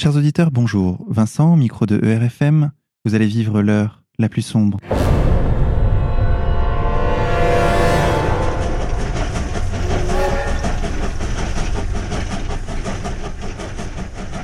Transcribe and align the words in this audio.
Chers 0.00 0.14
auditeurs, 0.14 0.52
bonjour. 0.52 1.04
Vincent, 1.08 1.56
micro 1.56 1.84
de 1.84 1.98
ERFM, 2.00 2.70
vous 3.04 3.16
allez 3.16 3.26
vivre 3.26 3.62
l'heure 3.62 4.04
la 4.16 4.28
plus 4.28 4.42
sombre. 4.42 4.78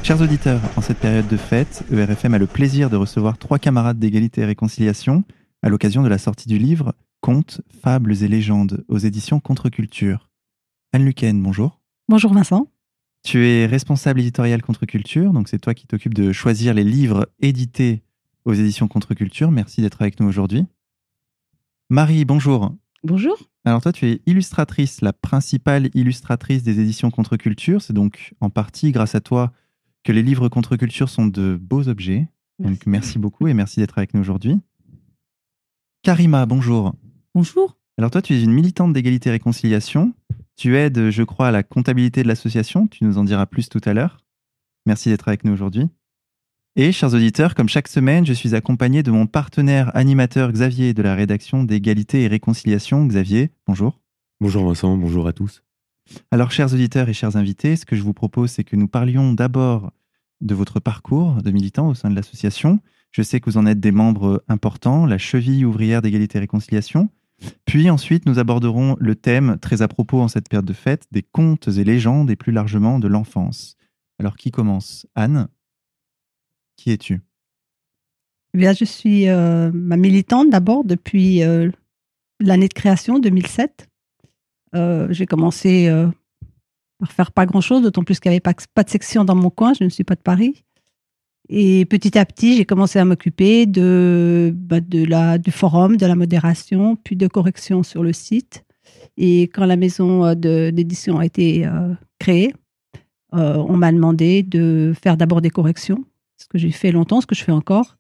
Chers 0.03 0.21
auditeurs, 0.21 0.61
en 0.77 0.80
cette 0.80 0.98
période 0.98 1.29
de 1.29 1.37
fête, 1.37 1.84
ERFM 1.93 2.34
a 2.34 2.39
le 2.39 2.48
plaisir 2.48 2.91
de 2.91 2.96
recevoir 2.96 3.39
trois 3.39 3.61
camarades 3.61 4.00
d'égalité 4.00 4.41
et 4.41 4.46
réconciliation 4.46 5.23
à 5.62 5.68
l'occasion 5.68 6.02
de 6.02 6.09
la 6.09 6.18
sortie 6.18 6.48
du 6.48 6.59
livre 6.59 6.96
Contes, 7.21 7.61
fables 7.80 8.25
et 8.25 8.29
légendes 8.29 8.84
aux 8.89 8.98
éditions 8.98 9.39
Contre-Culture. 9.39 10.30
Anne 10.93 11.05
Luquen, 11.05 11.41
bonjour. 11.41 11.80
Bonjour 12.09 12.34
Vincent. 12.34 12.66
Tu 13.25 13.46
es 13.46 13.64
responsable 13.64 14.20
éditorial 14.20 14.61
Contre-Culture, 14.61 15.32
donc 15.32 15.48
c'est 15.48 15.59
toi 15.59 15.72
qui 15.72 15.86
t'occupes 15.86 16.12
de 16.12 16.30
choisir 16.30 16.75
les 16.75 16.84
livres 16.84 17.27
édités 17.40 18.03
aux 18.44 18.53
éditions 18.53 18.86
Contre-Culture. 18.86 19.50
Merci 19.50 19.80
d'être 19.80 20.03
avec 20.03 20.21
nous 20.21 20.29
aujourd'hui. 20.29 20.66
Marie, 21.89 22.26
bonjour. 22.26 22.75
Bonjour. 23.02 23.39
Alors 23.64 23.80
toi, 23.80 23.93
tu 23.93 24.07
es 24.07 24.21
illustratrice, 24.26 25.00
la 25.00 25.14
principale 25.14 25.89
illustratrice 25.94 26.63
des 26.63 26.80
éditions 26.80 27.11
Contre-Culture. 27.11 27.80
C'est 27.80 27.94
donc 27.94 28.35
en 28.43 28.50
partie 28.50 28.93
grâce 28.93 29.14
à 29.14 29.22
toi 29.22 29.52
que 30.02 30.13
les 30.13 30.22
livres 30.22 30.50
Contre-Culture 30.50 31.08
sont 31.08 31.27
de 31.27 31.58
beaux 31.58 31.88
objets. 31.88 32.28
Donc 32.58 32.84
merci 32.84 33.19
beaucoup 33.19 33.48
et 33.48 33.55
merci 33.55 33.80
d'être 33.80 33.97
avec 33.97 34.12
nous 34.12 34.20
aujourd'hui. 34.20 34.58
Karima, 36.02 36.44
bonjour. 36.44 36.94
Bonjour. 37.34 37.78
Alors 37.97 38.11
toi, 38.11 38.20
tu 38.20 38.34
es 38.34 38.42
une 38.42 38.52
militante 38.52 38.92
d'égalité 38.92 39.30
et 39.30 39.33
réconciliation. 39.33 40.12
Tu 40.56 40.77
aides, 40.77 41.11
je 41.11 41.22
crois, 41.22 41.48
à 41.48 41.50
la 41.50 41.62
comptabilité 41.62 42.22
de 42.22 42.28
l'association. 42.28 42.86
Tu 42.86 43.05
nous 43.05 43.19
en 43.19 43.25
diras 43.25 43.47
plus 43.47 43.69
tout 43.69 43.81
à 43.84 43.92
l'heure. 43.92 44.19
Merci 44.86 45.08
d'être 45.08 45.28
avec 45.28 45.44
nous 45.44 45.53
aujourd'hui. 45.53 45.89
Et, 46.77 46.92
chers 46.92 47.14
auditeurs, 47.14 47.55
comme 47.55 47.69
chaque 47.69 47.89
semaine, 47.89 48.27
je 48.27 48.33
suis 48.33 48.55
accompagné 48.55 49.03
de 49.03 49.11
mon 49.11 49.27
partenaire 49.27 49.94
animateur 49.97 50.50
Xavier 50.50 50.92
de 50.92 51.02
la 51.02 51.14
rédaction 51.14 51.62
d'égalité 51.62 52.22
et 52.22 52.28
réconciliation. 52.28 53.06
Xavier, 53.06 53.50
bonjour. 53.66 54.00
Bonjour 54.41 54.66
Vincent, 54.66 54.97
bonjour 54.97 55.28
à 55.28 55.32
tous. 55.32 55.62
Alors, 56.30 56.50
chers 56.50 56.75
auditeurs 56.75 57.08
et 57.08 57.14
chers 57.14 57.36
invités, 57.36 57.77
ce 57.77 57.86
que 57.86 57.97
je 57.97 58.02
vous 58.02 58.12
propose, 58.12 58.50
c'est 58.50 58.64
que 58.64 58.77
nous 58.77 58.88
parlions 58.88 59.32
d'abord 59.32 59.92
de 60.41 60.55
votre 60.55 60.80
parcours 60.80 61.42
de 61.42 61.50
militant 61.50 61.88
au 61.88 61.94
sein 61.94 62.10
de 62.10 62.16
l'association. 62.16 62.80
Je 63.12 63.22
sais 63.22 63.41
que 63.41 63.48
vous 63.48 63.56
en 63.56 63.66
êtes 63.66 63.80
des 63.80 63.92
membres 63.92 64.42
importants, 64.48 65.06
la 65.06 65.19
cheville 65.19 65.64
ouvrière 65.64 66.02
d'égalité 66.02 66.38
et 66.38 66.41
réconciliation. 66.41 67.08
Puis 67.64 67.91
ensuite, 67.91 68.27
nous 68.27 68.39
aborderons 68.39 68.97
le 68.98 69.14
thème, 69.14 69.59
très 69.61 69.83
à 69.83 69.89
propos 69.89 70.20
en 70.20 70.28
cette 70.28 70.48
période 70.48 70.67
de 70.67 70.73
fête, 70.73 71.06
des 71.11 71.23
contes 71.23 71.69
et 71.69 71.84
légendes 71.84 72.31
et 72.31 72.37
plus 72.37 72.53
largement 72.53 72.98
de 72.98 73.09
l'enfance. 73.09 73.77
Alors, 74.19 74.37
qui 74.37 74.50
commence? 74.50 75.06
Anne, 75.14 75.48
qui 76.77 76.91
es-tu? 76.91 77.20
Eh 78.55 78.59
bien, 78.59 78.72
Je 78.72 78.84
suis 78.84 79.28
euh, 79.28 79.70
ma 79.75 79.97
militante 79.97 80.50
d'abord 80.50 80.84
depuis 80.84 81.42
euh, 81.42 81.70
l'année 82.41 82.69
de 82.69 82.75
création, 82.75 83.19
2007. 83.19 83.89
Euh, 84.77 85.09
j'ai 85.11 85.27
commencé 85.27 85.89
par 86.98 87.12
faire 87.12 87.33
pas 87.33 87.47
grand-chose, 87.47 87.83
d'autant 87.83 88.05
plus 88.05 88.20
qu'il 88.20 88.31
n'y 88.31 88.37
avait 88.37 88.41
pas, 88.41 88.55
pas 88.75 88.84
de 88.84 88.91
section 88.91 89.25
dans 89.25 89.34
mon 89.34 89.50
coin, 89.50 89.72
je 89.72 89.84
ne 89.84 89.89
suis 89.89 90.05
pas 90.05 90.15
de 90.15 90.20
Paris. 90.20 90.65
Et 91.48 91.84
petit 91.84 92.17
à 92.19 92.25
petit, 92.25 92.56
j'ai 92.56 92.64
commencé 92.64 92.98
à 92.98 93.05
m'occuper 93.05 93.67
de, 93.67 94.53
bah, 94.56 94.81
de 94.81 95.05
la, 95.05 95.39
du 95.39 95.50
forum, 95.50 95.97
de 95.97 96.06
la 96.06 96.14
modération, 96.14 96.97
puis 96.97 97.17
de 97.17 97.27
correction 97.27 97.83
sur 97.83 98.03
le 98.03 98.12
site. 98.12 98.64
Et 99.17 99.42
quand 99.42 99.67
la 99.67 99.77
maison 99.77 100.25
euh, 100.25 100.70
d'édition 100.70 101.19
a 101.19 101.27
été 101.27 101.67
euh, 101.67 101.92
créée, 102.19 102.55
euh, 103.34 103.56
on 103.69 103.77
m'a 103.77 103.92
demandé 103.92 104.42
de 104.42 104.95
faire 105.03 105.17
d'abord 105.17 105.41
des 105.41 105.50
corrections, 105.50 106.05
ce 106.37 106.47
que 106.47 106.59
j'ai 106.59 106.70
fait 106.70 106.92
longtemps, 106.92 107.20
ce 107.20 107.27
que 107.27 107.34
je 107.34 107.45
fais 107.45 107.53
encore, 107.53 107.97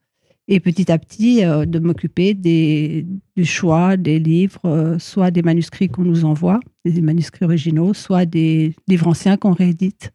et 0.48 0.60
petit 0.60 0.92
à 0.92 0.98
petit 0.98 1.40
de 1.42 1.78
m'occuper 1.78 2.34
du 2.34 3.44
choix 3.46 3.96
des 3.96 4.18
livres, 4.18 4.96
soit 4.98 5.30
des 5.30 5.40
manuscrits 5.40 5.88
qu'on 5.88 6.02
nous 6.02 6.26
envoie, 6.26 6.60
des 6.84 7.00
manuscrits 7.00 7.46
originaux, 7.46 7.94
soit 7.94 8.26
des 8.26 8.74
livres 8.86 9.06
anciens 9.06 9.38
qu'on 9.38 9.54
réédite. 9.54 10.12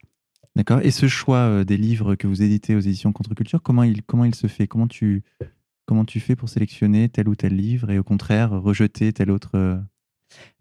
D'accord. 0.60 0.82
Et 0.84 0.92
ce 0.92 1.08
choix 1.08 1.38
euh, 1.38 1.64
des 1.64 1.78
livres 1.78 2.16
que 2.16 2.28
vous 2.28 2.44
éditez 2.44 2.76
aux 2.76 2.82
éditions 2.82 3.14
Contre-Culture, 3.14 3.62
comment 3.62 3.84
il, 3.84 4.04
comment 4.04 4.26
il 4.26 4.36
se 4.36 4.48
fait? 4.48 4.68
Comment 4.68 4.88
tu, 4.88 5.24
comment 5.86 6.04
tu 6.04 6.20
fais 6.20 6.36
pour 6.36 6.50
sélectionner 6.50 7.08
tel 7.08 7.30
ou 7.30 7.36
tel 7.36 7.56
livre 7.56 7.90
et 7.92 7.98
au 7.98 8.04
contraire 8.04 8.52
rejeter 8.52 9.14
tel 9.14 9.32
autre 9.32 9.52
euh? 9.56 9.78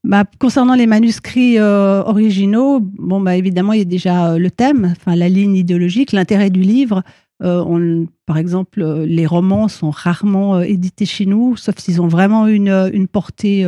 bah, 0.04 0.22
concernant 0.38 0.76
les 0.76 0.86
manuscrits 0.86 1.58
euh, 1.58 2.04
originaux, 2.04 2.78
bon, 2.80 3.20
bah, 3.20 3.34
évidemment, 3.34 3.72
il 3.72 3.80
y 3.80 3.82
a 3.82 3.86
déjà 3.86 4.38
le 4.38 4.52
thème, 4.52 4.94
la 5.04 5.28
ligne 5.28 5.56
idéologique, 5.56 6.12
l'intérêt 6.12 6.50
du 6.50 6.60
livre. 6.60 7.02
par 7.40 8.36
exemple, 8.36 8.84
les 8.84 9.26
romans 9.26 9.66
sont 9.66 9.90
rarement 9.90 10.60
édités 10.60 11.06
chez 11.06 11.26
nous, 11.26 11.56
sauf 11.56 11.76
s'ils 11.78 12.00
ont 12.00 12.06
vraiment 12.06 12.46
une, 12.46 12.88
une 12.92 13.08
portée 13.08 13.66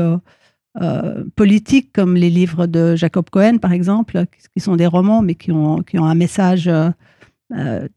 euh, 0.81 1.25
politiques 1.35 1.93
comme 1.93 2.15
les 2.15 2.31
livres 2.31 2.69
de 2.69 2.95
Jacob 2.95 3.29
Cohen, 3.29 3.59
par 3.59 3.73
exemple, 3.73 4.25
qui 4.55 4.61
sont 4.61 4.77
des 4.77 4.87
romans, 4.87 5.21
mais 5.21 5.35
qui 5.35 5.51
ont, 5.51 5.83
qui 5.83 5.99
ont 5.99 6.05
un 6.05 6.15
message 6.15 6.69
euh, 6.69 6.91
euh, 7.53 7.89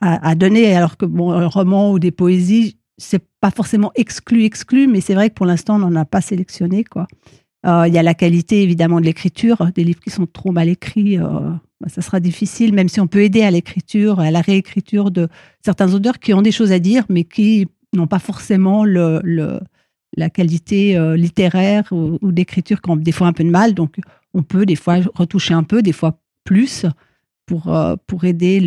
à, 0.00 0.34
donner, 0.34 0.74
alors 0.74 0.96
que 0.96 1.04
bon, 1.04 1.32
un 1.32 1.46
roman 1.46 1.92
ou 1.92 1.98
des 1.98 2.10
poésies, 2.10 2.78
c'est 2.96 3.22
pas 3.40 3.50
forcément 3.50 3.92
exclu, 3.96 4.44
exclu, 4.44 4.86
mais 4.86 5.02
c'est 5.02 5.12
vrai 5.12 5.28
que 5.28 5.34
pour 5.34 5.44
l'instant, 5.44 5.76
on 5.76 5.80
n'en 5.80 5.94
a 5.94 6.06
pas 6.06 6.22
sélectionné. 6.22 6.84
Quoi. 6.84 7.06
Il 7.64 7.92
y 7.92 7.98
a 7.98 8.02
la 8.02 8.14
qualité, 8.14 8.62
évidemment, 8.62 8.98
de 8.98 9.04
l'écriture. 9.04 9.70
Des 9.74 9.84
livres 9.84 10.00
qui 10.00 10.10
sont 10.10 10.26
trop 10.26 10.52
mal 10.52 10.68
écrits, 10.68 11.18
bah, 11.18 11.88
ça 11.88 12.00
sera 12.00 12.18
difficile, 12.18 12.72
même 12.72 12.88
si 12.88 13.00
on 13.00 13.06
peut 13.06 13.22
aider 13.22 13.42
à 13.42 13.50
l'écriture, 13.50 14.20
à 14.20 14.30
la 14.30 14.40
réécriture 14.40 15.10
de 15.10 15.28
certains 15.64 15.92
auteurs 15.92 16.18
qui 16.18 16.32
ont 16.32 16.42
des 16.42 16.50
choses 16.50 16.72
à 16.72 16.78
dire, 16.78 17.04
mais 17.10 17.24
qui 17.24 17.68
n'ont 17.92 18.06
pas 18.06 18.18
forcément 18.18 18.84
le 18.84 19.60
la 20.16 20.30
qualité 20.30 20.96
euh, 20.96 21.16
littéraire 21.16 21.84
ou, 21.90 22.18
d'écriture 22.32 22.80
qui 22.80 22.90
ont 22.90 22.96
des 22.96 23.12
fois 23.12 23.26
un 23.26 23.32
peu 23.32 23.44
de 23.44 23.50
mal. 23.50 23.74
Donc, 23.74 23.96
on 24.34 24.42
peut 24.42 24.66
des 24.66 24.76
fois 24.76 24.98
retoucher 25.14 25.54
un 25.54 25.62
peu, 25.62 25.82
des 25.82 25.92
fois 25.92 26.18
plus, 26.44 26.86
pour, 27.46 27.74
euh, 27.74 27.96
pour 28.06 28.24
aider 28.24 28.60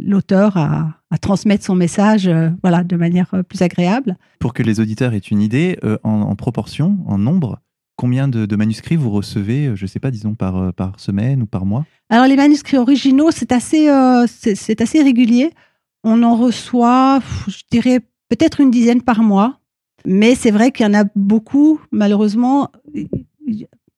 l'auteur 0.00 0.56
à, 0.56 0.98
transmettre 1.20 1.64
son 1.64 1.74
message 1.74 2.26
euh, 2.26 2.48
voilà, 2.62 2.84
de 2.84 2.96
manière 2.96 3.30
plus 3.48 3.62
agréable. 3.62 4.16
Pour 4.38 4.54
que 4.54 4.62
les 4.62 4.80
auditeurs 4.80 5.12
aient 5.12 5.18
une 5.18 5.42
idée, 5.42 5.78
en, 6.02 6.34
proportion, 6.36 6.98
en 7.06 7.18
nombre, 7.18 7.60
combien 7.96 8.28
de, 8.28 8.56
manuscrits 8.56 8.96
vous 8.96 9.10
recevez, 9.10 9.72
je 9.74 9.84
ne 9.84 9.86
sais 9.86 10.00
pas, 10.00 10.10
disons 10.10 10.34
par, 10.34 10.72
par 10.74 10.98
semaine 10.98 11.42
ou 11.42 11.46
par 11.46 11.66
mois? 11.66 11.84
Alors, 12.08 12.26
les 12.26 12.36
manuscrits 12.36 12.78
originaux, 12.78 13.30
c'est 13.30 13.52
assez, 13.52 13.88
c'est 14.26 14.80
assez 14.80 15.02
régulier. 15.02 15.50
On 16.04 16.22
en 16.24 16.36
reçoit, 16.36 17.20
je 17.46 17.62
dirais, 17.70 18.00
peut-être 18.28 18.60
une 18.60 18.70
dizaine 18.72 19.02
par 19.02 19.22
mois. 19.22 19.61
Mais 20.04 20.34
c'est 20.34 20.50
vrai 20.50 20.72
qu'il 20.72 20.86
y 20.86 20.88
en 20.88 20.94
a 20.94 21.04
beaucoup, 21.14 21.80
malheureusement, 21.90 22.70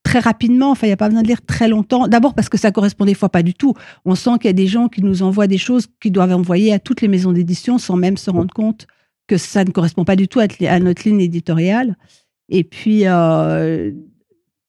très 0.02 0.18
rapidement. 0.18 0.70
Enfin, 0.70 0.86
il 0.86 0.90
n'y 0.90 0.94
a 0.94 0.98
pas 0.98 1.08
besoin 1.08 1.22
de 1.22 1.28
lire 1.28 1.44
très 1.44 1.68
longtemps. 1.68 2.08
D'abord 2.08 2.34
parce 2.34 2.48
que 2.48 2.58
ça 2.58 2.70
correspond 2.70 3.04
des 3.04 3.14
fois 3.14 3.28
pas 3.28 3.42
du 3.42 3.54
tout. 3.54 3.74
On 4.04 4.14
sent 4.14 4.32
qu'il 4.40 4.46
y 4.46 4.50
a 4.50 4.52
des 4.52 4.66
gens 4.66 4.88
qui 4.88 5.02
nous 5.02 5.22
envoient 5.22 5.46
des 5.46 5.58
choses 5.58 5.86
qu'ils 6.00 6.12
doivent 6.12 6.34
envoyer 6.34 6.72
à 6.72 6.78
toutes 6.78 7.00
les 7.00 7.08
maisons 7.08 7.32
d'édition 7.32 7.78
sans 7.78 7.96
même 7.96 8.16
se 8.16 8.30
rendre 8.30 8.52
compte 8.54 8.86
que 9.26 9.36
ça 9.36 9.64
ne 9.64 9.70
correspond 9.70 10.04
pas 10.04 10.16
du 10.16 10.28
tout 10.28 10.40
à, 10.40 10.80
notre 10.80 11.08
ligne 11.08 11.20
éditoriale. 11.20 11.96
Et 12.50 12.62
puis, 12.62 13.06
euh, 13.06 13.90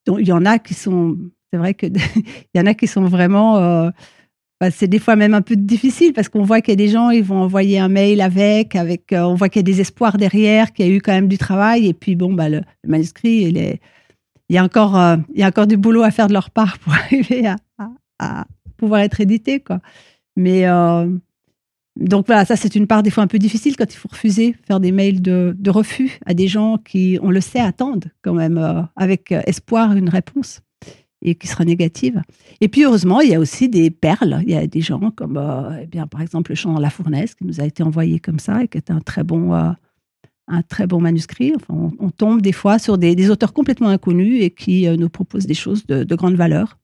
il 0.07 0.27
y 0.27 0.31
en 0.31 0.45
a 0.45 0.59
qui 0.59 0.73
sont, 0.73 1.17
c'est 1.51 1.57
vrai 1.57 1.73
qu'il 1.73 1.93
y 2.55 2.59
en 2.59 2.65
a 2.65 2.73
qui 2.73 2.87
sont 2.87 3.03
vraiment 3.03 3.57
euh, 3.57 3.89
bah, 4.61 4.71
c'est 4.71 4.87
des 4.87 4.99
fois 4.99 5.17
même 5.17 5.33
un 5.33 5.41
peu 5.41 5.55
difficile 5.57 6.13
parce 6.13 6.29
qu'on 6.29 6.43
voit 6.43 6.61
qu'il 6.61 6.71
y 6.71 6.73
a 6.73 6.77
des 6.77 6.87
gens, 6.87 7.09
ils 7.09 7.23
vont 7.23 7.41
envoyer 7.41 7.77
un 7.77 7.89
mail 7.89 8.21
avec, 8.21 8.75
avec 8.75 9.11
euh, 9.11 9.23
on 9.23 9.35
voit 9.35 9.49
qu'il 9.49 9.59
y 9.59 9.65
a 9.65 9.71
des 9.71 9.81
espoirs 9.81 10.17
derrière, 10.17 10.71
qu'il 10.71 10.87
y 10.87 10.89
a 10.89 10.93
eu 10.93 11.01
quand 11.01 11.11
même 11.11 11.27
du 11.27 11.37
travail. 11.37 11.87
Et 11.87 11.93
puis, 11.93 12.15
bon, 12.15 12.33
bah, 12.33 12.47
le, 12.47 12.61
manuscrit, 12.87 13.43
il, 13.47 13.57
est, 13.57 13.81
il, 14.49 14.55
y 14.55 14.57
a 14.57 14.63
encore, 14.63 14.97
euh, 14.97 15.17
il 15.33 15.41
y 15.41 15.43
a 15.43 15.47
encore 15.47 15.67
du 15.67 15.75
boulot 15.75 16.03
à 16.03 16.11
faire 16.11 16.27
de 16.27 16.33
leur 16.33 16.51
part 16.51 16.79
pour 16.79 16.93
arriver 16.93 17.47
à, 18.19 18.45
pouvoir 18.77 19.01
être 19.01 19.19
édité. 19.19 19.59
Quoi. 19.59 19.79
Mais 20.37 20.67
euh, 20.67 21.09
donc 21.97 22.27
voilà, 22.27 22.45
ça, 22.45 22.55
c'est 22.55 22.75
une 22.75 22.87
part 22.87 23.03
des 23.03 23.09
fois 23.09 23.23
un 23.23 23.27
peu 23.27 23.39
difficile 23.39 23.75
quand 23.75 23.93
il 23.93 23.97
faut 23.97 24.09
refuser, 24.09 24.55
faire 24.65 24.79
des 24.79 24.93
mails 24.93 25.21
de, 25.21 25.53
de 25.57 25.69
refus 25.69 26.17
à 26.25 26.33
des 26.33 26.47
gens 26.47 26.77
qui, 26.77 27.19
on 27.21 27.29
le 27.29 27.41
sait, 27.41 27.59
attendent 27.59 28.05
quand 28.21 28.33
même 28.33 28.87
avec 28.95 29.31
espoir 29.31 29.93
une 29.93 30.09
réponse 30.09 30.61
et 31.25 31.33
qui 31.35 31.47
sera 31.47 31.65
négative. 31.65 32.21
Et 32.61 32.69
puis 32.69 32.83
heureusement, 32.83 33.19
il 33.19 33.31
y 33.31 33.35
a 33.35 33.39
aussi 33.39 33.67
des 33.67 33.89
perles. 33.89 34.39
Il 34.43 34.51
y 34.51 34.55
a 34.55 34.65
des 34.67 34.81
gens 34.81 35.11
comme, 35.11 35.37
euh, 35.37 35.81
eh 35.81 35.87
bien, 35.87 36.05
par 36.05 36.21
exemple, 36.21 36.51
le 36.51 36.55
chant 36.55 36.71
dans 36.71 36.79
la 36.79 36.91
fournaise 36.91 37.33
qui 37.33 37.45
nous 37.45 37.59
a 37.59 37.65
été 37.65 37.81
envoyé 37.81 38.19
comme 38.19 38.39
ça 38.39 38.63
et 38.63 38.67
qui 38.67 38.77
est 38.77 38.91
un 38.91 38.99
très 39.01 39.23
bon, 39.23 39.53
euh, 39.53 39.71
un 40.47 40.61
très 40.61 40.85
bon 40.85 41.01
manuscrit. 41.01 41.53
Enfin, 41.55 41.91
on, 41.99 42.11
tombe 42.11 42.41
des 42.41 42.51
fois 42.51 42.77
sur 42.77 42.99
des, 42.99 43.29
auteurs 43.31 43.53
complètement 43.53 43.89
inconnus 43.89 44.43
et 44.43 44.51
qui 44.51 44.87
euh, 44.87 44.97
nous 44.97 45.09
proposent 45.09 45.47
des 45.47 45.55
choses 45.55 45.85
de, 45.87 46.15
grande 46.15 46.35
valeur. 46.35 46.77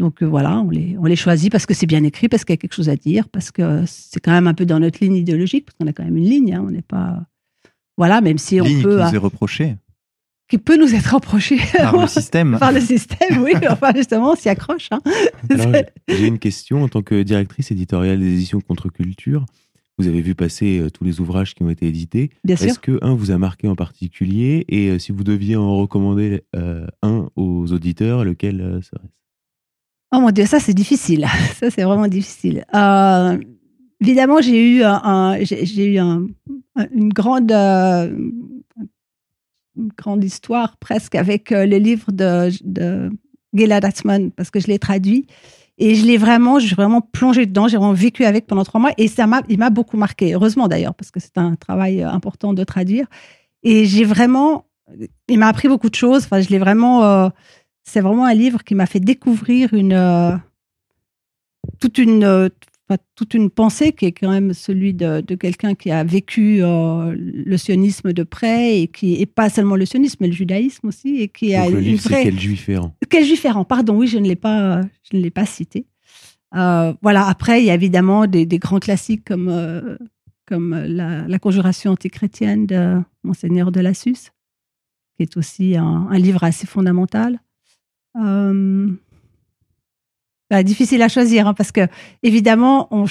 Donc 0.00 0.22
voilà, 0.22 0.60
on 0.60 0.70
les, 0.70 0.96
on 0.98 1.04
les 1.04 1.16
choisit 1.16 1.50
parce 1.50 1.66
que 1.66 1.74
c'est 1.74 1.86
bien 1.86 2.04
écrit, 2.04 2.28
parce 2.28 2.44
qu'il 2.44 2.52
y 2.52 2.58
a 2.58 2.58
quelque 2.58 2.74
chose 2.74 2.88
à 2.88 2.96
dire, 2.96 3.28
parce 3.28 3.50
que 3.50 3.82
c'est 3.86 4.20
quand 4.20 4.30
même 4.30 4.46
un 4.46 4.54
peu 4.54 4.66
dans 4.66 4.78
notre 4.78 5.02
ligne 5.02 5.16
idéologique, 5.16 5.66
parce 5.66 5.76
qu'on 5.76 5.86
a 5.88 5.92
quand 5.92 6.04
même 6.04 6.16
une 6.16 6.28
ligne. 6.28 6.54
Hein. 6.54 6.64
on 6.66 6.70
n'est 6.70 6.82
pas. 6.82 7.24
Voilà, 7.96 8.20
même 8.20 8.38
si 8.38 8.60
on 8.60 8.64
ligne 8.64 8.82
peut. 8.82 8.98
Qui 8.98 9.04
nous 9.04 9.14
est 9.14 9.18
reproché. 9.18 9.76
Qui 10.48 10.58
peut 10.58 10.76
nous 10.76 10.94
être 10.94 11.14
reproché 11.14 11.58
par 11.76 11.96
le 11.96 12.06
système. 12.08 12.56
par 12.58 12.72
le 12.72 12.80
système, 12.80 13.42
oui. 13.42 13.52
Enfin, 13.70 13.92
justement, 13.94 14.32
on 14.32 14.36
s'y 14.36 14.48
accroche. 14.48 14.88
Hein. 14.90 15.00
J'ai 16.08 16.26
une 16.26 16.38
question 16.38 16.82
en 16.82 16.88
tant 16.88 17.02
que 17.02 17.22
directrice 17.22 17.70
éditoriale 17.70 18.18
des 18.18 18.32
éditions 18.32 18.60
Contre-Culture. 18.60 19.44
Vous 19.98 20.06
avez 20.06 20.22
vu 20.22 20.34
passer 20.34 20.78
euh, 20.78 20.90
tous 20.90 21.04
les 21.04 21.20
ouvrages 21.20 21.54
qui 21.54 21.64
ont 21.64 21.70
été 21.70 21.86
édités. 21.86 22.30
Bien 22.44 22.56
sûr. 22.56 22.68
Est-ce 22.68 22.78
que 22.78 22.98
un 23.02 23.14
vous 23.14 23.32
a 23.32 23.38
marqué 23.38 23.68
en 23.68 23.74
particulier? 23.74 24.64
Et 24.68 24.90
euh, 24.90 24.98
si 24.98 25.10
vous 25.12 25.24
deviez 25.24 25.56
en 25.56 25.76
recommander 25.76 26.44
euh, 26.54 26.86
un 27.02 27.28
aux 27.34 27.72
auditeurs, 27.72 28.24
lequel 28.24 28.80
serait-ce? 28.82 29.12
Oh 30.14 30.20
mon 30.20 30.30
Dieu, 30.30 30.46
ça 30.46 30.60
c'est 30.60 30.72
difficile. 30.72 31.26
Ça 31.60 31.70
c'est 31.70 31.82
vraiment 31.82 32.06
difficile. 32.06 32.64
évidemment, 34.00 34.40
j'ai 34.40 34.76
eu, 34.76 34.82
un, 34.82 35.36
j'ai 35.42 35.84
eu 35.84 35.98
un, 35.98 36.26
une 36.94 37.10
grande, 37.10 37.52
grande 39.96 40.24
histoire 40.24 40.76
presque 40.76 41.14
avec 41.14 41.50
le 41.50 41.78
livre 41.78 42.12
de, 42.12 42.50
de 42.64 43.10
Gela 43.54 43.80
Datsman 43.80 44.30
parce 44.32 44.50
que 44.50 44.60
je 44.60 44.66
l'ai 44.66 44.78
traduit. 44.78 45.26
Et 45.78 45.94
je 45.94 46.04
l'ai 46.04 46.16
vraiment, 46.16 46.58
suis 46.58 46.74
vraiment 46.74 47.00
plongée 47.00 47.46
dedans. 47.46 47.68
J'ai 47.68 47.76
vraiment 47.76 47.92
vécu 47.92 48.24
avec 48.24 48.46
pendant 48.46 48.64
trois 48.64 48.80
mois. 48.80 48.90
Et 48.98 49.06
ça 49.06 49.26
m'a, 49.26 49.42
il 49.48 49.58
m'a 49.58 49.70
beaucoup 49.70 49.96
marqué. 49.96 50.34
Heureusement 50.34 50.66
d'ailleurs, 50.66 50.94
parce 50.94 51.12
que 51.12 51.20
c'est 51.20 51.38
un 51.38 51.54
travail 51.54 52.02
euh, 52.02 52.10
important 52.10 52.52
de 52.52 52.64
traduire. 52.64 53.06
Et 53.62 53.86
j'ai 53.86 54.04
vraiment, 54.04 54.66
il 55.28 55.38
m'a 55.38 55.46
appris 55.46 55.68
beaucoup 55.68 55.88
de 55.88 55.94
choses. 55.94 56.24
Enfin, 56.24 56.40
je 56.40 56.48
l'ai 56.48 56.58
vraiment, 56.58 57.04
euh, 57.04 57.28
c'est 57.84 58.00
vraiment 58.00 58.24
un 58.24 58.34
livre 58.34 58.64
qui 58.64 58.74
m'a 58.74 58.86
fait 58.86 59.00
découvrir 59.00 59.72
une, 59.72 59.92
euh, 59.92 60.36
toute 61.78 61.98
une, 61.98 62.50
toute 63.14 63.34
une 63.34 63.50
pensée 63.50 63.92
qui 63.92 64.06
est 64.06 64.12
quand 64.12 64.30
même 64.30 64.54
celui 64.54 64.94
de, 64.94 65.20
quelqu'un 65.34 65.74
qui 65.74 65.90
a 65.90 66.04
vécu 66.04 66.60
euh, 66.62 67.14
le 67.16 67.56
sionisme 67.56 68.12
de 68.12 68.22
près 68.22 68.80
et 68.80 68.88
qui 68.88 69.20
est 69.20 69.26
pas 69.26 69.50
seulement 69.50 69.76
le 69.76 69.84
sionisme 69.84 70.16
mais 70.20 70.28
le 70.28 70.32
judaïsme 70.32 70.88
aussi 70.88 71.20
et 71.20 71.28
qui 71.28 71.54
a 71.54 71.68
le 71.68 71.80
livre 71.80 72.00
c'est 72.00 72.22
quel 72.22 72.40
juif 72.40 72.68
errant 72.68 72.94
quel 73.10 73.24
juif 73.24 73.44
errant. 73.44 73.64
Pardon 73.64 73.96
oui 73.96 74.06
je 74.06 74.18
ne 74.18 74.26
l'ai 74.26 74.36
pas 74.36 74.80
je 75.10 75.16
ne 75.16 75.22
l'ai 75.22 75.30
pas 75.30 75.44
cité. 75.44 75.86
Euh, 76.56 76.94
voilà 77.02 77.26
après 77.26 77.60
il 77.60 77.66
y 77.66 77.70
a 77.70 77.74
évidemment 77.74 78.26
des, 78.26 78.46
grands 78.46 78.80
classiques 78.80 79.24
comme 79.26 79.48
euh, 79.50 79.98
comme 80.46 80.74
la, 80.74 81.38
conjuration 81.38 81.92
antichrétienne 81.92 82.66
de 82.66 82.96
monseigneur 83.22 83.70
de 83.70 83.80
Lassus 83.80 84.32
qui 85.16 85.24
est 85.24 85.36
aussi 85.36 85.76
un, 85.76 86.08
un 86.10 86.18
livre 86.18 86.42
assez 86.42 86.66
fondamental 86.66 87.38
bah, 90.50 90.62
difficile 90.62 91.02
à 91.02 91.08
choisir, 91.08 91.46
hein, 91.46 91.54
parce 91.54 91.72
que 91.72 91.86
évidemment, 92.22 92.88
on, 92.90 93.04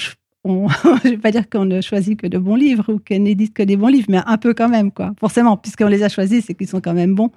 on 0.44 0.68
je 1.04 1.08
ne 1.08 1.10
vais 1.10 1.18
pas 1.18 1.30
dire 1.30 1.48
qu'on 1.48 1.64
ne 1.64 1.80
choisit 1.80 2.20
que 2.20 2.26
de 2.26 2.38
bons 2.38 2.56
livres 2.56 2.92
ou 2.92 2.98
qu'on 2.98 3.18
n'édite 3.18 3.54
que 3.54 3.62
des 3.62 3.76
bons 3.76 3.88
livres, 3.88 4.06
mais 4.08 4.20
un 4.26 4.38
peu 4.38 4.54
quand 4.54 4.68
même, 4.68 4.90
quoi. 4.90 5.12
Forcément, 5.20 5.56
puisqu'on 5.56 5.88
les 5.88 6.02
a 6.02 6.08
choisis, 6.08 6.44
c'est 6.46 6.54
qu'ils 6.54 6.68
sont 6.68 6.80
quand 6.80 6.94
même 6.94 7.14
bons. 7.14 7.30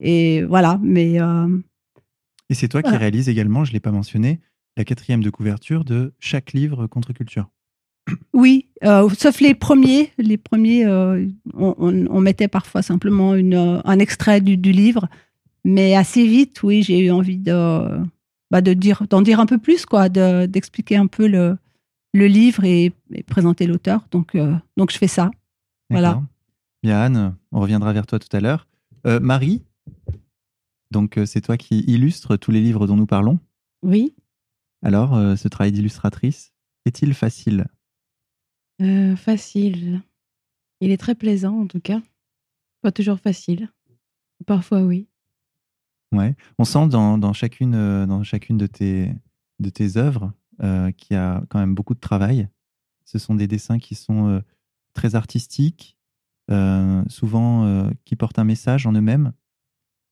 Et 0.00 0.42
voilà, 0.42 0.78
mais. 0.82 1.20
Euh, 1.20 1.48
et 2.48 2.54
c'est 2.54 2.68
toi 2.68 2.82
qui 2.82 2.96
réalises 2.96 3.28
également, 3.28 3.64
je 3.64 3.70
ne 3.70 3.74
l'ai 3.74 3.80
pas 3.80 3.90
mentionné, 3.90 4.40
la 4.76 4.84
quatrième 4.84 5.22
de 5.22 5.30
couverture 5.30 5.84
de 5.84 6.12
chaque 6.20 6.52
livre 6.52 6.86
contre-culture. 6.86 7.48
Oui, 8.32 8.66
euh, 8.84 9.08
sauf 9.18 9.40
les 9.40 9.54
premiers. 9.54 10.12
Les 10.18 10.36
premiers, 10.36 10.86
euh, 10.86 11.26
on, 11.54 12.20
mettait 12.20 12.46
parfois 12.46 12.82
simplement 12.82 13.34
une, 13.34 13.80
un 13.84 13.98
extrait 13.98 14.40
du, 14.40 14.56
du, 14.56 14.70
livre. 14.70 15.08
Mais 15.64 15.96
assez 15.96 16.24
vite, 16.24 16.62
oui, 16.62 16.84
j'ai 16.84 17.00
eu 17.00 17.10
envie 17.10 17.38
de, 17.38 17.98
bah, 18.50 18.60
de 18.60 18.72
dire, 18.72 19.06
d'en 19.08 19.22
dire 19.22 19.40
un 19.40 19.46
peu 19.46 19.58
plus, 19.58 19.86
quoi, 19.86 20.08
d'expliquer 20.08 20.96
un 20.96 21.06
peu 21.06 21.26
le, 21.26 21.56
le 22.12 22.26
livre 22.26 22.64
et, 22.64 22.92
présenter 23.26 23.66
l'auteur. 23.66 24.06
Donc, 24.10 24.34
euh, 24.34 24.54
donc 24.76 24.90
je 24.90 24.98
fais 24.98 25.08
ça. 25.08 25.30
Voilà. 25.90 26.22
Bien, 26.82 27.36
on 27.52 27.60
reviendra 27.60 27.92
vers 27.92 28.06
toi 28.06 28.18
tout 28.18 28.34
à 28.34 28.40
l'heure. 28.40 28.66
Euh, 29.06 29.20
Marie, 29.20 29.62
donc 30.90 31.16
euh, 31.16 31.26
c'est 31.26 31.40
toi 31.40 31.56
qui 31.56 31.80
illustres 31.86 32.38
tous 32.38 32.50
les 32.50 32.60
livres 32.60 32.86
dont 32.86 32.96
nous 32.96 33.06
parlons. 33.06 33.38
Oui. 33.82 34.14
Alors, 34.82 35.16
ce 35.36 35.48
travail 35.48 35.72
d'illustratrice, 35.72 36.52
est-il 36.84 37.14
facile? 37.14 37.66
Facile. 39.16 40.02
Il 40.80 40.90
est 40.90 40.96
très 40.96 41.14
plaisant 41.14 41.60
en 41.60 41.66
tout 41.66 41.80
cas. 41.80 42.00
Pas 42.82 42.92
toujours 42.92 43.18
facile. 43.18 43.70
Parfois 44.46 44.82
oui. 44.82 45.08
Ouais. 46.16 46.34
On 46.58 46.64
sent 46.64 46.88
dans, 46.88 47.32
chacune, 47.32 47.74
euh, 47.74 48.06
dans 48.06 48.22
chacune 48.22 48.56
de 48.56 48.66
tes, 48.66 49.12
de 49.58 49.70
tes 49.70 49.96
œuvres 49.96 50.32
euh, 50.62 50.90
qu'il 50.92 51.14
y 51.14 51.18
a 51.18 51.42
quand 51.48 51.58
même 51.58 51.74
beaucoup 51.74 51.94
de 51.94 52.00
travail. 52.00 52.48
Ce 53.04 53.18
sont 53.18 53.34
des 53.34 53.46
dessins 53.46 53.78
qui 53.78 53.94
sont 53.94 54.28
euh, 54.28 54.40
très 54.94 55.14
artistiques, 55.14 55.96
souvent 57.08 57.90
qui 58.04 58.14
portent 58.14 58.38
un 58.38 58.44
message 58.44 58.86
en 58.86 58.92
eux-mêmes. 58.92 59.32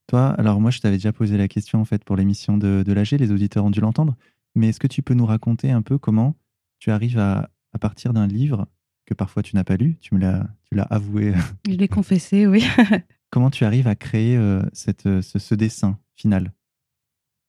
Toi, 0.08 0.30
alors 0.30 0.60
moi, 0.60 0.72
je 0.72 0.80
t'avais 0.80 0.96
déjà 0.96 1.12
posé 1.12 1.38
la 1.38 1.46
question 1.46 1.80
en 1.80 1.84
fait 1.84 2.04
pour 2.04 2.16
l'émission 2.16 2.58
de, 2.58 2.82
de 2.84 2.92
l'AG, 2.92 3.12
les 3.12 3.30
auditeurs 3.30 3.64
ont 3.64 3.70
dû 3.70 3.80
l'entendre. 3.80 4.16
Mais 4.56 4.68
est-ce 4.68 4.80
que 4.80 4.88
tu 4.88 5.00
peux 5.00 5.14
nous 5.14 5.26
raconter 5.26 5.70
un 5.70 5.80
peu 5.80 5.96
comment 5.96 6.34
tu 6.80 6.90
arrives 6.90 7.20
à, 7.20 7.48
à 7.72 7.78
partir 7.78 8.12
d'un 8.12 8.26
livre 8.26 8.66
que 9.06 9.14
parfois 9.14 9.42
tu 9.42 9.54
n'as 9.54 9.64
pas 9.64 9.76
lu, 9.76 9.96
tu 10.00 10.14
me 10.14 10.20
l'as, 10.20 10.46
tu 10.64 10.74
l'as 10.74 10.84
avoué. 10.84 11.34
Je 11.68 11.76
l'ai 11.76 11.88
confessé, 11.88 12.46
oui. 12.46 12.64
Comment 13.34 13.50
tu 13.50 13.64
arrives 13.64 13.88
à 13.88 13.96
créer 13.96 14.36
euh, 14.36 14.62
cette, 14.72 15.06
euh, 15.06 15.20
ce, 15.20 15.56
dessin 15.56 15.98
final? 16.14 16.52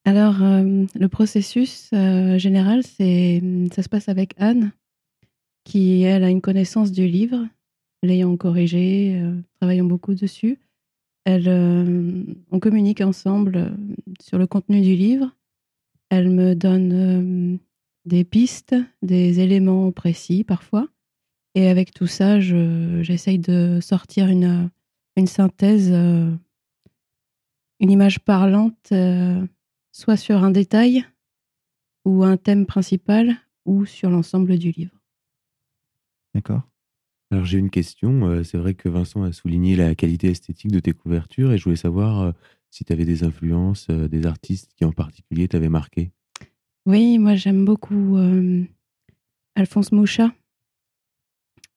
Alors, 0.04 0.42
euh, 0.42 0.84
le 0.96 1.08
processus 1.10 1.92
général, 1.92 2.82
c'est, 2.82 3.40
ça 3.72 3.84
se 3.84 3.90
passe 3.90 4.10
avec 4.10 4.34
Anne, 4.38 4.72
qui, 5.64 6.02
elle, 6.02 6.24
a 6.24 6.32
une 6.32 6.42
connaissance 6.42 6.92
du 6.92 7.06
livre, 7.06 7.48
l'ayant 8.02 8.36
corrigé, 8.36 9.22
travaillant 9.60 9.86
beaucoup 9.86 10.16
dessus. 10.16 10.58
Elle, 11.24 11.48
on 12.50 12.60
communique 12.60 13.02
ensemble 13.02 13.78
sur 14.20 14.40
le 14.40 14.48
contenu 14.48 14.82
du 14.82 14.96
livre. 14.96 15.36
Elle 16.10 16.32
me 16.32 16.56
donne 16.56 17.60
des 18.06 18.24
pistes, 18.24 18.76
des 19.04 19.40
éléments 19.40 19.92
précis 19.92 20.44
parfois. 20.44 20.88
Et 21.54 21.68
avec 21.68 21.94
tout 21.94 22.08
ça, 22.08 22.40
j'essaye 22.40 23.38
de 23.38 23.78
sortir 23.82 24.28
une, 24.30 24.72
une 25.15 25.27
synthèse, 25.27 25.91
euh, 25.91 26.31
une 27.79 27.91
image 27.91 28.19
parlante, 28.19 28.89
euh, 28.91 29.45
soit 29.91 30.17
sur 30.17 30.44
un 30.44 30.51
détail 30.51 31.06
ou 32.03 32.23
un 32.23 32.38
thème 32.38 32.65
principal 32.65 33.35
ou 33.65 33.85
sur 33.85 34.09
l'ensemble 34.09 34.57
du 34.57 34.71
livre. 34.71 34.95
D'accord. 36.33 36.62
Alors 37.31 37.45
j'ai 37.45 37.57
une 37.57 37.69
question. 37.69 38.27
Euh, 38.27 38.44
c'est 38.44 38.57
vrai 38.57 38.73
que 38.73 38.89
Vincent 38.89 39.23
a 39.23 39.31
souligné 39.31 39.75
la 39.75 39.95
qualité 39.95 40.29
esthétique 40.29 40.71
de 40.71 40.79
tes 40.79 40.94
couvertures 40.94 41.51
et 41.51 41.57
je 41.57 41.63
voulais 41.63 41.75
savoir 41.75 42.33
si 42.69 42.83
tu 42.83 42.94
avais 42.94 43.06
des 43.06 43.23
influences, 43.23 43.89
des 43.89 44.25
artistes 44.25 44.71
qui 44.75 44.85
en 44.85 44.91
particulier 44.91 45.47
t'avaient 45.47 45.69
marqué. 45.69 46.12
Oui, 46.85 47.17
moi 47.17 47.35
j'aime 47.35 47.65
beaucoup 47.65 48.17
Alphonse 49.56 49.91
Moucha. 49.91 50.33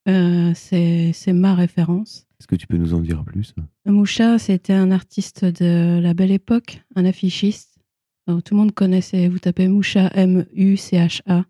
c'est 0.04 1.32
ma 1.32 1.54
référence. 1.54 2.27
Est-ce 2.40 2.46
que 2.46 2.56
tu 2.56 2.66
peux 2.66 2.76
nous 2.76 2.94
en 2.94 3.00
dire 3.00 3.24
plus? 3.24 3.54
Moucha, 3.84 4.38
c'était 4.38 4.72
un 4.72 4.92
artiste 4.92 5.44
de 5.44 5.98
la 6.00 6.14
belle 6.14 6.30
époque, 6.30 6.82
un 6.94 7.04
affichiste. 7.04 7.80
tout 8.26 8.54
le 8.54 8.56
monde 8.56 8.72
connaissait, 8.72 9.28
vous 9.28 9.40
tapez 9.40 9.66
Moucha, 9.66 10.08
M-U-C-H-A, 10.14 11.44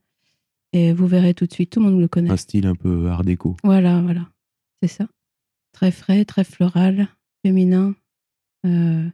et 0.73 0.93
vous 0.93 1.07
verrez 1.07 1.35
tout 1.35 1.47
de 1.47 1.53
suite, 1.53 1.71
tout 1.71 1.81
le 1.81 1.91
monde 1.91 2.01
le 2.01 2.09
connaît. 2.09 2.31
Un 2.31 2.37
style 2.37 2.67
un 2.67 2.75
peu 2.75 3.09
art 3.09 3.23
déco. 3.23 3.57
Voilà, 3.65 4.01
voilà, 4.01 4.29
c'est 4.83 4.89
ça. 4.89 5.07
Très 5.73 5.91
frais, 5.91 6.25
très 6.25 6.45
floral, 6.45 7.09
féminin. 7.45 7.95
Euh, 8.67 9.09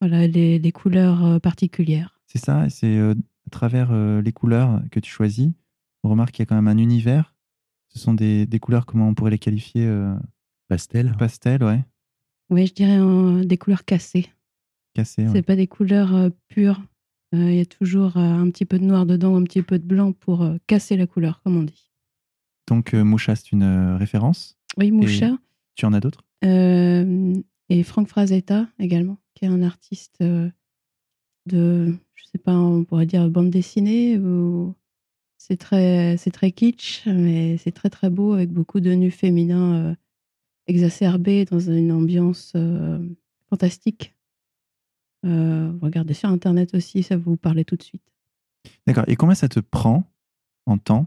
voilà, 0.00 0.28
des 0.28 0.72
couleurs 0.72 1.24
euh, 1.24 1.38
particulières. 1.38 2.20
C'est 2.26 2.38
ça, 2.38 2.68
c'est 2.68 2.96
euh, 2.98 3.14
à 3.46 3.50
travers 3.50 3.92
les 3.94 4.32
couleurs 4.32 4.82
que 4.90 5.00
tu 5.00 5.10
choisis. 5.10 5.50
On 6.04 6.10
remarque 6.10 6.32
qu'il 6.32 6.42
y 6.42 6.44
a 6.44 6.46
quand 6.46 6.54
même 6.54 6.68
un 6.68 6.78
univers. 6.78 7.34
Ce 7.88 7.98
sont 7.98 8.14
des, 8.14 8.46
des 8.46 8.58
couleurs, 8.58 8.86
comment 8.86 9.08
on 9.08 9.14
pourrait 9.14 9.30
les 9.30 9.38
qualifier 9.38 9.86
Pastel 10.68 11.14
Pastel, 11.18 11.62
ouais. 11.62 11.84
Oui, 12.50 12.66
je 12.66 12.74
dirais 12.74 13.46
des 13.46 13.56
couleurs 13.56 13.84
cassées. 13.84 14.26
Cassées, 14.94 15.26
C'est 15.32 15.42
pas 15.42 15.56
des 15.56 15.66
couleurs 15.66 16.14
euh, 16.14 16.28
pures. 16.48 16.82
Euh, 17.34 17.50
il 17.50 17.56
y 17.56 17.60
a 17.60 17.64
toujours 17.66 18.18
euh, 18.18 18.20
un 18.20 18.50
petit 18.50 18.66
peu 18.66 18.78
de 18.78 18.84
noir 18.84 19.06
dedans, 19.06 19.36
un 19.36 19.44
petit 19.44 19.62
peu 19.62 19.78
de 19.78 19.86
blanc 19.86 20.12
pour 20.12 20.46
casser 20.66 20.98
la 20.98 21.06
couleur, 21.06 21.40
comme 21.42 21.56
on 21.56 21.62
dit. 21.62 21.90
Donc, 22.68 22.92
Moucha, 22.92 23.34
c'est 23.36 23.52
une 23.52 23.96
référence 23.96 24.58
Oui, 24.76 24.90
Moucha. 24.90 25.30
tu 25.74 25.86
en 25.86 25.92
as 25.94 26.00
d'autres? 26.00 26.24
Et 26.42 27.82
Franck 27.84 28.08
Frazetta 28.08 28.68
également, 28.78 29.16
qui 29.34 29.46
est 29.46 29.48
un 29.48 29.62
artiste 29.62 30.22
de, 30.22 31.94
je 32.14 32.24
sais 32.30 32.38
pas, 32.38 32.54
on 32.56 32.84
pourrait 32.84 33.06
dire 33.06 33.28
bande 33.30 33.50
dessinée 33.50 34.18
ou 34.18 34.74
c'est 35.38 35.56
très, 35.56 36.16
c'est 36.18 36.30
très 36.30 36.52
kitsch, 36.52 37.06
mais 37.06 37.56
c'est 37.56 37.72
très 37.72 37.88
très 37.88 38.10
beau 38.10 38.34
avec 38.34 38.50
beaucoup 38.50 38.80
de 38.80 38.92
nus 38.92 39.10
féminins 39.10 39.96
exacerbé 40.66 41.44
dans 41.44 41.60
une 41.60 41.92
ambiance 41.92 42.52
euh, 42.56 42.98
fantastique. 43.48 44.14
Euh, 45.24 45.72
regardez 45.80 46.14
sur 46.14 46.28
Internet 46.28 46.74
aussi, 46.74 47.02
ça 47.02 47.16
va 47.16 47.22
vous 47.22 47.36
parler 47.36 47.64
tout 47.64 47.76
de 47.76 47.82
suite. 47.82 48.02
D'accord. 48.86 49.04
Et 49.06 49.16
combien 49.16 49.34
ça 49.34 49.48
te 49.48 49.60
prend 49.60 50.04
en 50.66 50.78
temps 50.78 51.06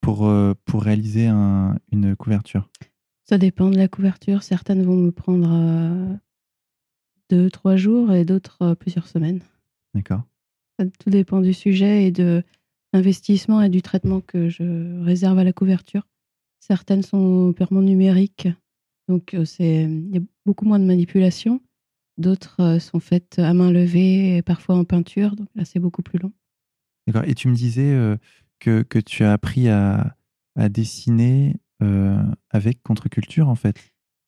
pour, 0.00 0.26
euh, 0.26 0.54
pour 0.64 0.82
réaliser 0.82 1.26
une 1.26 2.16
couverture? 2.16 2.68
Ça 3.24 3.38
dépend 3.38 3.70
de 3.70 3.76
la 3.76 3.88
couverture. 3.88 4.42
Certaines 4.42 4.82
vont 4.82 4.96
me 4.96 5.10
prendre 5.10 6.18
deux, 7.32 7.50
trois 7.50 7.76
jours 7.76 8.12
et 8.12 8.26
d'autres 8.26 8.62
euh, 8.62 8.74
plusieurs 8.74 9.08
semaines. 9.08 9.40
D'accord. 9.94 10.22
Tout 10.78 11.10
dépend 11.10 11.40
du 11.40 11.54
sujet 11.54 12.04
et 12.04 12.10
de 12.10 12.42
l'investissement 12.92 13.62
et 13.62 13.70
du 13.70 13.80
traitement 13.80 14.20
que 14.20 14.50
je 14.50 15.02
réserve 15.02 15.38
à 15.38 15.44
la 15.44 15.52
couverture. 15.52 16.06
Certaines 16.60 17.02
sont 17.02 17.54
purement 17.56 17.80
numériques, 17.80 18.48
donc 19.08 19.34
euh, 19.34 19.44
c'est 19.44 19.82
il 19.84 20.14
y 20.14 20.18
a 20.18 20.22
beaucoup 20.46 20.64
moins 20.64 20.78
de 20.78 20.84
manipulation. 20.84 21.60
D'autres 22.18 22.60
euh, 22.60 22.78
sont 22.78 23.00
faites 23.00 23.38
à 23.38 23.54
main 23.54 23.70
levée 23.72 24.36
et 24.36 24.42
parfois 24.42 24.76
en 24.76 24.84
peinture, 24.84 25.34
donc 25.36 25.48
là 25.54 25.64
c'est 25.64 25.78
beaucoup 25.80 26.02
plus 26.02 26.18
long. 26.18 26.32
D'accord. 27.06 27.24
Et 27.26 27.34
tu 27.34 27.48
me 27.48 27.54
disais 27.54 27.90
euh, 27.92 28.16
que, 28.60 28.82
que 28.82 28.98
tu 28.98 29.24
as 29.24 29.32
appris 29.32 29.68
à, 29.68 30.16
à 30.56 30.68
dessiner 30.68 31.56
euh, 31.82 32.22
avec 32.50 32.82
contre-culture, 32.82 33.48
en 33.48 33.56
fait. 33.56 33.76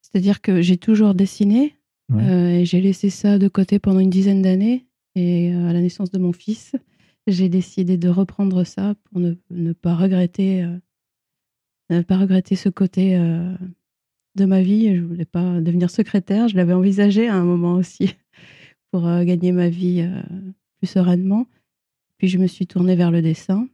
C'est-à-dire 0.01 0.41
que 0.41 0.61
j'ai 0.63 0.77
toujours 0.77 1.15
dessiné 1.15 1.77
Ouais. 2.13 2.23
euh, 2.23 2.51
et 2.61 2.65
j'ai 2.67 2.83
laissé 2.83 3.09
ça 3.09 3.39
de 3.39 3.49
côté 3.49 3.79
pendant 3.79 4.01
une 4.01 4.11
dizaine 4.11 4.43
d'années. 4.43 4.87
Et 5.15 5.53
à 5.55 5.73
la 5.73 5.81
naissance 5.81 6.11
de 6.11 6.19
mon 6.19 6.33
fils, 6.33 6.75
j'ai 7.27 7.49
décidé 7.49 7.97
de 7.97 8.09
reprendre 8.11 8.65
ça 8.65 8.95
pour 9.05 9.21
ne, 9.21 9.35
ne 9.51 9.73
pas 9.73 9.95
regretter, 9.95 10.67
ne 11.89 12.03
pas 12.03 12.19
regretter 12.19 12.57
ce 12.57 12.69
côté 12.69 13.17
de 14.35 14.45
ma 14.45 14.63
vie. 14.63 14.97
Je 14.97 15.03
voulais 15.03 15.25
pas 15.25 15.61
devenir 15.61 15.91
secrétaire. 15.91 16.49
Je 16.49 16.57
l'avais 16.57 16.73
envisagé 16.73 17.29
à 17.29 17.35
un 17.35 17.45
moment 17.45 17.75
aussi 17.75 18.15
pour 18.91 19.07
euh, 19.07 19.25
gagner 19.25 19.53
ma 19.53 19.69
vie 19.69 20.01
euh, 20.01 20.23
plus 20.79 20.87
sereinement. 20.87 21.47
Puis 22.19 22.29
je 22.29 22.39
me 22.39 22.47
suis 22.47 22.67
tournée 22.67 22.97
vers 22.97 23.11
le 23.11 23.23
dessin. 23.23 23.69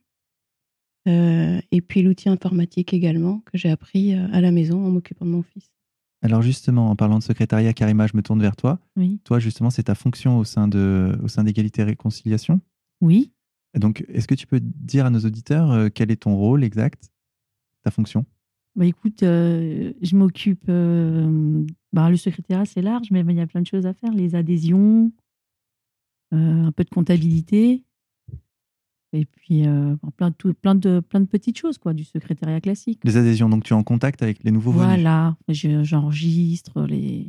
Euh, 1.09 1.61
et 1.71 1.81
puis 1.81 2.03
l'outil 2.03 2.29
informatique 2.29 2.93
également 2.93 3.41
que 3.47 3.57
j'ai 3.57 3.71
appris 3.71 4.13
à 4.13 4.41
la 4.41 4.51
maison 4.51 4.85
en 4.85 4.91
m'occupant 4.91 5.25
de 5.25 5.31
mon 5.31 5.43
fils. 5.43 5.71
Alors 6.23 6.43
justement, 6.43 6.91
en 6.91 6.97
parlant 6.97 7.19
de 7.19 7.23
secrétariat, 7.23 7.73
Karima, 7.73 8.07
je 8.07 8.17
me 8.17 8.23
tourne 8.23 8.43
vers 8.43 8.57
toi. 8.57 8.79
Oui. 8.97 9.21
Toi, 9.25 9.39
justement, 9.39 9.71
c'est 9.71 9.85
ta 9.85 9.95
fonction 9.95 10.39
au 10.39 10.45
sein 10.45 10.69
de, 10.69 11.19
au 11.23 11.29
sein 11.29 11.45
d'égalité 11.45 11.81
et 11.83 11.85
réconciliation. 11.85 12.61
Oui. 13.01 13.33
Donc, 13.79 14.05
est-ce 14.09 14.27
que 14.27 14.35
tu 14.35 14.47
peux 14.47 14.61
dire 14.61 15.07
à 15.07 15.11
nos 15.11 15.21
auditeurs 15.21 15.71
euh, 15.71 15.89
quel 15.93 16.11
est 16.11 16.23
ton 16.23 16.37
rôle 16.37 16.65
exact, 16.65 17.11
ta 17.83 17.91
fonction? 17.91 18.27
Bah 18.77 18.87
écoute, 18.87 19.23
euh, 19.23 19.93
je 20.01 20.17
m'occupe. 20.17 20.65
euh, 20.69 21.65
bah, 21.93 22.09
le 22.09 22.17
secrétariat, 22.17 22.65
c'est 22.65 22.83
large, 22.83 23.09
mais 23.11 23.21
il 23.29 23.33
y 23.37 23.41
a 23.41 23.47
plein 23.47 23.61
de 23.63 23.67
choses 23.67 23.85
à 23.87 23.93
faire. 23.95 24.13
Les 24.13 24.35
adhésions, 24.37 25.11
euh, 26.33 26.65
un 26.67 26.73
peu 26.73 26.85
de 26.85 26.91
comptabilité. 26.91 27.83
Et 29.13 29.25
puis, 29.25 29.67
euh, 29.67 29.97
plein, 30.17 30.31
de, 30.31 30.35
tout- 30.37 30.55
plein, 30.55 30.77
de, 30.77 31.01
plein 31.01 31.19
de 31.21 31.27
petites 31.27 31.59
choses, 31.59 31.79
quoi, 31.79 31.93
du 31.95 32.05
secrétariat 32.05 32.61
classique. 32.61 33.01
Les 33.03 33.17
adhésions, 33.17 33.49
donc 33.49 33.65
tu 33.65 33.73
es 33.75 33.77
en 33.77 33.83
contact 33.83 34.23
avec 34.23 34.45
les 34.45 34.53
nouveaux 34.53 34.71
venus. 34.71 34.85
Voilà, 34.87 35.37
Je- 35.49 35.83
j'enregistre 35.83 36.83
les, 36.87 37.27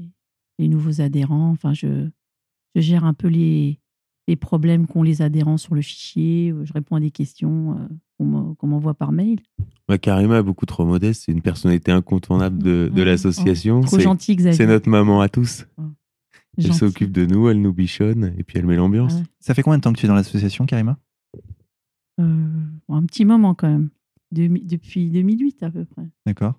les 0.60 0.67
nouveaux 0.67 1.01
adhérents. 1.01 1.50
Enfin, 1.50 1.74
je, 1.74 2.07
je 2.75 2.81
gère 2.81 3.03
un 3.03 3.15
peu 3.15 3.27
les, 3.27 3.79
les 4.31 4.35
problèmes 4.38 4.88
qu'ont 4.88 5.03
les 5.03 5.21
adhérents 5.21 5.57
sur 5.57 5.75
le 5.75 5.81
fichier. 5.81 6.53
Je 6.63 6.73
réponds 6.73 6.95
à 6.95 7.00
des 7.00 7.11
questions 7.11 7.73
euh, 7.73 7.88
qu'on 8.17 8.25
m'en- 8.25 8.53
qu'on 8.55 8.67
m'envoie 8.67 8.93
par 8.93 9.11
mail. 9.11 9.39
Ouais, 9.89 10.00
Karima 10.00 10.39
est 10.39 10.43
beaucoup 10.43 10.65
trop 10.65 10.85
modeste. 10.85 11.23
C'est 11.25 11.31
une 11.33 11.41
personnalité 11.41 11.91
incontournable 11.91 12.57
de, 12.63 12.89
de 12.93 13.01
l'association. 13.03 13.81
Trop 13.81 13.97
C'est- 13.97 14.03
gentil, 14.03 14.35
Xavier. 14.38 14.57
C'est 14.57 14.67
notre 14.67 14.89
maman 14.89 15.19
à 15.21 15.27
tous. 15.29 15.67
Elle 16.57 16.73
s'occupe 16.73 17.11
de 17.11 17.25
nous, 17.25 17.50
elle 17.50 17.61
nous 17.61 17.73
bichonne 17.73 18.33
et 18.38 18.43
puis 18.43 18.57
elle 18.57 18.65
met 18.65 18.75
l'ambiance. 18.75 19.13
Ouais. 19.15 19.23
Ça 19.39 19.53
fait 19.53 19.61
combien 19.63 19.77
de 19.77 19.83
temps 19.83 19.93
que 19.93 20.00
tu 20.00 20.05
es 20.05 20.09
dans 20.09 20.15
l'association, 20.15 20.65
Karima? 20.65 20.97
Euh, 22.19 22.47
un 22.89 23.03
petit 23.05 23.25
moment 23.25 23.53
quand 23.53 23.69
même. 23.69 23.89
Depuis 24.31 25.09
2008 25.09 25.63
à 25.63 25.71
peu 25.71 25.83
près. 25.85 26.03
D'accord. 26.25 26.53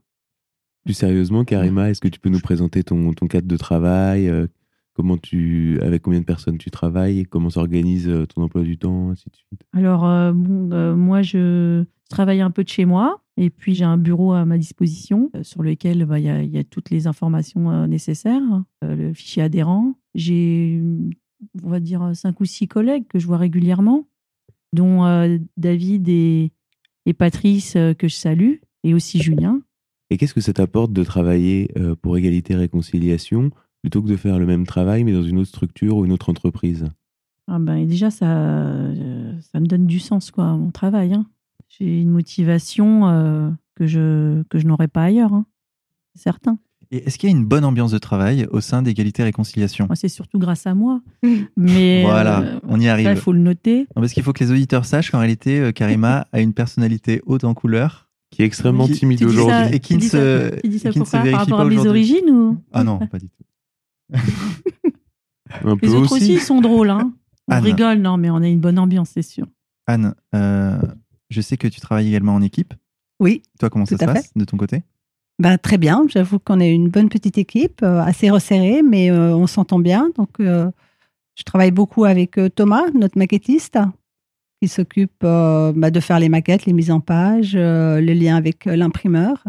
Plus 0.84 0.94
sérieusement, 0.94 1.44
Karima, 1.44 1.88
est-ce 1.90 2.00
que 2.00 2.08
tu 2.08 2.20
peux 2.20 2.28
nous 2.28 2.40
présenter 2.40 2.82
ton, 2.84 3.12
ton 3.14 3.26
cadre 3.28 3.46
de 3.48 3.56
travail 3.56 4.28
euh, 4.28 4.46
Comment 4.94 5.16
tu, 5.16 5.78
avec 5.80 6.02
combien 6.02 6.20
de 6.20 6.26
personnes 6.26 6.58
tu 6.58 6.70
travailles 6.70 7.24
Comment 7.24 7.48
s'organise 7.48 8.08
euh, 8.08 8.26
ton 8.26 8.42
emploi 8.42 8.62
du 8.62 8.76
temps 8.76 9.10
ainsi 9.10 9.30
de 9.30 9.36
suite? 9.36 9.62
Alors, 9.72 10.04
euh, 10.04 10.32
bon, 10.32 10.70
euh, 10.72 10.94
moi, 10.94 11.22
je 11.22 11.84
travaille 12.10 12.42
un 12.42 12.50
peu 12.50 12.62
de 12.62 12.68
chez 12.68 12.84
moi 12.84 13.22
et 13.38 13.48
puis 13.48 13.74
j'ai 13.74 13.86
un 13.86 13.96
bureau 13.96 14.34
à 14.34 14.44
ma 14.44 14.58
disposition 14.58 15.30
euh, 15.34 15.42
sur 15.42 15.62
lequel 15.62 16.04
bah, 16.04 16.18
il 16.18 16.26
y, 16.26 16.28
a, 16.28 16.42
il 16.42 16.50
y 16.50 16.58
a 16.58 16.64
toutes 16.64 16.90
les 16.90 17.06
informations 17.06 17.86
nécessaires, 17.86 18.42
euh, 18.84 18.94
le 18.94 19.14
fichier 19.14 19.42
adhérent. 19.42 19.94
J'ai, 20.14 20.82
on 21.62 21.70
va 21.70 21.80
dire, 21.80 22.10
cinq 22.14 22.40
ou 22.40 22.44
six 22.44 22.68
collègues 22.68 23.08
que 23.08 23.18
je 23.18 23.26
vois 23.26 23.38
régulièrement, 23.38 24.06
dont 24.74 25.38
David 25.56 26.06
et, 26.10 26.52
et 27.06 27.14
Patrice, 27.14 27.72
que 27.72 28.08
je 28.08 28.14
salue, 28.14 28.56
et 28.84 28.92
aussi 28.92 29.22
Julien. 29.22 29.62
Et 30.10 30.18
qu'est-ce 30.18 30.34
que 30.34 30.42
ça 30.42 30.52
t'apporte 30.52 30.92
de 30.92 31.02
travailler 31.02 31.72
pour 32.02 32.18
égalité 32.18 32.52
et 32.52 32.56
réconciliation? 32.56 33.50
Plutôt 33.82 34.00
que 34.02 34.08
de 34.08 34.16
faire 34.16 34.38
le 34.38 34.46
même 34.46 34.66
travail 34.66 35.04
mais 35.04 35.12
dans 35.12 35.22
une 35.22 35.38
autre 35.38 35.48
structure 35.48 35.96
ou 35.96 36.04
une 36.04 36.12
autre 36.12 36.30
entreprise 36.30 36.86
Ah 37.48 37.58
ben, 37.58 37.76
et 37.76 37.86
déjà, 37.86 38.10
ça, 38.10 38.26
euh, 38.26 39.32
ça 39.52 39.60
me 39.60 39.66
donne 39.66 39.86
du 39.86 39.98
sens, 39.98 40.30
quoi, 40.30 40.44
à 40.50 40.56
mon 40.56 40.70
travail. 40.70 41.12
hein. 41.14 41.26
J'ai 41.68 42.00
une 42.00 42.10
motivation 42.10 43.08
euh, 43.08 43.50
que 43.74 43.86
je, 43.86 44.42
que 44.44 44.58
je 44.58 44.66
n'aurais 44.66 44.88
pas 44.88 45.04
ailleurs, 45.04 45.32
hein. 45.34 45.46
c'est 46.14 46.22
certain. 46.22 46.58
Et 46.94 47.06
est-ce 47.06 47.16
qu'il 47.18 47.30
y 47.30 47.32
a 47.32 47.36
une 47.36 47.46
bonne 47.46 47.64
ambiance 47.64 47.90
de 47.90 47.96
travail 47.98 48.46
au 48.50 48.60
sein 48.60 48.82
d'égalité 48.82 49.22
et 49.22 49.24
réconciliation? 49.24 49.88
C'est 49.94 50.08
surtout 50.10 50.38
grâce 50.38 50.66
à 50.66 50.74
moi. 50.74 51.00
Mais 51.56 52.02
Voilà, 52.02 52.40
euh, 52.42 52.60
on 52.68 52.78
y 52.78 52.86
arrive. 52.88 53.08
il 53.10 53.16
faut 53.16 53.32
le 53.32 53.38
noter. 53.38 53.80
Non, 53.96 54.02
parce 54.02 54.12
qu'il 54.12 54.22
faut 54.22 54.34
que 54.34 54.44
les 54.44 54.50
auditeurs 54.52 54.84
sachent 54.84 55.10
qu'en 55.10 55.20
réalité, 55.20 55.72
Karima 55.72 56.26
a 56.32 56.40
une 56.40 56.52
personnalité 56.52 57.22
haute 57.26 57.44
en 57.44 57.54
couleur. 57.54 58.10
Qui 58.30 58.42
est 58.42 58.46
extrêmement 58.46 58.86
Qui- 58.86 58.92
timide 58.94 59.22
aujourd'hui. 59.24 59.74
et 59.76 59.80
qui 59.80 59.88
tu 59.88 59.94
ne 59.96 60.00
dis 60.00 60.08
se- 60.08 60.16
ça- 60.50 60.56
tu 60.62 60.68
dis 60.68 60.78
ça 60.78 60.90
qui 60.90 61.00
ne 61.00 61.04
se 61.04 61.10
pourquoi 61.10 61.22
vérifie 61.22 61.32
Par 61.32 61.58
rapport 61.58 61.58
pas 61.70 61.74
à 61.80 61.82
mes 61.82 61.86
origines 61.88 62.30
ou? 62.30 62.58
Ah 62.72 62.82
non, 62.84 62.98
pas 62.98 63.18
du 63.18 63.28
tout. 63.28 63.41
Un 65.64 65.76
peu 65.76 65.86
Les 65.86 65.94
autres 65.94 66.12
aussi, 66.16 66.34
ils 66.34 66.40
sont 66.40 66.60
drôles. 66.60 66.90
Hein. 66.90 67.12
On 67.48 67.54
Anne. 67.54 67.64
rigole, 67.64 67.98
non, 67.98 68.16
mais 68.16 68.30
on 68.30 68.36
a 68.36 68.48
une 68.48 68.60
bonne 68.60 68.78
ambiance, 68.78 69.10
c'est 69.12 69.22
sûr. 69.22 69.46
Anne, 69.86 70.14
euh, 70.34 70.80
je 71.30 71.40
sais 71.40 71.56
que 71.56 71.68
tu 71.68 71.80
travailles 71.80 72.08
également 72.08 72.34
en 72.34 72.42
équipe. 72.42 72.74
Oui, 73.20 73.42
Toi, 73.58 73.68
comment 73.70 73.86
ça 73.86 73.96
se 73.98 74.04
passe 74.04 74.32
de 74.34 74.44
ton 74.44 74.56
côté? 74.56 74.82
Ben, 75.38 75.58
très 75.58 75.78
bien. 75.78 76.04
J'avoue 76.08 76.38
qu'on 76.38 76.60
est 76.60 76.72
une 76.72 76.88
bonne 76.88 77.08
petite 77.08 77.38
équipe, 77.38 77.82
euh, 77.82 78.00
assez 78.00 78.30
resserrée, 78.30 78.82
mais 78.82 79.10
euh, 79.10 79.34
on 79.34 79.46
s'entend 79.46 79.78
bien. 79.78 80.10
Donc, 80.16 80.40
euh, 80.40 80.70
je 81.34 81.42
travaille 81.42 81.70
beaucoup 81.70 82.04
avec 82.04 82.38
euh, 82.38 82.48
Thomas, 82.48 82.84
notre 82.94 83.18
maquettiste, 83.18 83.78
qui 84.60 84.68
s'occupe 84.68 85.24
euh, 85.24 85.72
bah, 85.74 85.90
de 85.90 86.00
faire 86.00 86.18
les 86.18 86.28
maquettes, 86.28 86.66
les 86.66 86.72
mises 86.72 86.90
en 86.90 87.00
page, 87.00 87.52
euh, 87.54 88.00
le 88.00 88.12
lien 88.12 88.36
avec 88.36 88.66
euh, 88.66 88.76
l'imprimeur. 88.76 89.42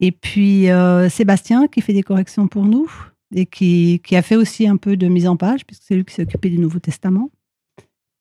Et 0.00 0.12
puis 0.12 0.70
euh, 0.70 1.08
Sébastien, 1.08 1.68
qui 1.68 1.80
fait 1.80 1.92
des 1.92 2.02
corrections 2.02 2.48
pour 2.48 2.64
nous 2.64 2.90
et 3.34 3.46
qui, 3.46 4.00
qui 4.04 4.16
a 4.16 4.22
fait 4.22 4.36
aussi 4.36 4.66
un 4.66 4.76
peu 4.76 4.96
de 4.96 5.08
mise 5.08 5.26
en 5.26 5.36
page, 5.36 5.66
puisque 5.66 5.82
c'est 5.84 5.96
lui 5.96 6.04
qui 6.04 6.14
s'est 6.14 6.22
occupé 6.22 6.50
du 6.50 6.58
Nouveau 6.58 6.78
Testament. 6.78 7.30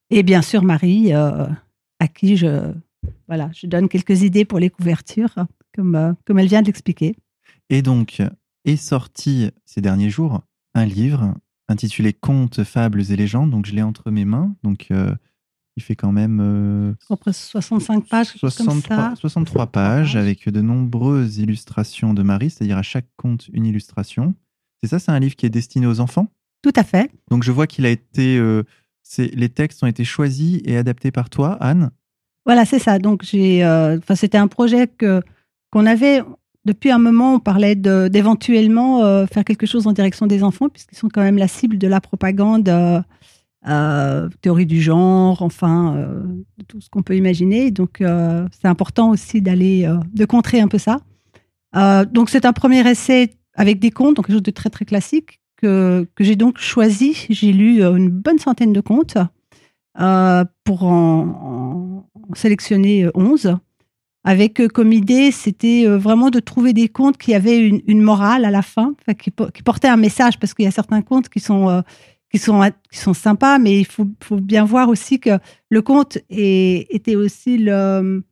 Et 0.10 0.24
bien 0.24 0.42
sûr, 0.42 0.64
Marie, 0.64 1.14
euh, 1.14 1.48
à 2.00 2.08
qui 2.08 2.38
je, 2.38 2.72
voilà, 3.28 3.50
je 3.54 3.68
donne 3.68 3.90
quelques 3.90 4.24
idées 4.24 4.46
pour 4.46 4.60
les 4.60 4.70
couvertures, 4.70 5.36
comme, 5.76 5.96
euh, 5.96 6.14
comme 6.26 6.40
elle 6.40 6.48
vient 6.48 6.62
de 6.62 6.68
l'expliquer. 6.68 7.16
Et 7.70 7.82
donc, 7.82 8.22
est 8.66 8.78
sorti 8.78 9.50
ces 9.66 9.82
derniers 9.82 10.10
jours 10.10 10.42
un 10.74 10.86
livre 10.86 11.36
intitulé 11.68 12.14
Contes, 12.14 12.64
fables 12.64 13.12
et 13.12 13.16
légendes. 13.16 13.50
Donc, 13.50 13.66
je 13.66 13.74
l'ai 13.74 13.82
entre 13.82 14.12
mes 14.12 14.26
mains. 14.26 14.56
Donc, 14.64 14.88
euh, 14.92 15.16
il 15.78 15.84
fait 15.84 15.96
quand 15.96 16.12
même 16.12 16.96
Après 17.10 17.34
65 17.34 18.08
pages, 18.08 18.32
quelque 18.32 18.40
chose 18.40 18.56
comme 18.56 18.68
63, 18.68 18.96
ça. 18.96 19.16
63 19.16 19.68
pages 19.68 20.16
avec 20.16 20.48
de 20.48 20.62
nombreuses 20.62 21.38
illustrations 21.38 22.14
de 22.14 22.24
Marie, 22.24 22.50
c'est-à-dire 22.50 22.78
à 22.78 22.82
chaque 22.82 23.08
conte 23.18 23.50
une 23.52 23.66
illustration. 23.66 24.36
C'est 24.86 25.00
ça, 25.00 25.00
c'est 25.00 25.12
un 25.12 25.20
livre 25.20 25.36
qui 25.36 25.48
est 25.48 25.50
destiné 25.50 25.88
aux 25.88 26.00
enfants. 26.00 26.28
Tout 26.62 26.74
à 26.76 26.84
fait. 26.84 27.10
Donc, 27.32 27.42
je 27.42 27.52
vois 27.52 27.66
qu'il 27.66 27.88
a 27.88 27.90
été. 27.90 28.38
euh, 28.38 28.64
les 29.18 29.50
textes 29.50 29.84
ont 29.84 29.88
été 29.88 30.04
choisis 30.04 30.62
et 30.64 30.78
adaptés 30.78 31.10
par 31.10 31.32
toi, 31.32 31.58
Anne. 31.60 31.90
Voilà, 32.46 32.66
c'est 32.66 32.78
ça. 32.78 33.00
Donc, 33.00 33.24
j'ai, 33.24 33.66
euh, 33.66 33.98
enfin, 33.98 34.14
c'était 34.14 34.38
un 34.38 34.48
projet 34.48 34.88
que, 34.88 35.24
qu'on 35.72 35.88
avait 35.88 36.22
depuis 36.66 36.92
un 36.92 37.00
moment. 37.00 37.34
On 37.36 37.40
parlait 37.40 37.76
d'éventuellement 37.76 39.04
euh, 39.04 39.26
faire 39.26 39.44
quelque 39.44 39.66
chose 39.66 39.88
en 39.88 39.92
direction 39.92 40.28
des 40.28 40.44
enfants, 40.44 40.70
puisqu'ils 40.70 40.98
sont 40.98 41.10
quand 41.10 41.24
même 41.24 41.38
la 41.40 41.48
cible 41.48 41.80
de 41.80 41.88
la 41.88 42.00
propagande, 42.00 42.70
euh, 43.68 44.30
théorie 44.42 44.68
du 44.68 44.80
genre, 44.80 45.42
enfin, 45.42 45.96
euh, 45.96 46.22
tout 46.68 46.80
ce 46.80 46.90
qu'on 46.92 47.02
peut 47.02 47.16
imaginer. 47.16 47.72
Donc, 47.72 48.02
euh, 48.02 48.48
c'est 48.52 48.68
important 48.68 49.10
aussi 49.10 49.42
d'aller, 49.42 49.92
de 50.14 50.26
contrer 50.26 50.62
un 50.62 50.68
peu 50.68 50.78
ça. 50.78 51.00
Donc, 52.12 52.30
c'est 52.30 52.46
un 52.46 52.54
premier 52.54 52.88
essai 52.88 53.34
avec 53.56 53.80
des 53.80 53.92
contes, 53.92 54.16
donc 54.16 54.28
quelque 54.28 54.36
chose 54.36 54.44
de 54.44 54.52
très, 54.52 54.70
très 54.70 54.86
classique, 54.86 55.40
que, 55.58 56.08
que 56.16 56.24
j'ai 56.24 56.36
donc 56.36 56.58
choisi. 56.58 57.26
J'ai 57.30 57.52
lu 57.52 57.82
euh, 57.82 57.96
une 57.96 58.10
bonne 58.10 58.40
centaine 58.40 58.74
de 58.74 58.82
contes 58.82 59.18
euh, 60.00 60.44
pour 60.64 60.84
en, 60.84 62.10
sélectionner 62.36 63.06
euh, 63.06 63.12
11. 63.16 63.58
Avec 64.24 64.60
euh, 64.60 64.68
comme 64.68 64.92
idée, 64.92 65.32
c'était 65.32 65.86
vraiment 65.88 66.30
de 66.30 66.40
trouver 66.40 66.74
des 66.74 66.90
contes 66.90 67.18
qui 67.18 67.34
avaient 67.34 67.68
une, 67.68 68.02
morale 68.02 68.44
à 68.46 68.52
la 68.52 68.62
fin, 68.62 68.96
qui, 69.20 69.32
po- 69.32 69.52
qui 69.52 69.64
portaient 69.64 69.88
un 69.88 69.98
message, 69.98 70.40
parce 70.40 70.54
qu'il 70.54 70.66
y 70.66 70.68
a 70.68 70.72
certains 70.72 71.02
contes 71.02 71.30
qui 71.30 71.40
sont, 71.40 71.84
qui 72.32 72.40
sont, 72.40 72.62
qui 72.92 72.98
sont 72.98 73.14
sympas, 73.14 73.60
mais 73.60 73.80
il 73.80 73.86
faut, 73.86 74.08
bien 74.32 74.66
voir 74.66 74.90
aussi 74.90 75.20
que 75.20 75.38
le 75.70 75.82
conte 75.82 76.18
était 76.30 77.16
aussi 77.16 77.60
le, 77.60 78.24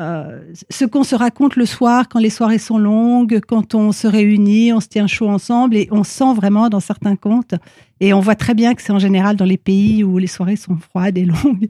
euh, 0.00 0.40
ce 0.70 0.86
qu'on 0.86 1.04
se 1.04 1.14
raconte 1.14 1.56
le 1.56 1.66
soir 1.66 2.08
quand 2.08 2.20
les 2.20 2.30
soirées 2.30 2.58
sont 2.58 2.78
longues, 2.78 3.40
quand 3.46 3.74
on 3.74 3.92
se 3.92 4.06
réunit, 4.06 4.72
on 4.72 4.80
se 4.80 4.88
tient 4.88 5.06
chaud 5.06 5.28
ensemble 5.28 5.76
et 5.76 5.88
on 5.90 6.04
sent 6.04 6.32
vraiment 6.34 6.70
dans 6.70 6.80
certains 6.80 7.16
contes, 7.16 7.54
et 8.00 8.14
on 8.14 8.20
voit 8.20 8.34
très 8.34 8.54
bien 8.54 8.74
que 8.74 8.80
c'est 8.80 8.92
en 8.92 8.98
général 8.98 9.36
dans 9.36 9.44
les 9.44 9.58
pays 9.58 10.02
où 10.02 10.16
les 10.16 10.26
soirées 10.26 10.56
sont 10.56 10.76
froides 10.76 11.18
et 11.18 11.24
longues, 11.44 11.68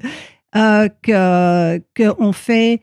euh, 0.54 0.88
que 1.02 1.78
qu'on 2.14 2.32
fait 2.32 2.82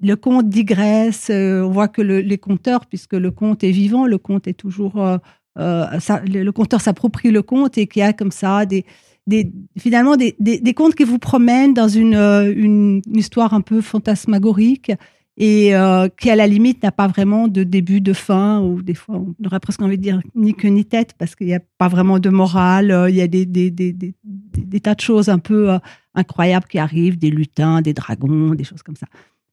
le 0.00 0.16
conte 0.16 0.48
digresse, 0.48 1.28
euh, 1.30 1.62
on 1.62 1.70
voit 1.70 1.88
que 1.88 2.02
les 2.02 2.38
conteurs, 2.38 2.86
puisque 2.86 3.12
le 3.12 3.30
conte 3.30 3.62
est 3.62 3.70
vivant, 3.70 4.06
le 4.06 4.18
conte 4.18 4.48
est 4.48 4.54
toujours, 4.54 4.98
euh, 4.98 5.18
le, 5.56 6.42
le, 6.42 6.52
conteur 6.52 6.80
s'approprie 6.80 7.30
le 7.30 7.42
conte 7.42 7.76
et 7.76 7.86
qu'il 7.86 8.00
y 8.00 8.02
a 8.04 8.12
comme 8.12 8.32
ça 8.32 8.64
des, 8.64 8.86
des, 9.26 9.52
finalement 9.78 10.16
des, 10.16 10.34
des, 10.38 10.74
contes 10.74 10.94
qui 10.94 11.04
vous 11.04 11.18
promènent 11.18 11.74
dans 11.74 11.88
une, 11.88 12.14
euh, 12.14 12.52
une, 12.54 13.02
histoire 13.14 13.54
un 13.54 13.60
peu 13.60 13.80
fantasmagorique 13.80 14.92
et 15.36 15.74
euh, 15.74 16.08
qui, 16.08 16.30
à 16.30 16.36
la 16.36 16.46
limite, 16.46 16.82
n'a 16.82 16.92
pas 16.92 17.06
vraiment 17.06 17.48
de 17.48 17.62
début, 17.62 18.00
de 18.00 18.12
fin, 18.12 18.60
ou 18.60 18.82
des 18.82 18.94
fois, 18.94 19.16
on 19.16 19.34
aurait 19.46 19.60
presque 19.60 19.80
envie 19.80 19.96
de 19.96 20.02
dire 20.02 20.20
ni 20.34 20.54
queue 20.54 20.68
ni 20.68 20.84
tête, 20.84 21.14
parce 21.16 21.34
qu'il 21.34 21.46
n'y 21.46 21.54
a 21.54 21.60
pas 21.78 21.88
vraiment 21.88 22.18
de 22.18 22.28
morale, 22.28 22.90
euh, 22.90 23.08
il 23.08 23.16
y 23.16 23.22
a 23.22 23.28
des, 23.28 23.46
des, 23.46 23.70
des, 23.70 23.94
des 23.94 24.80
tas 24.80 24.94
de 24.94 25.00
choses 25.00 25.30
un 25.30 25.38
peu 25.38 25.78
incroyables 26.14 26.66
qui 26.66 26.78
arrivent, 26.78 27.18
des 27.18 27.30
lutins, 27.30 27.80
des 27.80 27.94
dragons, 27.94 28.54
des 28.54 28.64
choses 28.64 28.82
comme 28.82 28.96
ça. 28.96 29.06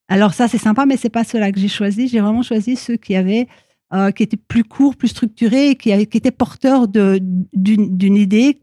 Alors 0.09 0.33
ça, 0.33 0.47
c'est 0.47 0.57
sympa, 0.57 0.85
mais 0.85 0.97
c'est 0.97 1.09
pas 1.09 1.23
cela 1.23 1.51
que 1.51 1.59
j'ai 1.59 1.67
choisi. 1.67 2.07
J'ai 2.07 2.19
vraiment 2.19 2.41
choisi 2.41 2.75
ceux 2.75 2.97
qui 2.97 3.15
avaient 3.15 3.47
euh, 3.91 4.11
qui 4.11 4.21
était 4.21 4.37
plus 4.37 4.63
court, 4.63 4.95
plus 4.95 5.07
structuré, 5.07 5.75
qui, 5.75 5.89
qui 6.07 6.17
était 6.17 6.29
porteur 6.29 6.87
d'une 6.87 8.15
idée 8.15 8.61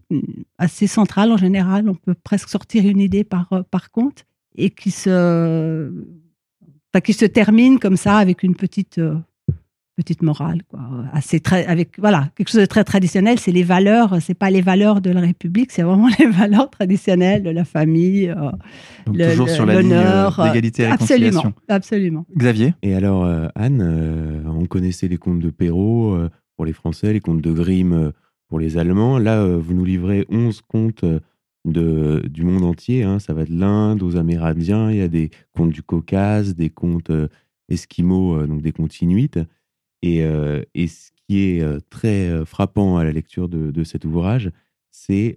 assez 0.57 0.87
centrale 0.87 1.33
en 1.33 1.37
général. 1.37 1.89
On 1.89 1.97
peut 1.97 2.15
presque 2.15 2.49
sortir 2.49 2.87
une 2.87 3.01
idée 3.01 3.25
par, 3.25 3.53
euh, 3.53 3.63
par 3.69 3.91
conte 3.91 4.25
et 4.57 4.71
qui 4.71 4.93
se, 4.93 5.93
enfin, 6.95 7.01
qui 7.01 7.13
se 7.13 7.25
termine 7.25 7.81
comme 7.81 7.97
ça 7.97 8.19
avec 8.19 8.45
une 8.45 8.55
petite, 8.55 8.99
euh, 8.99 9.17
petite 9.97 10.23
morale, 10.23 10.63
quoi. 10.69 10.81
Assez 11.13 11.41
très, 11.41 11.67
avec 11.67 11.99
voilà 11.99 12.29
quelque 12.37 12.51
chose 12.51 12.61
de 12.61 12.67
très 12.67 12.85
traditionnel. 12.85 13.39
C'est 13.39 13.51
les 13.51 13.63
valeurs, 13.63 14.21
c'est 14.21 14.35
pas 14.35 14.51
les 14.51 14.61
valeurs 14.61 15.01
de 15.01 15.11
la 15.11 15.21
République, 15.21 15.73
c'est 15.73 15.83
vraiment 15.83 16.09
les 16.19 16.27
valeurs 16.27 16.71
traditionnelles 16.71 17.43
de 17.43 17.51
la 17.51 17.65
famille, 17.65 18.29
euh, 18.29 18.51
le, 19.13 19.31
toujours 19.31 19.49
sur 19.49 19.67
la 19.67 19.81
ligne 19.81 19.93
euh, 19.95 20.31
d'égalité 20.45 20.83
et 20.83 20.87
réconciliation. 20.89 21.55
Absolument, 21.69 22.27
absolument. 22.27 22.27
Xavier? 22.37 22.75
Et 22.83 22.95
alors 22.95 23.25
euh, 23.25 23.49
Anne, 23.55 24.45
on 24.47 24.67
connaissait 24.67 25.09
les 25.09 25.17
contes 25.17 25.41
de 25.41 25.51
Perrault 25.51 26.17
pour 26.57 26.67
les 26.67 26.75
Français, 26.75 27.13
les 27.13 27.21
contes 27.21 27.41
de 27.41 27.53
Grimm 27.53 28.13
pour 28.49 28.61
les 28.61 28.77
Allemands. 28.77 29.19
Là, 29.19 29.45
vous 29.47 29.75
nous 29.75 29.85
livrez 29.85 30.27
11 30.29 30.61
contes. 30.69 31.05
De, 31.69 32.23
du 32.31 32.45
monde 32.45 32.63
entier, 32.63 33.03
hein. 33.03 33.19
ça 33.19 33.35
va 33.35 33.45
de 33.45 33.53
l'Inde 33.53 34.01
aux 34.01 34.17
Amérindiens, 34.17 34.93
il 34.93 34.99
y 34.99 35.01
a 35.01 35.09
des 35.09 35.31
contes 35.51 35.73
du 35.73 35.83
Caucase, 35.83 36.55
des 36.55 36.71
contes 36.71 37.11
esquimaux, 37.69 38.47
donc 38.47 38.63
des 38.63 38.71
contes 38.71 39.01
inuits. 39.01 39.33
Euh, 40.05 40.63
et, 40.75 40.89
ce 40.89 41.11
qui 41.27 41.45
est 41.45 41.63
euh, 41.63 41.79
très 41.91 42.29
euh, 42.29 42.45
frappant 42.45 42.99
à 42.99 43.05
la 43.05 43.13
lecture 43.13 43.49
de, 43.49 43.85
cet 43.85 44.05
ouvrage, 44.05 44.51
c'est 44.91 45.35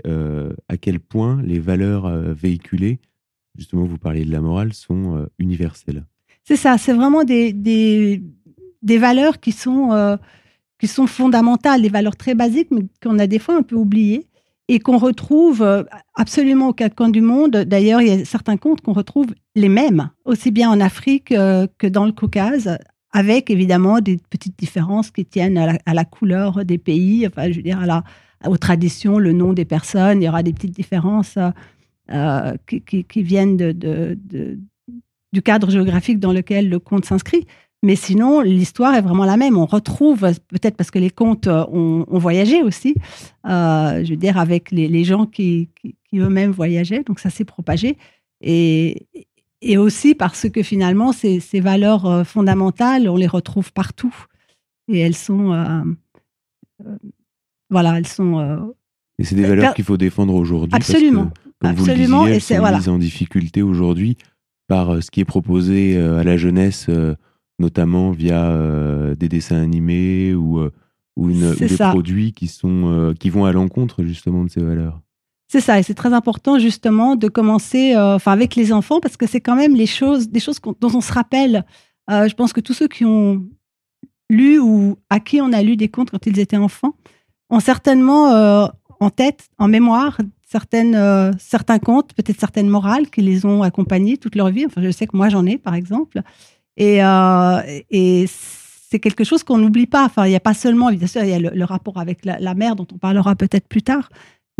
à 0.69 0.77
quel 0.77 0.99
point 1.01 1.41
les 1.43 1.59
valeurs 1.59 2.09
véhiculées, 2.33 2.99
justement 3.57 3.83
vous 3.83 3.97
parliez 3.97 4.23
de 4.23 4.31
la 4.31 4.39
morale, 4.39 4.73
sont 4.73 5.27
universelles. 5.37 6.05
C'est 6.45 6.55
ça, 6.55 6.77
c'est 6.77 6.93
vraiment 6.93 7.25
des, 7.25 7.51
des, 7.51 8.97
valeurs 8.97 9.41
qui 9.41 9.51
sont, 9.51 10.17
qui 10.79 10.87
sont 10.87 11.07
fondamentales, 11.07 11.81
des 11.81 11.89
valeurs 11.89 12.15
très 12.15 12.35
basiques, 12.35 12.69
mais 12.71 12.83
qu'on 13.03 13.19
a 13.19 13.27
des 13.27 13.37
fois 13.37 13.57
un 13.57 13.61
peu 13.61 13.75
oubliées 13.75 14.27
et 14.69 14.79
qu'on 14.79 14.97
retrouve 14.97 15.85
absolument 16.15 16.69
au 16.69 16.73
quatre 16.73 16.95
coins 16.95 17.09
du 17.09 17.21
monde. 17.21 17.51
D'ailleurs, 17.51 18.01
il 18.01 18.07
y 18.07 18.11
a 18.11 18.23
certains 18.23 18.55
contes 18.55 18.79
qu'on 18.79 18.93
retrouve 18.93 19.27
les 19.55 19.69
mêmes, 19.69 20.09
aussi 20.23 20.51
bien 20.51 20.69
en 20.69 20.79
Afrique 20.79 21.27
que 21.27 21.87
dans 21.87 22.05
le 22.05 22.13
Caucase, 22.13 22.77
avec 23.11 23.49
évidemment 23.49 24.01
des 24.01 24.19
petites 24.29 24.57
différences 24.57 25.11
qui 25.11 25.25
tiennent 25.25 25.57
à 25.57 25.93
la, 25.93 26.05
couleur 26.05 26.63
des 26.65 26.77
pays, 26.77 27.27
enfin, 27.27 27.51
je 27.51 27.57
veux 27.57 27.63
dire, 27.63 27.79
à 27.79 27.85
la, 27.85 28.03
aux 28.45 28.57
traditions, 28.57 29.17
le 29.17 29.33
nom 29.33 29.53
des 29.53 29.65
personnes. 29.65 30.21
Il 30.21 30.25
y 30.25 30.29
aura 30.29 30.43
des 30.43 30.53
petites 30.53 30.75
différences 30.75 31.37
euh, 32.11 32.53
qui, 32.67 33.23
viennent 33.23 33.57
du 33.57 35.41
cadre 35.43 35.69
géographique 35.69 36.19
dans 36.19 36.33
lequel 36.33 36.69
le 36.69 36.79
conte 36.79 37.05
s'inscrit. 37.05 37.45
Mais 37.81 37.95
sinon, 37.95 38.41
l'histoire 38.41 38.93
est 38.95 39.01
vraiment 39.01 39.25
la 39.25 39.37
même. 39.37 39.57
On 39.57 39.65
retrouve, 39.65 40.19
peut-être 40.49 40.75
parce 40.75 40.91
que 40.91 40.99
les 40.99 41.09
contes 41.09 41.47
ont, 41.47 42.05
voyagé 42.09 42.61
aussi, 42.61 42.93
euh, 43.47 44.03
je 44.03 44.09
veux 44.09 44.17
dire, 44.17 44.37
avec 44.37 44.69
les, 44.71 44.87
les 44.89 45.05
gens 45.05 45.25
qui, 45.25 45.69
qui 45.81 46.19
eux-mêmes 46.19 46.51
voyageaient. 46.51 47.03
Donc 47.03 47.19
ça 47.19 47.29
s'est 47.29 47.45
propagé. 47.45 47.97
Et, 48.41 49.07
et 49.61 49.77
aussi 49.77 50.15
parce 50.15 50.49
que 50.49 50.63
finalement, 50.63 51.11
ces, 51.11 51.39
ces, 51.39 51.59
valeurs 51.59 52.05
euh, 52.05 52.23
fondamentales, 52.23 53.09
on 53.09 53.17
les 53.17 53.27
retrouve 53.27 53.73
partout. 53.73 54.15
Et 54.87 54.99
elles 54.99 55.15
sont. 55.15 55.53
Euh, 55.53 55.81
euh, 56.85 56.97
voilà, 57.69 57.97
elles 57.97 58.07
sont. 58.07 58.73
et 59.19 59.23
c'est 59.23 59.35
des 59.35 59.45
valeurs 59.45 59.73
qu'il 59.73 59.85
faut 59.85 59.97
défendre 59.97 60.33
aujourd'hui. 60.33 60.75
Absolument. 60.75 61.31
comme 61.59 61.71
Absolument. 61.71 62.21
Vous 62.21 62.27
le 62.27 62.33
disiez, 62.33 62.55
elles 62.55 62.61
sont 62.61 62.77
mises 62.77 62.89
en 62.89 62.97
difficulté 62.97 63.61
aujourd'hui 63.61 64.17
par 64.67 65.03
ce 65.03 65.11
qui 65.11 65.19
est 65.19 65.25
proposé 65.25 65.97
à 65.97 66.23
la 66.23 66.37
jeunesse, 66.37 66.89
notamment 67.59 68.11
via 68.11 69.15
des 69.15 69.29
dessins 69.29 69.61
animés 69.61 70.33
ou, 70.33 70.59
ou, 71.15 71.29
une, 71.29 71.51
ou 71.51 71.55
des 71.55 71.77
produits 71.77 72.33
qui, 72.33 72.47
sont, 72.47 73.13
qui 73.19 73.29
vont 73.29 73.45
à 73.45 73.51
l'encontre 73.51 74.03
justement 74.03 74.43
de 74.43 74.49
ces 74.49 74.61
valeurs. 74.61 74.99
C'est 75.51 75.61
ça, 75.61 75.79
et 75.79 75.83
c'est 75.83 75.95
très 75.95 76.13
important 76.13 76.59
justement 76.59 77.15
de 77.15 77.27
commencer, 77.27 77.95
euh, 77.95 78.19
avec 78.23 78.55
les 78.55 78.71
enfants, 78.71 78.99
parce 78.99 79.17
que 79.17 79.25
c'est 79.25 79.41
quand 79.41 79.55
même 79.55 79.75
les 79.75 79.87
choses, 79.87 80.29
des 80.29 80.39
choses 80.39 80.59
dont 80.61 80.91
on 80.93 81.01
se 81.01 81.11
rappelle. 81.11 81.65
Euh, 82.11 82.27
je 82.27 82.35
pense 82.35 82.53
que 82.53 82.61
tous 82.61 82.75
ceux 82.75 82.87
qui 82.87 83.03
ont 83.03 83.43
lu 84.29 84.59
ou 84.59 84.99
à 85.09 85.19
qui 85.19 85.41
on 85.41 85.51
a 85.51 85.63
lu 85.63 85.75
des 85.75 85.89
contes 85.89 86.11
quand 86.11 86.27
ils 86.27 86.37
étaient 86.37 86.55
enfants 86.55 86.93
ont 87.49 87.59
certainement 87.59 88.29
euh, 88.29 88.67
en 88.99 89.09
tête, 89.09 89.49
en 89.57 89.67
mémoire, 89.67 90.19
certaines, 90.45 91.33
certains 91.39 91.79
contes, 91.79 92.13
peut-être 92.13 92.39
certaines 92.39 92.69
morales 92.69 93.09
qui 93.09 93.21
les 93.21 93.43
ont 93.43 93.63
accompagnés 93.63 94.17
toute 94.17 94.35
leur 94.35 94.49
vie. 94.49 94.67
Enfin, 94.67 94.83
je 94.83 94.91
sais 94.91 95.07
que 95.07 95.17
moi 95.17 95.29
j'en 95.29 95.47
ai, 95.47 95.57
par 95.57 95.73
exemple, 95.73 96.21
et, 96.77 96.99
c'est 98.91 98.99
quelque 98.99 99.23
chose 99.23 99.43
qu'on 99.43 99.59
n'oublie 99.59 99.85
pas. 99.85 100.05
Enfin, 100.05 100.25
il 100.25 100.29
n'y 100.29 100.35
a 100.35 100.39
pas 100.39 100.55
seulement, 100.55 100.91
bien 100.91 101.07
sûr, 101.07 101.23
il 101.23 101.29
y 101.29 101.33
a 101.33 101.39
le, 101.39 101.65
rapport 101.65 101.99
avec 101.99 102.25
la 102.25 102.53
mère 102.55 102.75
dont 102.75 102.87
on 102.91 102.97
parlera 102.97 103.35
peut-être 103.35 103.67
plus 103.67 103.83
tard 103.83 104.09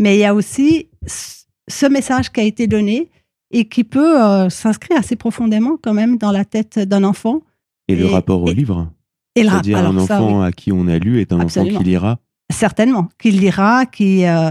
mais 0.00 0.16
il 0.16 0.20
y 0.20 0.24
a 0.24 0.34
aussi 0.34 0.88
ce 1.06 1.86
message 1.86 2.32
qui 2.32 2.40
a 2.40 2.42
été 2.42 2.66
donné 2.66 3.10
et 3.52 3.66
qui 3.66 3.84
peut 3.84 4.20
euh, 4.20 4.48
s'inscrire 4.48 4.98
assez 4.98 5.14
profondément 5.14 5.76
quand 5.80 5.92
même 5.92 6.16
dans 6.16 6.32
la 6.32 6.44
tête 6.44 6.78
d'un 6.78 7.04
enfant. 7.04 7.42
Et, 7.86 7.94
le 7.94 8.06
rapport 8.06 8.42
au 8.42 8.50
livre 8.50 8.90
et 9.36 9.44
C'est-à-dire 9.44 9.78
un 9.78 9.96
enfant 9.96 10.42
à 10.42 10.52
qui 10.52 10.72
on 10.72 10.88
a 10.88 10.98
lu 10.98 11.20
est 11.20 11.32
un 11.32 11.40
enfant 11.40 11.64
qui 11.64 11.84
lira 11.84 12.18
Certainement, 12.50 13.08
qui 13.18 13.30
lira, 13.30 13.86
qui, 13.86 14.26
euh, 14.26 14.50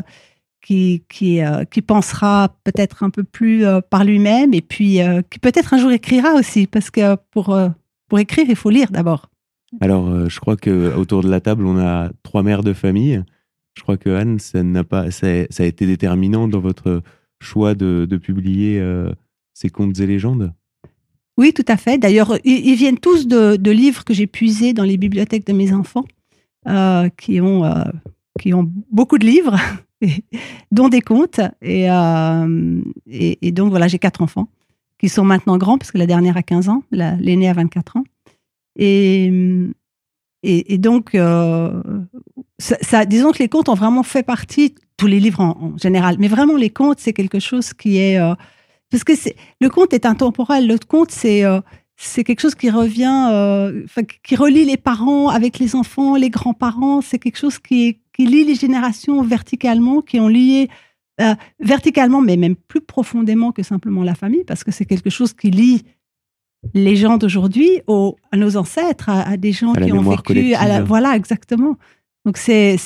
qui, 0.62 1.04
qui, 1.10 1.42
euh, 1.42 1.66
qui, 1.66 1.82
pensera 1.82 2.56
peut-être 2.64 3.04
un 3.04 3.10
peu 3.10 3.24
plus 3.24 3.66
par 3.90 4.06
lui-même 4.06 4.54
et 4.54 4.62
puis 4.62 5.00
qui 5.30 5.40
peut-être 5.40 5.74
un 5.74 5.78
jour 5.80 5.92
écrira 5.92 6.36
aussi, 6.36 6.68
parce 6.68 6.92
que 6.92 7.16
pour, 7.32 7.58
pour 8.08 8.20
écrire, 8.20 8.46
il 8.48 8.56
faut 8.56 8.70
lire 8.70 8.92
d'abord. 8.92 9.30
Alors, 9.82 10.30
je 10.30 10.40
crois 10.40 10.56
qu'autour 10.56 11.24
de 11.24 11.30
la 11.30 11.42
table, 11.42 11.66
on 11.66 11.78
a 11.78 12.10
trois 12.24 12.44
mères 12.44 12.64
de 12.64 12.74
famille. 12.74 13.22
Je 13.80 13.84
crois 13.84 13.96
que 13.96 14.10
Anne, 14.10 14.40
ça, 14.40 14.62
n'a 14.62 14.84
pas, 14.84 15.10
ça, 15.10 15.28
a 15.28 15.64
été 15.64 15.86
déterminant 15.86 16.50
dans 16.50 16.60
votre 16.60 17.02
choix 17.40 17.76
de, 17.76 18.06
publier 18.22 18.78
euh, 18.78 19.10
ces 19.54 19.70
contes 19.70 19.98
et 20.02 20.06
légendes. 20.06 20.52
Oui, 21.38 21.54
tout 21.54 21.64
à 21.66 21.78
fait. 21.78 21.98
D'ailleurs, 21.98 22.38
ils, 22.44 22.76
viennent 22.76 22.98
tous 22.98 23.26
de, 23.26 23.72
livres 23.72 24.04
que 24.04 24.14
j'ai 24.14 24.28
puisés 24.28 24.74
dans 24.74 24.84
les 24.84 24.98
bibliothèques 24.98 25.48
de 25.48 25.54
mes 25.54 25.72
enfants, 25.72 26.04
euh, 26.68 27.08
qui, 27.18 27.40
ont, 27.40 27.64
euh, 27.64 27.86
qui 28.38 28.54
ont 28.54 28.70
beaucoup 28.92 29.18
de 29.18 29.26
livres, 29.26 29.56
dont 30.74 30.90
des 30.90 31.00
contes. 31.00 31.40
Et, 31.62 31.88
donc, 33.54 33.70
voilà, 33.70 33.88
j'ai 33.88 33.98
quatre 33.98 34.22
enfants 34.22 34.50
qui 35.00 35.08
sont 35.08 35.24
maintenant 35.24 35.58
grands, 35.58 35.78
parce 35.78 35.94
que 35.94 35.98
la 35.98 36.06
dernière 36.06 36.36
a 36.36 36.44
15 36.44 36.68
ans, 36.68 36.84
l'aînée 36.92 37.48
a 37.48 37.54
24 37.54 37.96
ans. 37.96 38.04
Et, 38.76 39.72
donc, 40.78 41.16
ça, 42.60 43.06
disons 43.06 43.32
que 43.32 43.40
les 43.40 43.50
contes 43.50 43.70
ont 43.70 43.74
vraiment 43.74 44.04
fait 44.04 44.24
partie, 44.24 44.76
tous 44.98 45.08
les 45.08 45.20
livres 45.20 45.42
en, 45.42 45.78
général, 45.78 46.18
mais 46.20 46.28
vraiment 46.28 46.58
les 46.58 46.70
contes, 46.70 47.00
c'est 47.00 47.14
quelque 47.14 47.40
chose 47.40 47.74
qui 47.74 47.98
est... 47.98 48.20
Euh, 48.20 48.36
parce 48.92 49.04
que 49.04 49.14
le 49.62 49.70
conte 49.70 49.94
est 49.94 50.06
intemporel, 50.06 50.68
le 50.68 50.78
conte, 50.78 51.12
c'est 51.12 51.46
euh, 51.46 51.62
c'est 51.96 52.24
quelque 52.24 52.40
chose 52.40 52.56
qui 52.56 52.70
revient, 52.70 53.28
euh, 53.32 53.84
qui 54.24 54.36
relie 54.36 54.66
les 54.66 54.78
parents 54.78 55.30
avec 55.30 55.60
les 55.60 55.76
enfants, 55.76 56.16
les 56.16 56.30
grands-parents, 56.30 57.02
c'est 57.02 57.20
quelque 57.20 57.38
chose 57.38 57.60
qui, 57.60 58.00
qui 58.14 58.26
lie 58.26 58.46
les 58.46 58.56
générations 58.56 59.22
verticalement, 59.22 60.02
qui 60.02 60.20
ont 60.20 60.28
lié 60.28 60.70
verticalement, 61.60 62.22
mais 62.22 62.38
même 62.38 62.56
plus 62.56 62.80
profondément 62.80 63.52
que 63.52 63.62
simplement 63.62 64.04
la 64.04 64.16
famille, 64.16 64.46
parce 64.46 64.64
que 64.64 64.72
c'est 64.72 64.86
quelque 64.86 65.10
chose 65.10 65.34
qui 65.34 65.52
lie 65.52 65.84
les 66.74 66.96
gens 66.96 67.18
d'aujourd'hui 67.18 67.82
à 68.32 68.38
nos 68.38 68.56
ancêtres, 68.56 69.10
à, 69.10 69.36
des 69.36 69.52
gens 69.52 69.74
qui 69.74 69.92
ont 69.92 70.02
vécu. 70.02 70.54
À 70.54 70.68
la, 70.68 70.82
voilà, 70.82 71.18
exactement. 71.18 71.78
Donc 72.26 72.38
c'est 72.38 72.78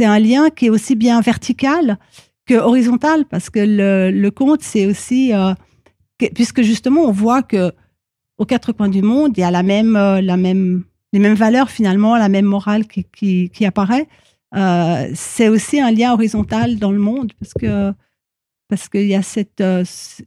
un 0.00 0.18
lien 0.18 0.50
qui 0.50 0.66
est 0.66 0.70
aussi 0.70 0.94
bien 0.94 1.20
vertical 1.20 1.98
que 2.46 2.54
horizontal 2.54 3.24
parce 3.24 3.50
que 3.50 3.60
le, 3.60 4.10
le 4.10 4.30
conte 4.30 4.62
c'est 4.62 4.86
aussi 4.86 5.32
euh, 5.32 5.54
puisque 6.34 6.62
justement 6.62 7.02
on 7.02 7.12
voit 7.12 7.42
que 7.42 7.72
aux 8.38 8.46
quatre 8.46 8.72
coins 8.72 8.88
du 8.88 9.02
monde, 9.02 9.36
il 9.36 9.40
y 9.40 9.44
a 9.44 9.50
la 9.50 9.62
même, 9.62 9.96
euh, 9.96 10.20
la 10.20 10.36
même, 10.36 10.84
les 11.12 11.18
mêmes 11.18 11.34
valeurs 11.34 11.70
finalement, 11.70 12.16
la 12.16 12.28
même 12.28 12.44
morale 12.44 12.86
qui, 12.86 13.50
qui, 13.50 13.66
apparaît. 13.66 14.08
Euh, 14.54 15.10
c'est 15.14 15.48
aussi 15.48 15.80
un 15.80 15.90
lien 15.90 16.12
horizontal 16.12 16.78
dans 16.78 16.92
le 16.92 16.98
monde 16.98 17.32
parce 17.38 17.54
que 17.54 17.92
parce 18.68 18.88
qu'il 18.88 19.06
y 19.06 19.14
a 19.14 19.22
cette, 19.22 19.62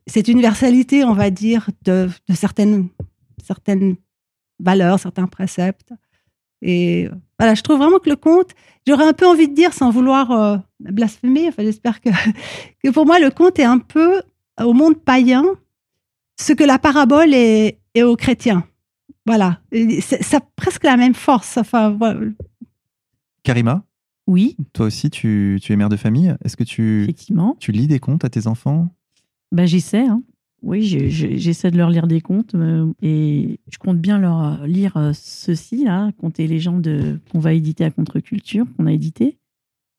cette 0.05 0.27
universalité, 0.27 1.03
on 1.03 1.13
va 1.13 1.31
dire, 1.31 1.67
de, 1.83 2.07
de, 2.29 2.35
certaines, 2.35 2.89
certaines 3.43 3.95
valeurs, 4.59 4.99
certains 4.99 5.25
préceptes. 5.25 5.91
Et 6.61 7.09
voilà, 7.39 7.53
je 7.55 7.61
trouve 7.61 7.77
vraiment 7.77 7.99
que 7.99 8.09
le 8.09 8.15
conte, 8.15 8.51
j'aurais 8.87 9.07
un 9.07 9.13
peu 9.13 9.27
envie 9.27 9.47
de 9.47 9.53
dire, 9.53 9.73
sans 9.73 9.89
vouloir 9.91 10.31
euh, 10.31 10.57
blasphémer, 10.79 11.47
enfin, 11.49 11.63
j'espère 11.63 12.01
que, 12.01 12.09
que 12.83 12.89
pour 12.89 13.05
moi, 13.05 13.19
le 13.19 13.29
conte 13.29 13.59
est 13.59 13.63
un 13.65 13.79
peu 13.79 14.21
au 14.63 14.73
monde 14.73 14.97
païen 14.97 15.43
ce 16.39 16.53
que 16.53 16.63
la 16.63 16.79
parabole 16.79 17.33
est, 17.33 17.79
est 17.93 18.03
aux 18.03 18.15
chrétiens. 18.15 18.65
Voilà, 19.25 19.59
ça 20.01 20.37
a 20.37 20.41
presque 20.55 20.83
la 20.83 20.97
même 20.97 21.15
force. 21.15 21.57
Enfin, 21.57 21.89
voilà. 21.91 22.19
Karima? 23.43 23.83
Oui. 24.27 24.55
Toi 24.73 24.87
aussi, 24.87 25.09
tu, 25.09 25.59
tu 25.61 25.73
es 25.73 25.75
mère 25.75 25.89
de 25.89 25.97
famille? 25.97 26.35
Est-ce 26.43 26.57
que 26.57 26.63
tu, 26.63 27.03
Effectivement. 27.03 27.55
tu 27.59 27.71
lis 27.71 27.87
des 27.87 27.99
contes 27.99 28.23
à 28.25 28.29
tes 28.29 28.47
enfants? 28.47 28.89
Bah, 29.51 29.65
J'essaie. 29.65 30.05
Hein. 30.05 30.21
Oui, 30.61 30.83
j'essaie 30.83 31.69
de 31.69 31.77
leur 31.77 31.91
lire 31.91 32.07
des 32.07 32.21
contes 32.21 32.55
euh, 32.55 32.91
et 33.01 33.59
je 33.71 33.77
compte 33.77 33.99
bien 33.99 34.17
leur 34.17 34.65
lire 34.65 34.97
euh, 34.97 35.11
ceci, 35.13 35.83
là, 35.83 36.11
Contes 36.17 36.39
et 36.39 36.47
légendes 36.47 37.19
qu'on 37.31 37.39
va 37.39 37.53
éditer 37.53 37.83
à 37.83 37.91
Contre-Culture, 37.91 38.65
qu'on 38.75 38.87
a 38.87 38.91
édité, 38.91 39.37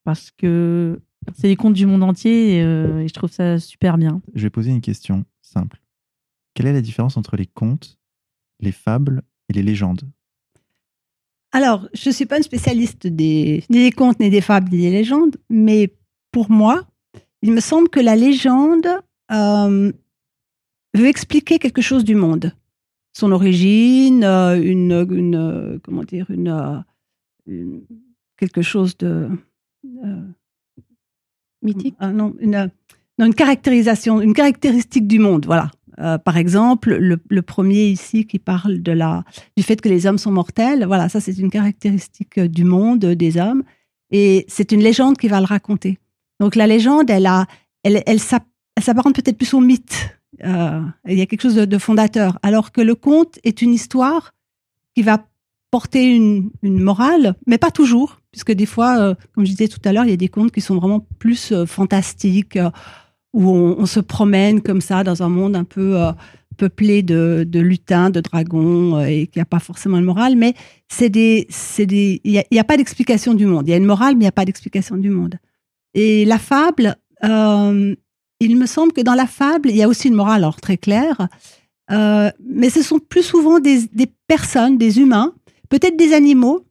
parce 0.05 0.33
que 0.33 1.01
c'est 1.35 1.49
des 1.49 1.57
contes 1.57 1.75
du 1.75 1.87
monde 1.87 2.03
entier 2.03 2.57
et, 2.57 2.63
euh, 2.63 3.01
et 3.01 3.09
je 3.09 3.15
trouve 3.15 3.31
ça 3.31 3.59
super 3.59 3.97
bien. 3.97 4.21
Je 4.35 4.43
vais 4.43 4.51
poser 4.51 4.71
une 4.71 4.81
question 4.81 5.25
simple. 5.41 5.81
Quelle 6.55 6.67
est 6.67 6.73
la 6.73 6.81
différence 6.81 7.17
entre 7.17 7.37
les 7.37 7.47
contes, 7.47 7.99
les 8.61 8.73
fables 8.73 9.23
et 9.49 9.53
les 9.53 9.63
légendes? 9.63 10.03
Alors, 11.53 11.89
je 11.95 12.09
ne 12.09 12.15
suis 12.15 12.27
pas 12.27 12.39
une 12.39 12.43
spécialiste 12.43 13.07
des, 13.07 13.65
ni 13.71 13.79
des 13.79 13.93
contes, 13.93 14.21
ni 14.21 14.31
des 14.31 14.41
fables, 14.41 14.71
ni 14.73 14.79
des 14.79 14.91
légendes, 14.91 15.37
mais 15.49 15.95
pour 16.33 16.51
moi, 16.51 16.87
il 17.43 17.53
me 17.53 17.61
semble 17.61 17.89
que 17.89 18.01
la 18.01 18.17
légende 18.17 18.87
euh, 19.31 19.93
veut 20.99 21.09
expliquer 21.09 21.59
quelque 21.59 21.83
chose 21.83 22.05
du 22.05 22.15
monde. 22.15 22.53
Son 23.13 23.33
origine, 23.33 24.25
euh, 24.25 24.61
une, 24.61 25.07
une, 25.11 25.81
comment 25.83 26.05
dire, 26.05 26.27
une, 26.31 26.85
une, 27.47 27.83
quelque 28.37 28.63
chose 28.63 28.97
de... 28.99 29.29
Euh, 30.05 30.23
Mythique 31.63 31.97
non, 32.01 32.35
une, 32.39 32.71
non, 33.19 33.27
une 33.27 33.35
caractérisation, 33.35 34.21
une 34.21 34.35
caractéristique 34.35 35.07
du 35.07 35.19
monde, 35.19 35.47
voilà. 35.47 35.71
Euh, 35.99 36.19
par 36.19 36.37
exemple, 36.37 36.95
le, 36.95 37.19
le, 37.29 37.43
premier 37.43 37.87
ici 37.87 38.27
qui 38.27 38.39
parle 38.39 38.83
de 38.83 38.93
la, 38.93 39.25
du 39.57 39.63
fait 39.63 39.81
que 39.81 39.89
les 39.89 40.07
hommes 40.07 40.19
sont 40.19 40.31
mortels, 40.31 40.85
voilà, 40.85 41.09
ça 41.09 41.21
c'est 41.21 41.39
une 41.39 41.51
caractéristique 41.51 42.39
du 42.39 42.65
monde, 42.65 43.07
des 43.07 43.39
hommes, 43.39 43.65
et 44.11 44.45
c'est 44.49 44.73
une 44.73 44.83
légende 44.83 45.17
qui 45.17 45.29
va 45.29 45.41
le 45.41 45.47
raconter. 45.47 45.99
Donc 46.39 46.55
la 46.55 46.67
légende, 46.67 47.09
elle, 47.09 47.27
a, 47.27 47.47
elle, 47.83 48.03
elle, 48.07 48.19
elle 48.77 48.83
s'apparente 48.83 49.15
peut-être 49.15 49.39
plus 49.39 49.55
au 49.55 49.61
mythe. 49.61 50.19
Euh, 50.45 50.81
il 51.07 51.19
y 51.19 51.23
a 51.23 51.27
quelque 51.27 51.43
chose 51.43 51.55
de, 51.55 51.79
fondateur, 51.79 52.39
alors 52.43 52.73
que 52.73 52.81
le 52.81 52.95
conte 52.95 53.39
est 53.45 53.63
une 53.63 53.73
histoire 53.73 54.35
qui 54.95 55.03
va 55.03 55.27
porter 55.71 56.05
une, 56.05 56.51
une 56.63 56.81
morale, 56.81 57.35
mais 57.47 57.59
pas 57.59 57.71
toujours, 57.71 58.21
puisque 58.33 58.53
des 58.53 58.67
fois, 58.67 58.99
euh, 58.99 59.15
comme 59.35 59.45
je 59.45 59.51
disais 59.51 59.69
tout 59.69 59.81
à 59.85 59.93
l'heure, 59.93 60.05
il 60.05 60.11
y 60.11 60.15
a 60.15 60.19
des 60.19 60.29
contes 60.29 60.53
qui 60.53 60.61
sont 60.61 60.77
vraiment 60.77 61.07
plus 61.19 61.53
euh, 61.53 61.67
fantastiques 61.67 62.59
où 63.33 63.51
on, 63.51 63.85
se 63.85 64.01
promène 64.01 64.63
comme 64.63 64.81
ça 64.81 65.05
dans 65.05 65.23
un 65.23 65.29
monde 65.29 65.57
un 65.57 65.65
peu 65.65 65.99
peuplé 66.57 67.03
de, 67.03 67.47
lutins, 67.53 68.09
de 68.09 68.23
dragons, 68.23 68.99
et 69.05 69.27
qui 69.27 69.39
n'a 69.39 69.45
pas 69.45 69.59
forcément 69.59 69.99
de 69.99 70.05
morale, 70.07 70.37
mais 70.37 70.55
c'est 70.89 71.11
des, 71.11 71.47
il 72.25 72.43
n'y 72.51 72.59
a, 72.59 72.65
pas 72.65 72.79
d'explication 72.79 73.35
du 73.35 73.45
monde. 73.45 73.69
Il 73.69 73.73
y 73.73 73.75
a 73.75 73.77
une 73.77 73.85
morale, 73.85 74.15
mais 74.15 74.21
il 74.21 74.25
n'y 74.25 74.29
a 74.29 74.33
pas 74.33 74.47
d'explication 74.47 74.97
du 74.97 75.11
monde. 75.11 75.35
Et 75.93 76.25
la 76.25 76.39
fable, 76.39 76.97
il 78.41 78.57
me 78.57 78.67
semble 78.67 78.93
que 78.93 79.01
dans 79.01 79.15
la 79.15 79.27
fable, 79.27 79.71
il 79.71 79.77
y 79.77 79.83
a 79.83 79.89
aussi 79.89 80.09
une 80.09 80.15
morale, 80.15 80.43
alors 80.43 80.61
très 80.61 80.77
claire, 80.77 81.29
euh, 81.91 82.31
mais 82.45 82.71
ce 82.71 82.83
sont 82.83 82.99
plus 82.99 83.23
souvent 83.23 83.61
des, 83.61 83.89
personnes, 84.27 84.77
des 84.79 84.99
humains, 84.99 85.33
peut-être 85.69 85.97
des 85.97 86.13
animaux, 86.13 86.65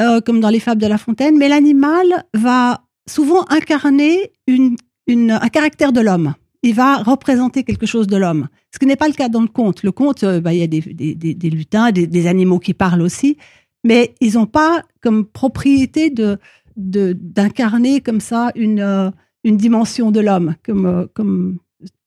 euh, 0.00 0.20
comme 0.20 0.40
dans 0.40 0.48
les 0.48 0.60
fables 0.60 0.80
de 0.80 0.86
La 0.86 0.98
Fontaine, 0.98 1.36
mais 1.36 1.48
l'animal 1.48 2.24
va 2.34 2.82
souvent 3.08 3.44
incarner 3.48 4.32
un 4.48 5.48
caractère 5.48 5.92
de 5.92 6.00
l'homme. 6.00 6.34
Il 6.62 6.74
va 6.74 6.98
représenter 6.98 7.64
quelque 7.64 7.86
chose 7.86 8.06
de 8.06 8.16
l'homme. 8.16 8.48
Ce 8.72 8.78
qui 8.78 8.86
n'est 8.86 8.96
pas 8.96 9.08
le 9.08 9.14
cas 9.14 9.28
dans 9.28 9.40
le 9.40 9.48
conte. 9.48 9.82
Le 9.82 9.92
conte, 9.92 10.24
euh, 10.24 10.40
bah, 10.40 10.52
il 10.52 10.60
y 10.60 10.62
a 10.62 10.66
des, 10.66 10.80
des, 10.80 11.50
lutins, 11.50 11.90
des, 11.90 12.26
animaux 12.26 12.58
qui 12.58 12.74
parlent 12.74 13.02
aussi, 13.02 13.36
mais 13.82 14.14
ils 14.20 14.34
n'ont 14.34 14.46
pas 14.46 14.82
comme 15.00 15.24
propriété 15.24 16.10
de 16.10 16.38
d'incarner 16.76 18.00
comme 18.00 18.20
ça 18.20 18.52
une, 18.54 19.12
une 19.44 19.56
dimension 19.56 20.10
de 20.10 20.20
l'homme, 20.20 20.54
comme, 20.64 20.86
euh, 20.86 21.54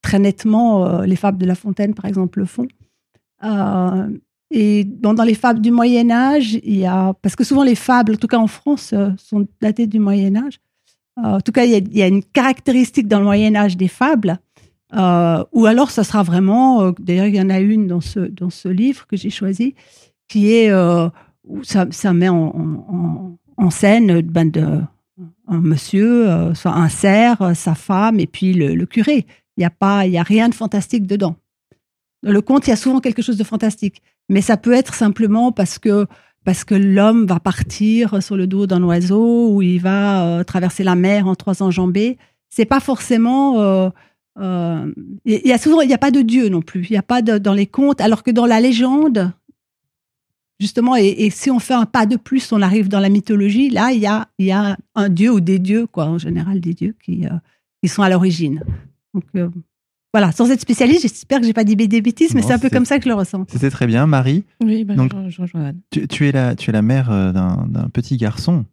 très 0.02 0.20
nettement 0.20 0.86
euh, 0.86 1.06
les 1.06 1.16
fables 1.16 1.38
de 1.38 1.46
La 1.46 1.56
Fontaine, 1.56 1.94
par 1.94 2.06
exemple, 2.06 2.40
le 2.40 2.46
font. 2.46 2.68
Euh, 3.44 4.10
et 4.52 4.84
dans, 4.84 5.14
les 5.24 5.34
fables 5.34 5.62
du 5.62 5.72
Moyen 5.72 6.12
Âge, 6.12 6.54
il 6.64 6.78
y 6.78 6.86
a 6.86 7.14
parce 7.22 7.36
que 7.36 7.44
souvent 7.44 7.64
les 7.64 7.76
fables, 7.76 8.14
en 8.14 8.18
tout 8.18 8.28
cas 8.28 8.38
en 8.38 8.48
France, 8.48 8.94
sont 9.18 9.48
datées 9.62 9.88
du 9.88 10.00
Moyen 10.00 10.36
Âge. 10.36 10.60
En 11.16 11.42
tout 11.42 11.52
cas, 11.52 11.66
il 11.66 11.96
y, 11.96 12.02
a, 12.04 12.08
une 12.08 12.24
caractéristique 12.24 13.08
dans 13.08 13.20
le 13.20 13.26
Moyen 13.26 13.56
Âge 13.56 13.78
des 13.78 13.88
fables, 13.88 14.38
ou 14.92 15.66
alors 15.66 15.90
ça 15.90 16.04
sera 16.04 16.22
vraiment, 16.22 16.92
d'ailleurs 17.00 17.26
il 17.26 17.36
y 17.36 17.42
en 17.42 17.50
a 17.50 17.60
une 17.60 17.88
dans 17.88 18.02
ce, 18.02 18.20
dans 18.20 18.52
ce 18.52 18.68
livre 18.68 19.08
que 19.08 19.18
j'ai 19.18 19.32
choisi, 19.32 19.74
qui 20.28 20.54
est, 20.54 20.72
où 20.72 21.64
ça, 21.64 22.14
met 22.14 22.30
en, 22.30 22.36
en, 22.38 23.38
en 23.58 23.70
scène 23.72 24.22
ben, 24.22 24.52
de, 24.52 24.82
un 25.48 25.60
monsieur, 25.60 26.30
euh, 26.30 26.54
un 26.66 26.90
cerf, 26.90 27.56
sa 27.56 27.76
femme, 27.76 28.20
et 28.20 28.28
puis 28.28 28.54
le, 28.54 28.86
curé. 28.86 29.26
Il 29.58 29.62
n'y 29.62 29.66
a, 29.66 29.70
pas, 29.70 30.06
il 30.06 30.14
y 30.14 30.18
a 30.18 30.24
rien 30.24 30.50
de 30.50 30.56
fantastique 30.56 31.06
dedans. 31.06 31.36
Dans 32.24 32.32
le 32.32 32.42
conte, 32.42 32.68
il 32.68 32.72
y 32.72 32.74
a 32.74 32.78
souvent 32.78 33.00
quelque 33.00 33.22
chose 33.22 33.38
de 33.38 33.44
fantastique, 33.44 34.02
mais 34.30 34.42
ça 34.42 34.58
peut 34.58 34.74
être 34.74 34.94
simplement 34.94 35.52
parce 35.52 35.78
que 35.78 36.08
parce 36.44 36.64
que 36.64 36.76
l'homme 36.76 37.26
va 37.26 37.40
partir 37.40 38.22
sur 38.22 38.36
le 38.36 38.48
dos 38.48 38.68
d'un 38.68 38.84
oiseau 38.84 39.50
ou 39.50 39.62
il 39.62 39.80
va 39.80 40.26
euh, 40.26 40.44
traverser 40.44 40.84
la 40.84 40.96
mer 40.96 41.28
en 41.28 41.36
trois 41.36 41.64
enjambées. 41.64 42.18
C'est 42.50 42.66
pas 42.66 42.80
forcément. 42.80 43.62
Euh, 43.62 43.90
euh, 44.40 44.92
il 45.26 45.48
y 45.48 45.54
a 45.54 45.58
souvent, 45.58 45.82
il 45.82 45.88
n'y 45.88 45.94
a 45.94 46.00
pas 46.00 46.12
de 46.12 46.22
Dieu 46.22 46.50
non 46.50 46.62
plus. 46.62 46.86
Il 46.90 46.92
n'y 46.92 46.98
a 46.98 47.04
pas 47.04 47.22
dans 47.22 47.54
les 47.54 47.68
contes, 47.68 48.02
alors 48.02 48.24
que 48.24 48.32
dans 48.32 48.46
la 48.46 48.60
légende, 48.60 49.32
justement, 50.64 50.96
et, 50.96 51.08
et, 51.08 51.30
si 51.30 51.52
on 51.52 51.60
fait 51.60 51.74
un 51.74 51.86
pas 51.86 52.06
de 52.06 52.16
plus, 52.16 52.54
on 52.54 52.62
arrive 52.62 52.88
dans 52.88 53.02
la 53.02 53.10
mythologie. 53.10 53.70
Là, 53.70 53.92
il 53.92 54.00
y 54.00 54.08
a, 54.08 54.30
il 54.40 54.46
y 54.46 54.52
a 54.54 54.78
un 54.96 55.10
Dieu 55.10 55.30
ou 55.30 55.42
des 55.42 55.60
dieux, 55.60 55.88
quoi, 55.88 56.06
en 56.06 56.18
général 56.18 56.62
des 56.62 56.74
dieux 56.74 56.96
qui, 57.04 57.26
euh, 57.26 57.32
qui 57.82 57.90
sont 57.90 58.02
à 58.02 58.10
l'origine. 58.10 58.64
Donc 59.14 59.26
euh, 59.36 59.50
voilà, 60.14 60.32
sans 60.32 60.50
être 60.52 60.62
spécialiste, 60.62 61.02
j'espère 61.02 61.42
que 61.42 61.46
j'ai 61.46 61.54
pas 61.54 61.66
dit 61.66 61.76
des 61.76 62.02
bêtises, 62.02 62.34
mais 62.34 62.42
c'est 62.42 62.54
un 62.54 62.60
peu 62.60 62.70
comme 62.70 62.86
ça 62.86 62.98
que 62.98 63.04
je 63.04 63.10
le 63.10 63.16
ressens. 63.16 63.46
C'était 63.50 63.70
très 63.70 63.88
bien, 63.88 64.08
Marie. 64.08 64.46
Oui, 64.64 64.86
bah, 64.86 64.96
Donc, 64.96 65.12
je, 65.26 65.30
je 65.30 65.42
rejoins 65.42 65.66
Anne. 65.66 65.82
Tu, 65.92 66.08
tu, 66.08 66.28
es 66.28 66.32
la, 66.32 66.56
tu 66.56 66.70
es 66.70 66.74
la 66.74 66.82
mère 66.82 67.12
euh, 67.12 67.32
d'un 67.34 67.90
petit 67.92 68.16
garçon. 68.18 68.66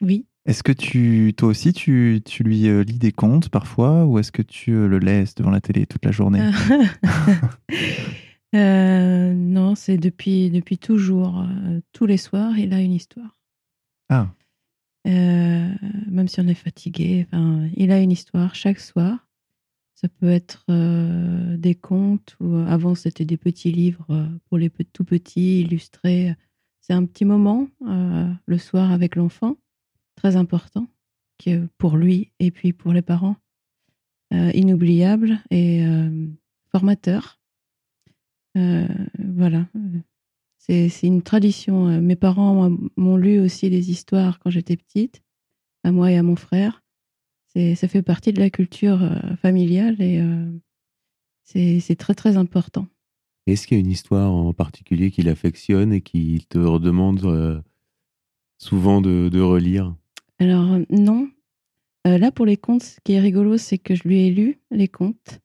Oui. 0.00 0.26
Est-ce 0.46 0.62
que 0.62 0.72
tu, 0.72 1.32
toi 1.36 1.48
aussi, 1.48 1.72
tu, 1.72 2.20
tu 2.24 2.42
lui 2.42 2.66
euh, 2.68 2.82
lis 2.82 2.98
des 2.98 3.12
contes 3.12 3.50
parfois, 3.50 4.04
ou 4.04 4.18
est-ce 4.18 4.32
que 4.32 4.42
tu 4.42 4.72
le 4.72 4.98
laisses 4.98 5.34
devant 5.34 5.50
la 5.50 5.60
télé 5.60 5.86
toute 5.86 6.04
la 6.04 6.12
journée? 6.12 6.40
euh, 8.54 9.32
Non, 9.34 9.74
c'est 9.74 9.98
depuis, 9.98 10.50
depuis 10.50 10.78
toujours. 10.78 11.40
Euh, 11.40 11.80
tous 11.92 12.06
les 12.06 12.16
soirs, 12.16 12.58
il 12.58 12.72
a 12.72 12.80
une 12.80 12.92
histoire. 12.92 13.40
Ah. 14.10 14.28
même 15.04 16.28
si 16.28 16.40
on 16.40 16.46
est 16.46 16.54
fatigué, 16.54 17.26
il 17.76 17.90
a 17.90 18.00
une 18.00 18.12
histoire 18.12 18.54
chaque 18.54 18.78
soir. 18.78 19.26
Ça 19.94 20.08
peut 20.08 20.28
être 20.28 20.64
euh, 20.70 21.56
des 21.56 21.74
contes 21.74 22.36
ou 22.40 22.56
euh, 22.56 22.66
avant 22.66 22.94
c'était 22.94 23.24
des 23.24 23.36
petits 23.36 23.72
livres 23.72 24.04
euh, 24.10 24.26
pour 24.48 24.58
les 24.58 24.68
tout 24.68 25.04
petits 25.04 25.60
illustrés. 25.60 26.34
C'est 26.80 26.92
un 26.92 27.06
petit 27.06 27.24
moment 27.24 27.68
euh, 27.86 28.30
le 28.44 28.58
soir 28.58 28.92
avec 28.92 29.16
l'enfant, 29.16 29.56
très 30.16 30.36
important 30.36 30.88
que 31.42 31.66
pour 31.78 31.96
lui 31.96 32.32
et 32.40 32.50
puis 32.50 32.72
pour 32.72 32.92
les 32.92 33.02
parents, 33.02 33.36
euh, 34.32 34.50
inoubliable 34.52 35.38
et 35.50 35.86
euh, 35.86 36.26
formateur. 36.70 37.40
Voilà, 38.54 39.66
c'est 40.58 40.88
une 41.02 41.22
tradition. 41.22 42.00
Mes 42.00 42.16
parents 42.16 42.70
m'ont 42.96 43.16
lu 43.16 43.40
aussi 43.40 43.70
des 43.70 43.90
histoires 43.90 44.38
quand 44.38 44.50
j'étais 44.50 44.76
petite, 44.76 45.22
à 45.82 45.92
moi 45.92 46.10
et 46.10 46.16
à 46.16 46.22
mon 46.22 46.36
frère 46.36 46.84
ça 47.74 47.88
fait 47.88 48.02
partie 48.02 48.32
de 48.32 48.40
la 48.40 48.50
culture 48.50 49.02
euh, 49.02 49.36
familiale 49.36 50.00
et 50.00 50.20
euh, 50.20 50.50
c'est 51.44 51.96
très 51.96 52.14
très 52.14 52.36
important. 52.36 52.86
Est-ce 53.46 53.66
qu'il 53.66 53.76
y 53.76 53.80
a 53.80 53.84
une 53.84 53.90
histoire 53.90 54.32
en 54.32 54.52
particulier 54.52 55.10
qu'il 55.10 55.28
affectionne 55.28 55.92
et 55.92 56.00
qu'il 56.00 56.46
te 56.46 56.58
redemande 56.58 57.24
euh, 57.24 57.60
souvent 58.58 59.00
de, 59.00 59.28
de, 59.28 59.40
relire? 59.40 59.94
Alors 60.38 60.78
non. 60.90 61.28
Euh, 62.06 62.18
là 62.18 62.32
pour 62.32 62.46
les 62.46 62.56
contes, 62.56 62.82
ce 62.82 63.00
qui 63.04 63.12
est 63.12 63.20
rigolo, 63.20 63.56
c'est 63.56 63.78
que 63.78 63.94
je 63.94 64.08
lui 64.08 64.26
ai 64.26 64.30
lu 64.30 64.60
les 64.70 64.88
contes 64.88 65.40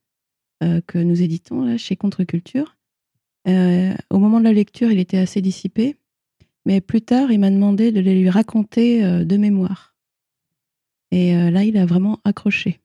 euh, 0.63 0.81
que 0.87 0.97
nous 0.97 1.21
éditons 1.21 1.63
là, 1.63 1.77
chez 1.77 1.95
Contre-Culture. 1.95 2.77
Euh, 3.47 3.93
au 4.09 4.19
moment 4.19 4.39
de 4.39 4.43
la 4.45 4.53
lecture, 4.53 4.91
il 4.91 4.99
était 4.99 5.17
assez 5.17 5.41
dissipé, 5.41 5.95
mais 6.65 6.81
plus 6.81 7.01
tard, 7.01 7.31
il 7.31 7.39
m'a 7.39 7.49
demandé 7.49 7.91
de 7.91 7.99
les 7.99 8.19
lui 8.19 8.29
raconter 8.29 9.03
euh, 9.03 9.23
de 9.25 9.37
mémoire. 9.37 9.95
Et 11.11 11.35
euh, 11.35 11.49
là, 11.49 11.63
il 11.63 11.77
a 11.77 11.85
vraiment 11.85 12.19
accroché. 12.25 12.81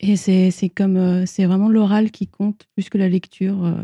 Et 0.00 0.16
c'est 0.16 0.50
c'est 0.52 0.68
comme 0.68 1.26
c'est 1.26 1.44
vraiment 1.44 1.68
l'oral 1.68 2.10
qui 2.12 2.28
compte 2.28 2.66
plus 2.74 2.88
que 2.88 2.98
la 2.98 3.08
lecture. 3.08 3.74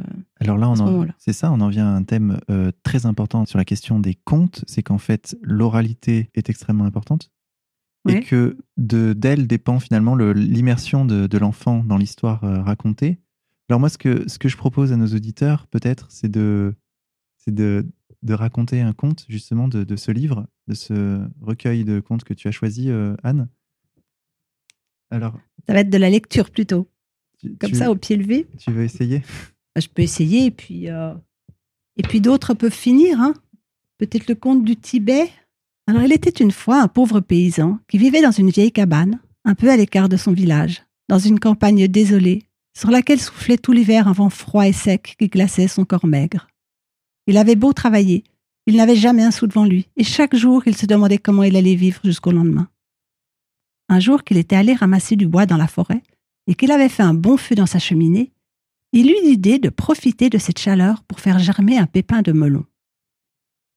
Alors 0.40 0.58
là, 0.58 0.70
on 0.70 0.76
ce 0.76 0.82
c'est 1.18 1.32
ça, 1.32 1.50
on 1.50 1.60
en 1.60 1.68
vient 1.68 1.86
à 1.88 1.90
un 1.96 2.04
thème 2.04 2.38
très 2.84 3.04
important 3.06 3.44
sur 3.46 3.58
la 3.58 3.64
question 3.64 3.98
des 3.98 4.14
contes, 4.14 4.64
c'est 4.68 4.82
qu'en 4.82 4.98
fait, 4.98 5.36
l'oralité 5.42 6.30
est 6.34 6.48
extrêmement 6.50 6.84
importante 6.84 7.32
et 8.08 8.20
que 8.20 8.58
de 8.76 9.12
d'elle 9.12 9.48
dépend 9.48 9.80
finalement 9.80 10.14
le- 10.14 10.32
l'immersion 10.34 11.04
de, 11.04 11.26
de 11.26 11.38
l'enfant 11.38 11.82
dans 11.82 11.96
l'histoire 11.96 12.40
racontée. 12.64 13.18
Alors 13.68 13.80
moi, 13.80 13.88
ce 13.88 13.98
que, 13.98 14.28
ce 14.28 14.38
que 14.38 14.48
je 14.48 14.56
propose 14.56 14.92
à 14.92 14.96
nos 14.96 15.06
auditeurs, 15.06 15.66
peut-être, 15.68 16.06
c'est 16.10 16.28
de, 16.30 16.74
c'est 17.38 17.54
de, 17.54 17.86
de 18.22 18.34
raconter 18.34 18.80
un 18.82 18.92
conte, 18.92 19.24
justement, 19.28 19.68
de, 19.68 19.84
de 19.84 19.96
ce 19.96 20.10
livre, 20.10 20.46
de 20.68 20.74
ce 20.74 21.26
recueil 21.40 21.84
de 21.84 22.00
contes 22.00 22.24
que 22.24 22.34
tu 22.34 22.46
as 22.48 22.52
choisi, 22.52 22.90
euh, 22.90 23.14
Anne. 23.22 23.48
Alors, 25.10 25.38
Ça 25.66 25.72
va 25.74 25.80
être 25.80 25.90
de 25.90 25.98
la 25.98 26.10
lecture 26.10 26.50
plutôt. 26.50 26.88
tu, 27.38 27.56
Comme 27.56 27.70
tu- 27.70 27.76
ça, 27.76 27.90
au 27.90 27.96
pied 27.96 28.16
levé. 28.16 28.46
tu 28.58 28.70
veux 28.72 28.84
essayer? 28.84 29.20
Bah, 29.74 29.80
Je 29.80 29.88
peux 29.88 30.02
essayer 30.02 30.46
et 30.46 30.50
puis, 30.50 30.88
euh, 30.90 31.14
et 31.96 32.02
puis 32.02 32.20
d'autres 32.20 32.54
peuvent 32.54 32.72
finir. 32.72 33.20
hein. 33.20 33.34
Peut-être 33.98 34.28
le 34.28 34.34
conte 34.34 34.64
du 34.64 34.76
Tibet. 34.76 35.30
Alors, 35.86 36.02
il 36.02 36.12
était 36.12 36.42
une 36.42 36.50
fois 36.50 36.82
un 36.82 36.88
pauvre 36.88 37.20
paysan 37.20 37.78
qui 37.88 37.98
vivait 37.98 38.22
dans 38.22 38.30
une 38.32 38.50
vieille 38.50 38.72
cabane, 38.72 39.20
un 39.44 39.54
peu 39.54 39.70
à 39.70 39.76
l'écart 39.76 40.08
de 40.08 40.16
son 40.16 40.32
village, 40.32 40.82
dans 41.08 41.18
une 41.18 41.38
campagne 41.38 41.86
désolée, 41.88 42.42
sur 42.76 42.90
laquelle 42.90 43.20
soufflait 43.20 43.58
tout 43.58 43.72
l'hiver 43.72 44.08
un 44.08 44.12
vent 44.12 44.30
froid 44.30 44.66
et 44.66 44.72
sec 44.72 45.16
qui 45.18 45.28
glaçait 45.28 45.68
son 45.68 45.84
corps 45.84 46.06
maigre. 46.06 46.48
Il 47.26 47.36
avait 47.36 47.56
beau 47.56 47.72
travailler, 47.72 48.24
il 48.66 48.76
n'avait 48.76 48.96
jamais 48.96 49.22
un 49.22 49.30
sou 49.30 49.46
devant 49.46 49.64
lui, 49.64 49.88
et 49.96 50.04
chaque 50.04 50.34
jour 50.34 50.62
il 50.66 50.76
se 50.76 50.86
demandait 50.86 51.18
comment 51.18 51.42
il 51.42 51.56
allait 51.56 51.74
vivre 51.74 52.00
jusqu'au 52.04 52.32
lendemain. 52.32 52.68
Un 53.88 54.00
jour 54.00 54.24
qu'il 54.24 54.38
était 54.38 54.56
allé 54.56 54.74
ramasser 54.74 55.16
du 55.16 55.28
bois 55.28 55.46
dans 55.46 55.56
la 55.56 55.68
forêt, 55.68 56.02
et 56.46 56.54
qu'il 56.54 56.72
avait 56.72 56.88
fait 56.88 57.02
un 57.02 57.14
bon 57.14 57.36
feu 57.36 57.54
dans 57.54 57.66
sa 57.66 57.78
cheminée, 57.78 58.32
il 58.92 59.10
eut 59.10 59.22
l'idée 59.24 59.58
de 59.58 59.70
profiter 59.70 60.30
de 60.30 60.38
cette 60.38 60.58
chaleur 60.58 61.02
pour 61.04 61.20
faire 61.20 61.38
germer 61.38 61.78
un 61.78 61.86
pépin 61.86 62.22
de 62.22 62.32
melon. 62.32 62.64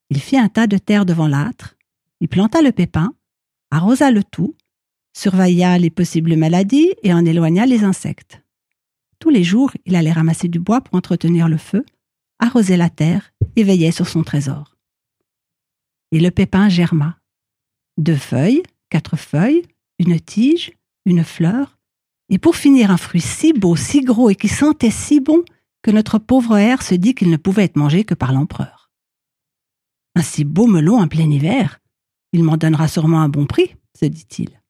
Il 0.10 0.20
fit 0.20 0.38
un 0.38 0.50
tas 0.50 0.68
de 0.68 0.78
terre 0.78 1.06
devant 1.06 1.28
l'âtre, 1.28 1.76
il 2.20 2.28
planta 2.28 2.62
le 2.62 2.72
pépin, 2.72 3.14
arrosa 3.72 4.12
le 4.12 4.24
tout, 4.24 4.56
surveilla 5.16 5.78
les 5.78 5.90
possibles 5.90 6.36
maladies 6.36 6.94
et 7.04 7.14
en 7.14 7.26
éloigna 7.26 7.66
les 7.66 7.84
insectes. 7.84 8.42
Tous 9.20 9.30
les 9.30 9.44
jours, 9.44 9.72
il 9.86 9.96
allait 9.96 10.12
ramasser 10.12 10.48
du 10.48 10.60
bois 10.60 10.82
pour 10.82 10.96
entretenir 10.96 11.48
le 11.48 11.58
feu, 11.58 11.86
arroser 12.40 12.78
la 12.78 12.90
terre 12.90 13.34
et 13.56 13.64
veillait 13.64 13.92
sur 13.92 14.08
son 14.08 14.24
trésor. 14.24 14.76
Et 16.12 16.20
le 16.20 16.32
pépin 16.32 16.70
germa. 16.70 17.18
Deux 17.98 18.16
feuilles, 18.16 18.64
quatre 18.90 19.18
feuilles, 19.18 19.64
une 20.00 20.20
tige, 20.20 20.72
une 21.06 21.24
fleur, 21.24 21.78
et 22.30 22.38
pour 22.38 22.56
finir 22.56 22.92
un 22.92 22.98
fruit 22.98 23.22
si 23.22 23.54
beau, 23.54 23.76
si 23.76 24.02
gros 24.02 24.30
et 24.30 24.36
qui 24.36 24.50
sentait 24.50 24.92
si 24.92 25.20
bon 25.20 25.44
que 25.82 25.92
notre 25.92 26.20
pauvre 26.20 26.58
air 26.58 26.82
se 26.82 26.96
dit 26.96 27.16
qu'il 27.16 27.30
ne 27.30 27.38
pouvait 27.38 27.64
être 27.64 27.78
mangé 27.78 28.04
que 28.04 28.14
par 28.14 28.34
l'empereur. 28.34 28.92
Un 30.16 30.22
si 30.22 30.44
beau 30.44 30.68
melon 30.68 31.00
en 31.00 31.08
plein 31.08 31.30
hiver, 31.30 31.80
il 32.34 32.44
m'en 32.44 32.58
donnera 32.58 32.88
sûrement 32.88 33.22
un 33.22 33.30
bon 33.30 33.46
prix, 33.46 33.76
se 33.98 34.06
dit-il. 34.06 34.62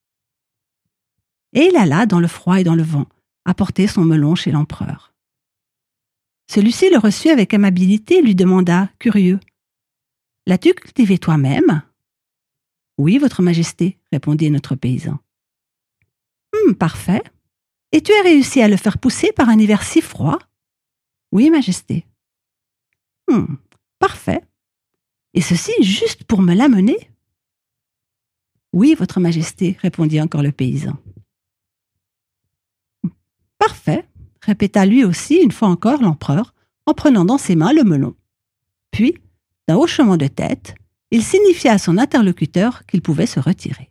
Et 1.54 1.66
il 1.66 1.76
alla 1.76 2.06
dans 2.06 2.20
le 2.20 2.28
froid 2.28 2.60
et 2.60 2.64
dans 2.64 2.74
le 2.74 2.82
vent, 2.82 3.06
apporter 3.48 3.86
son 3.86 4.04
melon 4.04 4.34
chez 4.34 4.50
l'empereur. 4.50 5.14
Celui-ci 6.50 6.90
le 6.90 6.98
reçut 6.98 7.30
avec 7.30 7.54
amabilité 7.54 8.18
et 8.18 8.22
lui 8.22 8.34
demanda, 8.34 8.90
curieux, 8.98 9.40
L'as-tu 10.46 10.72
cultivé 10.72 11.18
toi-même 11.18 11.82
Oui, 12.96 13.18
Votre 13.18 13.42
Majesté, 13.42 13.98
répondit 14.10 14.50
notre 14.50 14.76
paysan. 14.76 15.18
Hum, 16.54 16.74
parfait. 16.74 17.22
Et 17.92 18.00
tu 18.00 18.12
as 18.14 18.22
réussi 18.22 18.62
à 18.62 18.68
le 18.68 18.78
faire 18.78 18.96
pousser 18.96 19.30
par 19.32 19.50
un 19.50 19.58
hiver 19.58 19.82
si 19.82 20.00
froid 20.00 20.38
Oui, 21.32 21.50
Majesté. 21.50 22.06
Hum, 23.30 23.58
parfait. 23.98 24.42
Et 25.34 25.42
ceci 25.42 25.72
juste 25.82 26.24
pour 26.24 26.40
me 26.40 26.54
l'amener 26.54 26.96
Oui, 28.72 28.94
Votre 28.94 29.20
Majesté, 29.20 29.76
répondit 29.82 30.22
encore 30.22 30.42
le 30.42 30.52
paysan. 30.52 30.96
Parfait, 33.68 34.08
répéta 34.40 34.86
lui 34.86 35.04
aussi 35.04 35.34
une 35.34 35.52
fois 35.52 35.68
encore 35.68 36.00
l'empereur, 36.00 36.54
en 36.86 36.94
prenant 36.94 37.26
dans 37.26 37.36
ses 37.36 37.54
mains 37.54 37.74
le 37.74 37.84
melon. 37.84 38.14
Puis, 38.90 39.18
d'un 39.68 39.76
hochement 39.76 40.16
de 40.16 40.26
tête, 40.26 40.74
il 41.10 41.22
signifia 41.22 41.72
à 41.72 41.78
son 41.78 41.98
interlocuteur 41.98 42.86
qu'il 42.86 43.02
pouvait 43.02 43.26
se 43.26 43.38
retirer. 43.38 43.90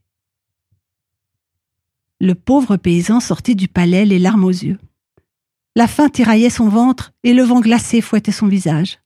Le 2.19 2.33
pauvre 2.33 2.75
paysan 2.75 3.19
sortit 3.19 3.55
du 3.55 3.67
palais 3.67 4.03
les 4.03 4.17
larmes 4.17 4.45
aux 4.45 4.49
yeux. 4.49 4.79
La 5.75 5.85
faim 5.85 6.09
tiraillait 6.09 6.49
son 6.49 6.69
ventre 6.69 7.11
et 7.21 7.33
le 7.33 7.43
vent 7.43 7.59
glacé 7.59 8.01
fouettait 8.01 8.31
son 8.31 8.47
visage. 8.47 8.97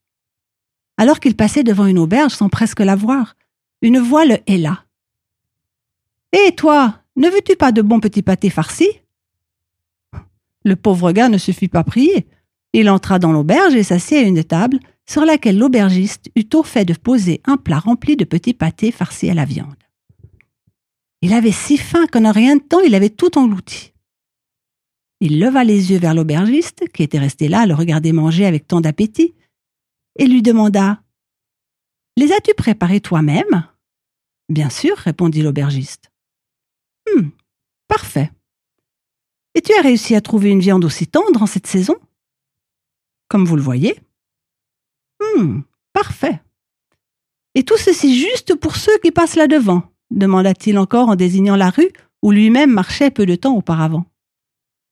Alors 0.96 1.20
qu'il 1.20 1.36
passait 1.36 1.66
devant 1.66 1.86
une 1.86 2.00
auberge 2.00 2.32
sans 2.32 2.48
presque 2.48 2.80
la 2.80 2.96
voir, 2.96 3.36
une 3.82 4.00
voix 4.00 4.24
le 4.24 4.38
héla. 4.48 4.86
Hé, 6.32 6.56
toi, 6.56 7.02
ne 7.18 7.28
veux-tu 7.28 7.58
pas 7.58 7.74
de 7.74 7.82
bons 7.82 8.00
petits 8.00 8.22
pâtés 8.22 8.50
farcis? 8.50 9.01
Le 10.64 10.76
pauvre 10.76 11.12
gars 11.12 11.30
ne 11.30 11.38
se 11.38 11.52
fit 11.52 11.68
pas 11.68 11.84
prier. 11.84 12.28
Il 12.74 12.90
entra 12.90 13.20
dans 13.20 13.32
l'auberge 13.32 13.76
et 13.76 13.84
s'assit 13.84 14.18
à 14.18 14.22
une 14.22 14.44
table 14.44 14.80
sur 15.10 15.26
laquelle 15.26 15.58
l'aubergiste 15.58 16.30
eut 16.36 16.46
tôt 16.46 16.64
fait 16.64 16.86
de 16.86 16.94
poser 16.94 17.42
un 17.46 17.58
plat 17.58 17.80
rempli 17.80 18.16
de 18.16 18.24
petits 18.24 18.54
pâtés 18.54 18.92
farcis 18.92 19.30
à 19.30 19.34
la 19.34 19.46
viande. 19.46 19.76
Il 21.22 21.34
avait 21.34 21.52
si 21.52 21.78
faim 21.78 22.08
qu'en 22.12 22.26
un 22.26 22.32
rien 22.32 22.56
de 22.56 22.62
temps 22.62 22.80
il 22.80 22.96
avait 22.96 23.10
tout 23.10 23.38
englouti. 23.38 23.94
Il 25.20 25.40
leva 25.40 25.64
les 25.64 25.92
yeux 25.92 26.00
vers 26.00 26.16
l'aubergiste, 26.16 26.90
qui 26.94 27.04
était 27.04 27.20
resté 27.20 27.48
là 27.48 27.62
à 27.62 27.66
le 27.68 27.76
regarder 27.76 28.12
manger 28.12 28.46
avec 28.46 28.68
tant 28.68 28.82
d'appétit, 28.82 29.36
et 30.18 30.26
lui 30.26 30.42
demanda 30.42 31.04
Les 32.18 32.32
as-tu 32.32 32.54
préparés 32.56 33.02
toi-même 33.02 33.68
Bien 34.50 34.70
sûr, 34.72 34.98
répondit 34.98 35.44
l'aubergiste. 35.44 36.12
Hum, 37.08 37.32
parfait. 37.88 38.32
Et 39.56 39.62
tu 39.62 39.74
as 39.74 39.82
réussi 39.82 40.16
à 40.16 40.22
trouver 40.22 40.50
une 40.50 40.60
viande 40.60 40.86
aussi 40.86 41.08
tendre 41.08 41.42
en 41.42 41.46
cette 41.46 41.68
saison? 41.68 41.96
Comme 43.28 43.46
vous 43.46 43.56
le 43.56 43.62
voyez. 43.62 44.00
Hum, 45.22 45.64
parfait. 45.94 46.42
Et 47.56 47.64
tout 47.64 47.78
ceci 47.78 48.20
juste 48.20 48.56
pour 48.56 48.76
ceux 48.76 48.98
qui 49.00 49.12
passent 49.12 49.36
là-devant? 49.36 49.84
demanda-t-il 50.12 50.78
encore 50.78 51.10
en 51.10 51.16
désignant 51.16 51.56
la 51.56 51.70
rue 51.70 51.90
où 52.22 52.32
lui-même 52.32 52.72
marchait 52.72 53.12
peu 53.12 53.26
de 53.26 53.36
temps 53.36 53.56
auparavant. 53.56 54.06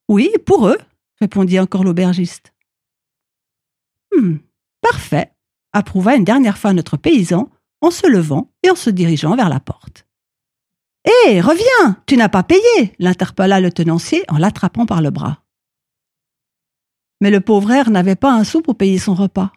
Oui, 0.08 0.32
pour 0.46 0.68
eux, 0.68 0.78
répondit 1.20 1.60
encore 1.60 1.84
l'aubergiste. 1.84 2.54
Hum, 4.16 4.40
parfait, 4.82 5.32
approuva 5.74 6.16
une 6.16 6.24
dernière 6.24 6.58
fois 6.58 6.74
notre 6.74 6.98
paysan 6.98 7.50
en 7.82 7.92
se 7.92 8.08
levant 8.08 8.52
et 8.64 8.72
en 8.72 8.76
se 8.76 8.90
dirigeant 8.90 9.36
vers 9.36 9.50
la 9.50 9.60
porte. 9.60 10.08
Hé, 11.06 11.42
reviens, 11.42 12.02
tu 12.06 12.18
n'as 12.18 12.30
pas 12.30 12.44
payé 12.44 12.94
l'interpella 13.00 13.60
le 13.60 13.72
tenancier 13.72 14.24
en 14.28 14.38
l'attrapant 14.38 14.86
par 14.86 15.02
le 15.02 15.12
bras. 15.12 15.44
Mais 17.22 17.32
le 17.32 17.42
pauvre 17.42 17.72
air 17.72 17.90
n'avait 17.90 18.16
pas 18.16 18.34
un 18.34 18.44
sou 18.44 18.62
pour 18.62 18.76
payer 18.76 18.98
son 18.98 19.16
repas. 19.16 19.52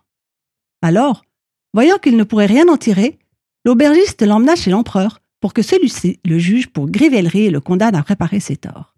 Alors, 0.82 1.24
voyant 1.74 1.98
qu'il 1.98 2.16
ne 2.16 2.24
pourrait 2.24 2.46
rien 2.46 2.68
en 2.68 2.76
tirer, 2.76 3.18
l'aubergiste 3.64 4.22
l'emmena 4.22 4.56
chez 4.56 4.70
l'empereur 4.70 5.20
pour 5.40 5.54
que 5.54 5.62
celui-ci 5.62 6.20
le 6.24 6.38
juge 6.38 6.68
pour 6.68 6.88
grivellerie 6.88 7.46
et 7.46 7.50
le 7.50 7.60
condamne 7.60 7.96
à 7.96 8.02
réparer 8.02 8.40
ses 8.40 8.56
torts. 8.56 8.94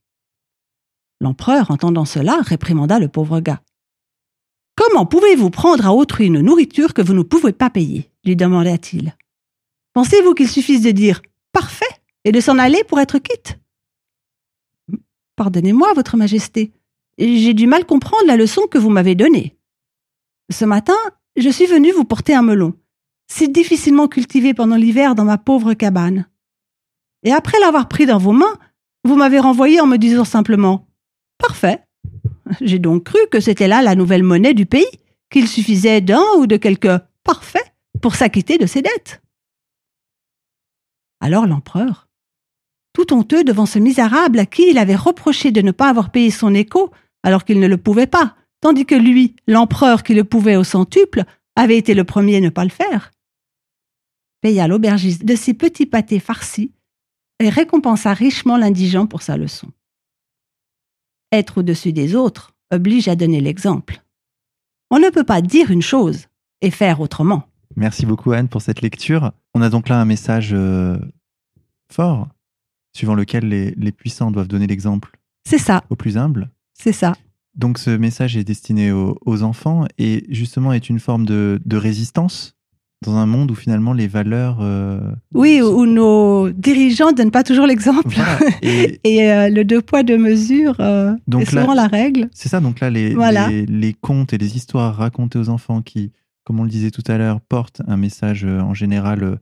L'empereur, 1.21 1.71
entendant 1.71 2.05
cela, 2.05 2.39
réprimanda 2.43 2.99
le 2.99 3.09
pauvre 3.09 3.41
gars. 3.41 3.63
Comment 4.77 5.07
pouvez-vous 5.07 5.51
prendre 5.51 5.87
à 5.87 5.95
autrui 5.95 6.27
une 6.27 6.41
nourriture 6.41 6.93
que 6.93 7.03
vous 7.03 7.15
ne 7.15 7.23
pouvez 7.23 7.53
pas 7.53 7.71
payer? 7.71 8.11
lui 8.25 8.37
demanda-t-il. 8.37 9.15
Pensez-vous 9.93 10.35
qu'il 10.35 10.49
suffise 10.49 10.83
de 10.83 10.91
dire 10.91 11.23
parfait 11.53 11.85
et 12.25 12.33
de 12.33 12.41
s'en 12.41 12.59
aller 12.59 12.83
pour 12.85 13.01
être 13.01 13.19
quitte 13.19 13.59
Pardonnez-moi, 15.37 15.93
Votre 15.95 16.17
Majesté, 16.17 16.73
j'ai 17.19 17.55
du 17.55 17.67
mal 17.67 17.87
comprendre 17.87 18.27
la 18.27 18.37
leçon 18.37 18.63
que 18.71 18.79
vous 18.79 18.91
m'avez 18.91 19.15
donnée. 19.15 19.57
Ce 20.51 20.65
matin, 20.65 20.97
je 21.37 21.49
suis 21.49 21.67
venu 21.67 21.91
vous 21.93 22.05
porter 22.05 22.35
un 22.35 22.43
melon, 22.43 22.75
si 23.29 23.49
difficilement 23.49 24.09
cultivé 24.09 24.55
pendant 24.55 24.77
l'hiver 24.77 25.15
dans 25.15 25.25
ma 25.25 25.39
pauvre 25.39 25.75
cabane. 25.75 26.27
Et 27.25 27.33
après 27.33 27.59
l'avoir 27.61 27.89
pris 27.89 28.07
dans 28.07 28.19
vos 28.19 28.33
mains, 28.33 28.59
vous 29.05 29.17
m'avez 29.17 29.39
renvoyé 29.39 29.81
en 29.81 29.87
me 29.87 29.97
disant 29.97 30.25
simplement 30.25 30.87
Parfait. 31.39 31.85
J'ai 32.61 32.79
donc 32.79 33.05
cru 33.05 33.19
que 33.31 33.41
c'était 33.41 33.69
là 33.69 33.83
la 33.83 33.95
nouvelle 33.95 34.23
monnaie 34.23 34.55
du 34.55 34.67
pays, 34.67 34.87
qu'il 35.31 35.49
suffisait 35.49 36.01
d'un 36.01 36.25
ou 36.39 36.47
de 36.47 36.57
quelques 36.57 37.01
parfait 37.25 37.65
pour 38.01 38.15
s'acquitter 38.15 38.59
de 38.59 38.67
ses 38.67 38.83
dettes. 38.83 39.23
Alors 41.21 41.47
l'empereur, 41.47 42.09
tout 42.95 43.13
honteux 43.13 43.45
devant 43.45 43.67
ce 43.67 43.79
misérable 43.79 44.39
à 44.39 44.47
qui 44.47 44.71
il 44.71 44.79
avait 44.79 44.97
reproché 44.97 45.51
de 45.51 45.61
ne 45.61 45.73
pas 45.73 45.91
avoir 45.91 46.11
payé 46.11 46.31
son 46.31 46.55
écho 46.55 46.91
alors 47.23 47.45
qu'il 47.45 47.61
ne 47.61 47.67
le 47.67 47.77
pouvait 47.77 48.07
pas, 48.07 48.37
tandis 48.61 48.87
que 48.87 48.95
lui, 48.95 49.37
l'empereur 49.47 50.03
qui 50.03 50.15
le 50.15 50.25
pouvait 50.25 50.57
au 50.57 50.65
centuple, 50.65 51.25
avait 51.57 51.77
été 51.77 51.93
le 51.93 52.05
premier 52.05 52.37
à 52.37 52.41
ne 52.41 52.49
pas 52.49 52.65
le 52.65 52.71
faire. 52.71 53.11
Paya 54.41 54.69
l'aubergiste 54.69 55.25
de 55.25 55.37
ses 55.37 55.55
petits 55.55 55.87
pâtés 55.87 56.21
farcis 56.21 56.73
et 57.41 57.49
récompensa 57.49 58.15
richement 58.15 58.57
l'indigent 58.57 59.07
pour 59.07 59.23
sa 59.23 59.37
leçon. 59.37 59.69
Être 61.33 61.59
au-dessus 61.59 61.93
des 61.93 62.15
autres 62.15 62.55
oblige 62.71 63.09
à 63.09 63.17
donner 63.17 63.41
l'exemple. 63.41 64.03
On 64.91 64.99
ne 64.99 65.11
peut 65.11 65.25
pas 65.25 65.41
dire 65.41 65.71
une 65.71 65.83
chose 65.83 66.27
et 66.61 66.71
faire 66.71 67.01
autrement. 67.01 67.45
Merci 67.77 68.07
beaucoup 68.07 68.33
Anne 68.33 68.49
pour 68.49 68.63
cette 68.63 68.83
lecture. 68.83 69.33
On 69.55 69.63
a 69.63 69.71
donc 69.71 69.89
là 69.89 70.01
un 70.01 70.05
message 70.05 70.51
euh, 70.53 70.97
fort, 71.91 72.29
suivant 72.97 73.15
lequel 73.15 73.49
les, 73.49 73.73
les 73.77 73.93
puissants 73.93 74.31
doivent 74.31 74.49
donner 74.49 74.67
l'exemple 74.67 75.19
C'est 75.47 75.59
ça, 75.59 75.83
aux 75.91 75.97
plus 75.97 76.17
humbles. 76.17 76.49
c'est 76.73 76.93
ça. 76.93 77.13
Donc 77.57 77.79
ce 77.79 77.91
message 77.91 78.37
est 78.37 78.45
destiné 78.45 78.91
aux, 78.93 79.19
aux 79.25 79.43
enfants 79.43 79.85
et 79.99 80.25
justement 80.29 80.73
est 80.73 80.89
une 80.91 80.99
forme 80.99 81.25
de, 81.25 81.61
de 81.65 81.77
résistance 81.77 82.57
dans 83.05 83.17
un 83.17 83.27
monde 83.27 83.51
où 83.51 83.55
finalement 83.55 83.93
les 83.93 84.09
valeurs... 84.09 84.59
euh, 84.63 84.99
Oui, 85.35 85.59
sont- 85.61 85.67
où 85.75 85.87
nos 85.87 86.51
dirigeants 86.51 87.11
ne 87.11 87.17
donnent 87.17 87.31
pas 87.31 87.45
toujours 87.45 87.67
l'exemple. 87.67 88.09
Voilà. 88.09 88.39
Et 88.63 88.99
Et 89.05 89.31
euh, 89.31 89.51
le 89.51 89.63
deux 89.65 89.83
poids, 89.83 90.03
deux 90.03 90.17
mesures 90.19 90.77
euh, 90.81 91.15
Donc 91.29 91.43
est 91.43 91.53
là- 91.53 91.61
souvent 91.63 91.75
la 91.75 91.87
règle. 91.87 92.29
c'est 92.33 92.49
ça, 92.49 92.61
donc 92.61 92.81
là, 92.81 92.91
les, 92.91 93.15
Voilà. 93.15 93.49
les, 93.49 93.67
les 93.67 93.93
contes 93.93 94.33
et 94.33 94.39
les 94.39 94.57
histoires 94.57 94.97
racontées 94.97 95.39
aux 95.39 95.49
enfants 95.51 95.83
qui, 95.83 96.13
comme 96.45 96.59
on 96.61 96.65
le 96.65 96.71
disait 96.71 96.91
tout 96.91 97.05
à 97.07 97.19
l'heure, 97.19 97.41
portent 97.41 97.83
un 97.87 97.97
message 97.99 98.45
euh, 98.45 98.61
en 98.61 98.73
général 98.75 99.39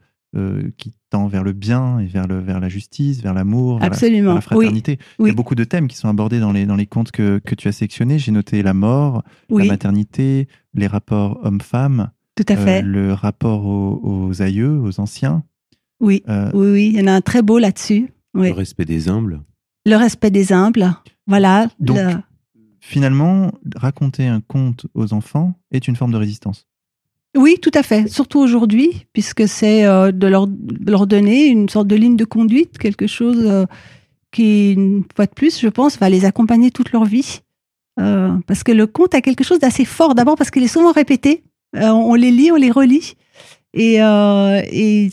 qui 0.79 0.93
tend 1.13 1.27
vers 1.29 1.45
le 1.45 1.53
bien 1.53 1.99
et 1.99 2.07
vers, 2.07 2.27
le, 2.27 2.39
vers 2.41 2.59
la 2.59 2.69
justice, 2.69 3.21
vers 3.23 3.35
l'amour, 3.35 3.79
vers 3.79 3.91
la- 3.91 3.97
vers 4.23 4.35
Oui, 4.37 4.41
fraternité. 4.43 4.99
Il 5.19 5.23
y 5.23 5.25
oui. 5.25 5.31
a 5.31 5.35
beaucoup 5.35 5.55
de 5.55 5.65
thèmes 5.65 5.87
qui 5.89 5.97
sont 5.97 6.09
abordés 6.09 6.41
dans 6.41 6.53
les, 6.53 6.65
dans 6.67 6.75
les 6.77 6.87
contes 6.87 7.11
que, 7.13 7.39
que 7.39 7.55
tu 7.55 7.69
as 7.69 7.73
sélectionnés. 7.73 8.19
J'ai 8.19 8.33
noté 8.33 8.63
la 8.63 8.73
mort, 8.75 9.23
la 9.51 9.65
maternité, 9.67 10.49
les 10.75 10.87
rapports 10.87 11.39
hommes-femmes, 11.43 12.11
tout 12.35 12.45
à 12.49 12.55
euh, 12.55 12.65
fait. 12.65 12.83
le 12.83 13.13
rapport 13.13 13.67
aux, 13.67 14.01
aux 14.03 14.43
aïeux, 14.43 14.79
aux 14.81 15.01
anciens. 15.01 15.43
Oui, 16.01 16.23
Euh, 16.29 16.51
oui, 16.55 16.69
oui. 16.73 16.91
Il 16.95 17.01
y 17.01 17.03
en 17.03 17.07
a 17.07 17.13
un 17.13 17.21
très 17.21 17.43
beau 17.43 17.59
là-dessus. 17.59 18.11
Oui. 18.35 18.49
Le 18.49 18.55
respect 18.55 18.87
des 18.87 19.09
humbles. 19.11 19.43
Le 19.85 19.97
respect 19.97 20.31
des 20.31 20.53
humbles. 20.53 20.95
Voilà. 21.27 21.69
Donc, 21.79 21.99
le- 21.99 22.17
Finalement, 22.81 23.53
raconter 23.77 24.27
un 24.27 24.41
conte 24.41 24.87
aux 24.95 25.13
enfants 25.13 25.55
est 25.71 25.87
une 25.87 25.95
forme 25.95 26.11
de 26.13 26.17
résistance. 26.17 26.67
Oui, 27.37 27.57
tout 27.63 27.71
à 27.75 27.83
fait. 27.83 28.09
Surtout 28.09 28.41
aujourd'hui, 28.41 29.07
puisque 29.15 29.49
c'est 29.49 29.85
euh, 29.87 30.13
de, 30.13 30.27
leur, 30.27 30.47
leur 30.87 31.07
donner 31.07 31.47
une 31.47 31.69
sorte 31.69 31.87
de 31.87 31.97
ligne 31.97 32.17
de 32.17 32.27
conduite, 32.27 32.77
quelque 32.79 33.07
chose 33.07 33.43
euh, 33.47 33.65
qui, 34.33 34.73
une 34.73 35.05
fois 35.17 35.25
de 35.27 35.31
plus, 35.33 35.59
je 35.61 35.69
pense, 35.69 35.99
va 35.99 36.11
les 36.11 36.25
accompagner 36.27 36.71
toute 36.71 36.93
leur 36.93 37.05
vie. 37.07 37.41
Euh, 38.01 38.33
parce 38.47 38.63
que 38.63 38.73
le 38.73 38.87
conte 38.87 39.15
a 39.15 39.21
quelque 39.23 39.45
chose 39.45 39.59
d'assez 39.61 39.85
fort. 39.87 40.15
D'abord 40.15 40.37
parce 40.37 40.51
qu'il 40.51 40.63
est 40.63 40.69
souvent 40.69 40.93
répété. 40.93 41.43
Euh, 41.77 41.89
on 41.89 42.15
les 42.15 42.31
lit, 42.31 42.53
on 42.53 42.57
les 42.57 42.71
relit. 42.71 43.15
Et, 43.73 44.03
euh, 44.03 44.61
et 44.71 45.09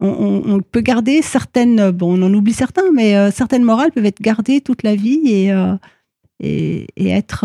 on, 0.00 0.42
on- 0.46 0.60
peut 0.60 0.80
garder 0.80 1.20
certaines, 1.20 1.90
bon, 1.90 2.18
on 2.18 2.26
en 2.26 2.32
oublie 2.34 2.52
certains, 2.54 2.90
mais 2.94 3.14
euh, 3.16 3.30
certaines 3.30 3.62
morales 3.62 3.92
peuvent 3.92 4.06
être 4.06 4.22
gardées 4.22 4.62
toute 4.62 4.82
la 4.82 4.94
vie 4.94 5.20
et, 5.26 5.50
et, 6.40 6.86
et 6.96 7.08
être 7.08 7.44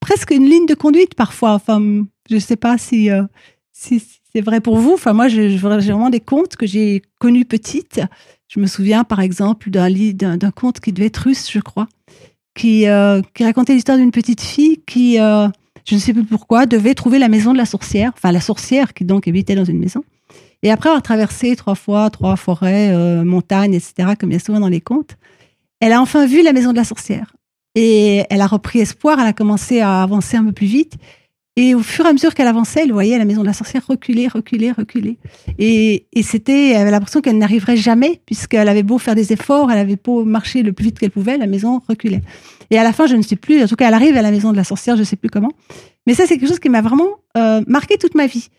presque 0.00 0.32
une 0.32 0.46
ligne 0.48 0.66
de 0.66 0.74
conduite 0.74 1.14
parfois. 1.14 1.52
Enfin, 1.52 2.04
je 2.28 2.34
ne 2.34 2.40
sais 2.40 2.56
pas 2.56 2.78
si, 2.78 3.10
euh, 3.10 3.22
si, 3.72 4.02
c'est 4.32 4.40
vrai 4.40 4.60
pour 4.60 4.76
vous. 4.78 4.92
Enfin, 4.94 5.12
moi, 5.12 5.28
j'ai 5.28 5.56
vraiment 5.56 6.10
des 6.10 6.20
contes 6.20 6.56
que 6.56 6.66
j'ai 6.66 7.02
connus 7.18 7.44
petites. 7.44 8.00
Je 8.48 8.60
me 8.60 8.66
souviens, 8.66 9.04
par 9.04 9.20
exemple, 9.20 9.70
d'un 9.70 10.36
d'un 10.36 10.50
conte 10.50 10.80
qui 10.80 10.92
devait 10.92 11.06
être 11.06 11.18
russe, 11.18 11.50
je 11.50 11.60
crois, 11.60 11.88
qui, 12.54 12.86
euh, 12.86 13.20
racontait 13.40 13.74
l'histoire 13.74 13.98
d'une 13.98 14.10
petite 14.10 14.40
fille 14.40 14.80
qui, 14.86 15.20
euh, 15.20 15.48
je 15.84 15.94
ne 15.94 16.00
sais 16.00 16.12
plus 16.12 16.24
pourquoi, 16.24 16.66
devait 16.66 16.94
trouver 16.94 17.18
la 17.18 17.28
maison 17.28 17.52
de 17.52 17.58
la 17.58 17.66
sorcière. 17.66 18.12
Enfin, 18.16 18.32
la 18.32 18.40
sorcière 18.40 18.94
qui 18.94 19.04
donc 19.04 19.28
habitait 19.28 19.54
dans 19.54 19.64
une 19.64 19.78
maison. 19.78 20.04
Et 20.62 20.70
après 20.70 20.88
avoir 20.88 21.02
traversé 21.02 21.54
trois 21.54 21.76
fois 21.76 22.10
trois 22.10 22.34
forêts, 22.36 22.92
montagnes, 23.24 23.74
etc., 23.74 24.14
comme 24.18 24.30
il 24.30 24.34
y 24.34 24.36
a 24.36 24.40
souvent 24.40 24.58
dans 24.58 24.68
les 24.68 24.80
contes, 24.80 25.16
elle 25.80 25.92
a 25.92 26.02
enfin 26.02 26.26
vu 26.26 26.42
la 26.42 26.52
maison 26.52 26.72
de 26.72 26.76
la 26.76 26.84
sorcière. 26.84 27.32
Et 27.74 28.24
elle 28.30 28.40
a 28.40 28.46
repris 28.48 28.80
espoir, 28.80 29.20
elle 29.20 29.28
a 29.28 29.32
commencé 29.32 29.80
à 29.80 30.02
avancer 30.02 30.36
un 30.36 30.44
peu 30.44 30.52
plus 30.52 30.66
vite. 30.66 30.96
Et 31.60 31.74
au 31.74 31.80
fur 31.80 32.06
et 32.06 32.08
à 32.08 32.12
mesure 32.12 32.34
qu'elle 32.34 32.46
avançait, 32.46 32.82
elle 32.84 32.92
voyait 32.92 33.18
la 33.18 33.24
maison 33.24 33.40
de 33.40 33.46
la 33.48 33.52
sorcière 33.52 33.84
reculer, 33.84 34.28
reculer, 34.28 34.70
reculer. 34.70 35.18
Et, 35.58 36.06
et 36.12 36.22
c'était, 36.22 36.68
elle 36.68 36.82
avait 36.82 36.92
l'impression 36.92 37.20
qu'elle 37.20 37.36
n'arriverait 37.36 37.76
jamais, 37.76 38.20
puisqu'elle 38.26 38.68
avait 38.68 38.84
beau 38.84 38.98
faire 38.98 39.16
des 39.16 39.32
efforts, 39.32 39.72
elle 39.72 39.78
avait 39.78 39.96
beau 39.96 40.24
marcher 40.24 40.62
le 40.62 40.72
plus 40.72 40.84
vite 40.84 41.00
qu'elle 41.00 41.10
pouvait, 41.10 41.36
la 41.36 41.48
maison 41.48 41.82
reculait. 41.88 42.22
Et 42.70 42.78
à 42.78 42.84
la 42.84 42.92
fin, 42.92 43.08
je 43.08 43.16
ne 43.16 43.22
sais 43.22 43.34
plus, 43.34 43.60
en 43.60 43.66
tout 43.66 43.74
cas, 43.74 43.88
elle 43.88 43.94
arrive 43.94 44.16
à 44.16 44.22
la 44.22 44.30
maison 44.30 44.52
de 44.52 44.56
la 44.56 44.62
sorcière, 44.62 44.94
je 44.94 45.00
ne 45.00 45.04
sais 45.04 45.16
plus 45.16 45.30
comment. 45.30 45.50
Mais 46.06 46.14
ça, 46.14 46.26
c'est 46.26 46.38
quelque 46.38 46.48
chose 46.48 46.60
qui 46.60 46.68
m'a 46.68 46.80
vraiment 46.80 47.08
euh, 47.36 47.60
marqué 47.66 47.96
toute 47.98 48.14
ma 48.14 48.28
vie. 48.28 48.50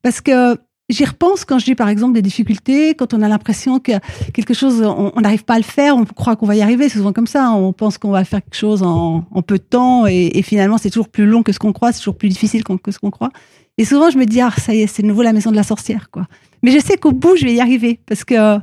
Parce 0.00 0.22
que 0.22 0.56
j'y 0.88 1.04
repense 1.04 1.44
quand 1.44 1.58
j'ai, 1.58 1.74
par 1.74 1.88
exemple, 1.88 2.14
des 2.14 2.22
difficultés, 2.22 2.94
quand 2.94 3.14
on 3.14 3.22
a 3.22 3.28
l'impression 3.28 3.80
que 3.80 3.92
quelque 4.32 4.54
chose, 4.54 4.82
on 4.82 5.20
n'arrive 5.20 5.44
pas 5.44 5.54
à 5.54 5.58
le 5.58 5.64
faire, 5.64 5.96
on 5.96 6.04
croit 6.04 6.36
qu'on 6.36 6.46
va 6.46 6.56
y 6.56 6.62
arriver, 6.62 6.88
c'est 6.88 6.98
souvent 6.98 7.12
comme 7.12 7.26
ça, 7.26 7.46
hein. 7.46 7.54
on 7.54 7.72
pense 7.72 7.98
qu'on 7.98 8.10
va 8.10 8.24
faire 8.24 8.42
quelque 8.42 8.56
chose 8.56 8.82
en, 8.82 9.22
peu 9.46 9.58
de 9.58 9.62
temps, 9.62 10.06
et, 10.06 10.42
finalement, 10.42 10.78
c'est 10.78 10.90
toujours 10.90 11.08
plus 11.08 11.26
long 11.26 11.42
que 11.42 11.52
ce 11.52 11.58
qu'on 11.58 11.72
croit, 11.72 11.92
c'est 11.92 12.00
toujours 12.00 12.16
plus 12.16 12.28
difficile 12.28 12.62
que 12.64 12.90
ce 12.90 12.98
qu'on 12.98 13.10
croit. 13.10 13.30
Et 13.78 13.84
souvent, 13.84 14.10
je 14.10 14.18
me 14.18 14.24
dis, 14.24 14.40
ah, 14.40 14.52
ça 14.56 14.74
y 14.74 14.82
est, 14.82 14.86
c'est 14.86 15.02
nouveau 15.02 15.22
la 15.22 15.32
maison 15.32 15.50
de 15.50 15.56
la 15.56 15.62
sorcière, 15.62 16.10
quoi. 16.10 16.26
Mais 16.62 16.70
je 16.70 16.78
sais 16.78 16.96
qu'au 16.96 17.12
bout, 17.12 17.36
je 17.36 17.44
vais 17.44 17.54
y 17.54 17.60
arriver, 17.60 18.00
parce 18.06 18.24
que, 18.24 18.58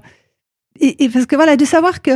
et, 0.80 1.04
et 1.04 1.10
parce 1.10 1.26
que 1.26 1.36
voilà, 1.36 1.56
de 1.56 1.66
savoir 1.66 2.02
que 2.02 2.12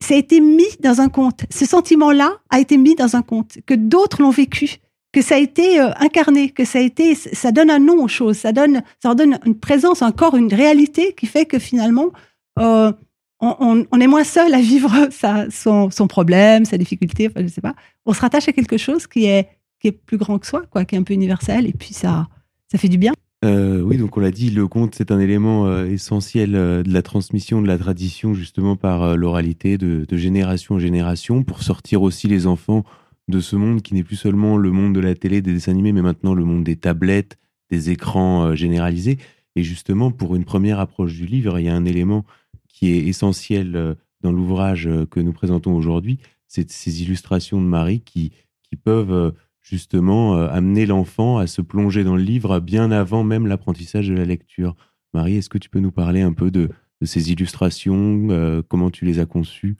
ça 0.00 0.14
a 0.14 0.16
été 0.16 0.40
mis 0.40 0.68
dans 0.80 1.00
un 1.00 1.08
conte, 1.08 1.44
ce 1.50 1.66
sentiment-là 1.66 2.32
a 2.50 2.60
été 2.60 2.78
mis 2.78 2.94
dans 2.94 3.16
un 3.16 3.22
conte, 3.22 3.58
que 3.66 3.74
d'autres 3.74 4.22
l'ont 4.22 4.30
vécu, 4.30 4.78
que 5.12 5.22
ça 5.22 5.36
a 5.36 5.38
été 5.38 5.80
euh, 5.80 5.90
incarné, 6.00 6.50
que 6.50 6.64
ça 6.64 6.78
a 6.78 6.82
été, 6.82 7.14
ça 7.14 7.52
donne 7.52 7.70
un 7.70 7.78
nom 7.78 8.04
aux 8.04 8.08
choses, 8.08 8.36
ça 8.36 8.52
donne, 8.52 8.82
ça 9.02 9.14
donne 9.14 9.38
une 9.46 9.58
présence, 9.58 10.02
encore 10.02 10.36
une 10.36 10.52
réalité 10.52 11.14
qui 11.14 11.26
fait 11.26 11.46
que 11.46 11.58
finalement, 11.58 12.10
euh, 12.58 12.92
on, 13.40 14.00
est 14.00 14.06
moins 14.06 14.24
seul 14.24 14.52
à 14.52 14.60
vivre 14.60 14.90
son, 15.50 16.08
problème, 16.08 16.64
sa 16.64 16.76
difficulté, 16.76 17.28
enfin, 17.28 17.46
je 17.46 17.48
sais 17.48 17.60
pas. 17.60 17.74
On 18.04 18.12
se 18.12 18.20
rattache 18.20 18.48
à 18.48 18.52
quelque 18.52 18.76
chose 18.76 19.06
qui 19.06 19.26
est, 19.26 19.48
qui 19.80 19.88
est 19.88 19.92
plus 19.92 20.18
grand 20.18 20.38
que 20.38 20.46
soi, 20.46 20.62
quoi, 20.70 20.84
qui 20.84 20.96
est 20.96 20.98
un 20.98 21.04
peu 21.04 21.14
universel, 21.14 21.66
et 21.66 21.72
puis 21.72 21.94
ça, 21.94 22.26
ça 22.70 22.78
fait 22.78 22.88
du 22.88 22.98
bien. 22.98 23.12
Euh, 23.44 23.80
oui, 23.80 23.96
donc 23.96 24.16
on 24.16 24.20
l'a 24.20 24.32
dit, 24.32 24.50
le 24.50 24.66
conte, 24.66 24.96
c'est 24.96 25.12
un 25.12 25.20
élément 25.20 25.84
essentiel 25.84 26.50
de 26.50 26.92
la 26.92 27.02
transmission 27.02 27.62
de 27.62 27.68
la 27.68 27.78
tradition, 27.78 28.34
justement 28.34 28.74
par 28.74 29.16
l'oralité 29.16 29.78
de 29.78 30.16
génération 30.16 30.74
en 30.74 30.78
génération, 30.80 31.44
pour 31.44 31.62
sortir 31.62 32.02
aussi 32.02 32.26
les 32.26 32.48
enfants 32.48 32.84
de 33.28 33.40
ce 33.40 33.56
monde 33.56 33.82
qui 33.82 33.94
n'est 33.94 34.02
plus 34.02 34.16
seulement 34.16 34.56
le 34.56 34.70
monde 34.70 34.94
de 34.94 35.00
la 35.00 35.14
télé, 35.14 35.42
des 35.42 35.52
dessins 35.52 35.72
animés, 35.72 35.92
mais 35.92 36.02
maintenant 36.02 36.34
le 36.34 36.44
monde 36.44 36.64
des 36.64 36.76
tablettes, 36.76 37.38
des 37.70 37.90
écrans 37.90 38.46
euh, 38.46 38.54
généralisés. 38.54 39.18
Et 39.54 39.62
justement, 39.62 40.10
pour 40.10 40.34
une 40.34 40.44
première 40.44 40.80
approche 40.80 41.14
du 41.14 41.26
livre, 41.26 41.58
il 41.58 41.66
y 41.66 41.68
a 41.68 41.74
un 41.74 41.84
élément 41.84 42.24
qui 42.68 42.90
est 42.90 43.06
essentiel 43.06 43.76
euh, 43.76 43.94
dans 44.22 44.32
l'ouvrage 44.32 44.86
euh, 44.86 45.06
que 45.06 45.20
nous 45.20 45.32
présentons 45.32 45.74
aujourd'hui, 45.74 46.18
c'est 46.46 46.70
ces 46.70 47.02
illustrations 47.02 47.60
de 47.60 47.66
Marie 47.66 48.00
qui, 48.00 48.32
qui 48.62 48.76
peuvent 48.76 49.34
justement 49.60 50.34
amener 50.46 50.86
l'enfant 50.86 51.36
à 51.36 51.46
se 51.46 51.60
plonger 51.60 52.02
dans 52.02 52.16
le 52.16 52.22
livre 52.22 52.58
bien 52.58 52.90
avant 52.90 53.22
même 53.22 53.46
l'apprentissage 53.46 54.08
de 54.08 54.14
la 54.14 54.24
lecture. 54.24 54.74
Marie, 55.12 55.36
est-ce 55.36 55.50
que 55.50 55.58
tu 55.58 55.68
peux 55.68 55.78
nous 55.78 55.92
parler 55.92 56.22
un 56.22 56.32
peu 56.32 56.50
de, 56.50 56.70
ces 57.02 57.32
illustrations, 57.32 58.62
comment 58.66 58.90
tu 58.90 59.04
les 59.04 59.18
as 59.18 59.26
conçues 59.26 59.76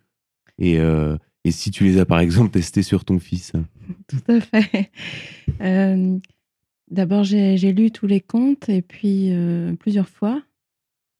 et, 0.58 0.78
et 1.48 1.50
si 1.50 1.70
tu 1.70 1.84
les 1.84 1.98
as 1.98 2.04
par 2.04 2.20
exemple 2.20 2.50
testées 2.50 2.82
sur 2.82 3.04
ton 3.04 3.18
fils 3.18 3.52
Tout 4.06 4.32
à 4.32 4.40
fait. 4.40 4.90
Euh, 5.61 6.18
D'abord, 6.90 7.24
j'ai 7.24 7.72
lu 7.72 7.90
tous 7.90 8.06
les 8.06 8.20
contes 8.20 8.68
et 8.70 8.80
puis 8.80 9.28
euh, 9.30 9.74
plusieurs 9.74 10.08
fois. 10.08 10.42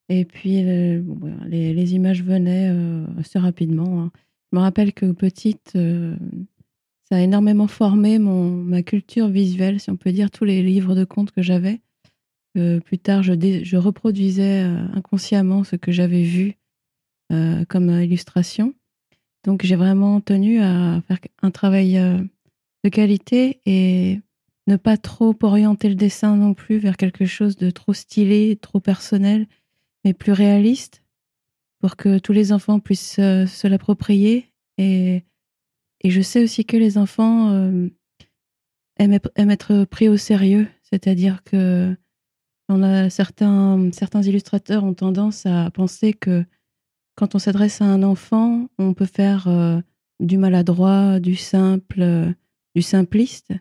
Et 0.09 0.25
puis, 0.25 0.65
euh, 0.65 1.03
les, 1.47 1.95
images 1.95 2.23
venaient 2.23 2.73
assez 3.19 3.39
rapidement. 3.39 4.01
hein. 4.01 4.11
Je 4.51 4.57
me 4.57 4.63
rappelle 4.63 4.95
que 4.95 5.13
petite, 5.13 5.73
ça 5.73 7.17
a 7.17 7.21
énormément 7.21 7.67
formé 7.67 8.19
mon, 8.19 8.51
ma 8.51 8.83
culture 8.83 9.29
visuelle, 9.29 9.79
si 9.79 9.91
on 9.91 9.97
peut 9.97 10.13
dire, 10.13 10.31
tous 10.31 10.45
les 10.45 10.63
livres 10.63 10.95
de 10.95 11.05
contes 11.05 11.33
que 11.33 11.43
j'avais. 11.43 11.81
Plus 12.55 12.99
tard, 12.99 13.23
je, 13.23 13.77
reproduisais 13.77 14.61
inconsciemment 14.95 15.65
ce 15.65 15.77
que 15.77 15.93
j'avais 15.93 16.23
vu 16.23 16.55
comme 17.29 17.91
illustration. 17.91 18.73
Donc, 19.45 19.65
j'ai 19.65 19.77
vraiment 19.77 20.21
tenu 20.21 20.61
à 20.61 21.01
faire 21.07 21.19
un 21.43 21.51
travail 21.51 21.99
euh, 21.99 22.19
de 22.85 22.89
qualité 22.89 23.61
et 23.67 24.21
ne 24.67 24.77
pas 24.77 24.97
trop 24.97 25.35
orienter 25.43 25.89
le 25.89 25.95
dessin 25.95 26.37
non 26.37 26.55
plus 26.55 26.79
vers 26.79 26.97
quelque 26.97 27.25
chose 27.25 27.57
de 27.57 27.71
trop 27.71 27.95
stylé, 27.95 28.57
trop 28.61 28.81
personnel, 28.81 29.47
mais 30.05 30.13
plus 30.13 30.33
réaliste 30.33 31.03
pour 31.81 31.97
que 31.97 32.19
tous 32.19 32.33
les 32.33 32.53
enfants 32.53 32.81
puissent 32.81 33.19
euh, 33.19 33.47
se 33.47 33.67
l'approprier. 33.67 34.53
Et, 34.77 35.25
je 36.05 36.21
sais 36.21 36.43
aussi 36.43 36.65
que 36.65 36.77
les 36.77 36.99
enfants 36.99 37.51
euh, 37.51 37.89
aiment, 38.99 39.51
être- 39.51 39.85
pris 39.85 40.09
au 40.09 40.17
sérieux, 40.17 40.69
c'est-à-dire 40.83 41.43
que 41.45 41.97
certains 43.11 44.23
illustrateurs 44.23 44.85
ont 44.85 44.95
tendance 44.95 45.47
à 45.47 45.71
penser 45.71 46.13
que 46.13 46.45
quand 47.19 47.35
on 47.35 47.41
s'adresse 47.41 47.83
à 47.83 47.85
un 47.85 48.05
enfant, 48.05 48.69
on 48.79 48.95
peut 48.95 49.05
faire 49.05 49.49
euh, 49.49 49.81
du 50.21 50.39
maladroit, 50.39 51.19
du 51.19 51.35
simple, 51.35 52.01
euh, 52.01 52.33
du 52.77 52.83
simpliste. 52.83 53.53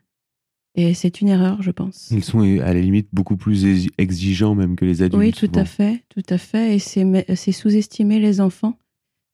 Et 0.75 0.93
c'est 0.93 1.21
une 1.21 1.27
erreur, 1.27 1.63
je 1.63 1.71
pense. 1.71 2.11
Ils 2.11 2.23
sont 2.23 2.41
à 2.41 2.71
la 2.71 2.79
limite 2.79 3.09
beaucoup 3.11 3.35
plus 3.35 3.87
exigeants 3.97 4.53
même 4.53 4.75
que 4.75 4.85
les 4.85 5.01
adultes. 5.01 5.19
Oui, 5.19 5.33
tout 5.33 5.59
à 5.59 5.65
fait, 5.65 6.03
tout 6.09 6.21
à 6.29 6.37
fait. 6.37 6.75
Et 6.75 6.79
c'est 6.79 7.51
sous-estimer 7.51 8.19
les 8.19 8.41
enfants 8.41 8.77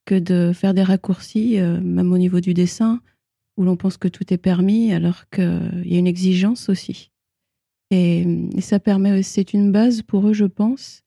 que 0.05 0.15
de 0.15 0.53
faire 0.53 0.73
des 0.73 0.83
raccourcis, 0.83 1.59
euh, 1.59 1.81
même 1.81 2.13
au 2.13 2.17
niveau 2.17 2.39
du 2.39 2.53
dessin, 2.53 3.01
où 3.57 3.65
l'on 3.65 3.75
pense 3.75 3.97
que 3.97 4.07
tout 4.07 4.33
est 4.33 4.37
permis, 4.37 4.93
alors 4.93 5.29
qu'il 5.31 5.83
y 5.83 5.95
a 5.95 5.99
une 5.99 6.07
exigence 6.07 6.69
aussi. 6.69 7.11
Et, 7.91 8.25
ça 8.61 8.79
permet, 8.79 9.21
c'est 9.21 9.51
une 9.51 9.73
base 9.73 10.01
pour 10.01 10.29
eux, 10.29 10.33
je 10.33 10.45
pense, 10.45 11.03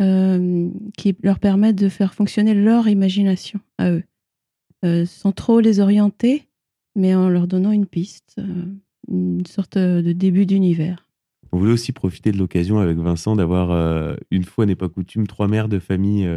euh, 0.00 0.68
qui 0.96 1.16
leur 1.22 1.38
permet 1.38 1.72
de 1.72 1.88
faire 1.88 2.14
fonctionner 2.14 2.54
leur 2.54 2.88
imagination 2.88 3.60
à 3.78 3.90
eux, 3.90 4.04
euh, 4.84 5.04
sans 5.04 5.32
trop 5.32 5.60
les 5.60 5.80
orienter, 5.80 6.48
mais 6.96 7.14
en 7.14 7.28
leur 7.28 7.46
donnant 7.46 7.72
une 7.72 7.86
piste, 7.86 8.40
une 9.08 9.46
sorte 9.46 9.78
de 9.78 10.12
début 10.12 10.46
d'univers. 10.46 11.08
On 11.52 11.58
voulait 11.58 11.72
aussi 11.72 11.92
profiter 11.92 12.32
de 12.32 12.38
l'occasion 12.38 12.78
avec 12.78 12.96
Vincent 12.96 13.36
d'avoir, 13.36 14.16
une 14.30 14.44
fois 14.44 14.66
n'est 14.66 14.76
pas 14.76 14.88
coutume, 14.88 15.26
trois 15.26 15.48
mères 15.48 15.68
de 15.68 15.78
famille 15.78 16.28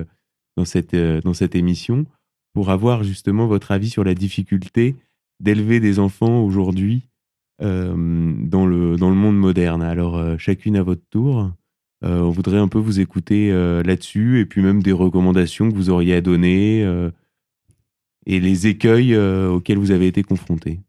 dans 0.57 0.65
cette, 0.65 0.93
euh, 0.93 1.21
dans 1.21 1.33
cette 1.33 1.55
émission 1.55 2.05
pour 2.53 2.69
avoir 2.69 3.03
justement 3.03 3.47
votre 3.47 3.71
avis 3.71 3.89
sur 3.89 4.03
la 4.03 4.15
difficulté 4.15 4.95
d'élever 5.39 5.79
des 5.79 5.99
enfants 5.99 6.41
aujourd'hui 6.41 7.09
euh, 7.61 8.33
dans, 8.39 8.65
le, 8.65 8.95
dans 8.95 9.09
le 9.09 9.15
monde 9.15 9.37
moderne. 9.37 9.81
Alors, 9.81 10.17
euh, 10.17 10.37
chacune 10.37 10.77
à 10.77 10.83
votre 10.83 11.03
tour, 11.09 11.51
on 12.05 12.29
voudrait 12.29 12.59
un 12.59 12.67
peu 12.67 12.79
vous 12.79 12.99
écouter 12.99 13.51
là-dessus 13.51 14.39
et 14.39 14.45
puis 14.45 14.61
même 14.61 14.81
des 14.83 14.91
recommandations 14.91 15.69
que 15.69 15.75
vous 15.75 15.89
auriez 15.89 16.15
à 16.15 16.21
donner 16.21 16.81
et 18.25 18.39
les 18.39 18.67
écueils 18.67 19.17
auxquels 19.17 19.77
vous 19.77 19.91
avez 19.91 20.07
été 20.07 20.23
confrontés. 20.23 20.79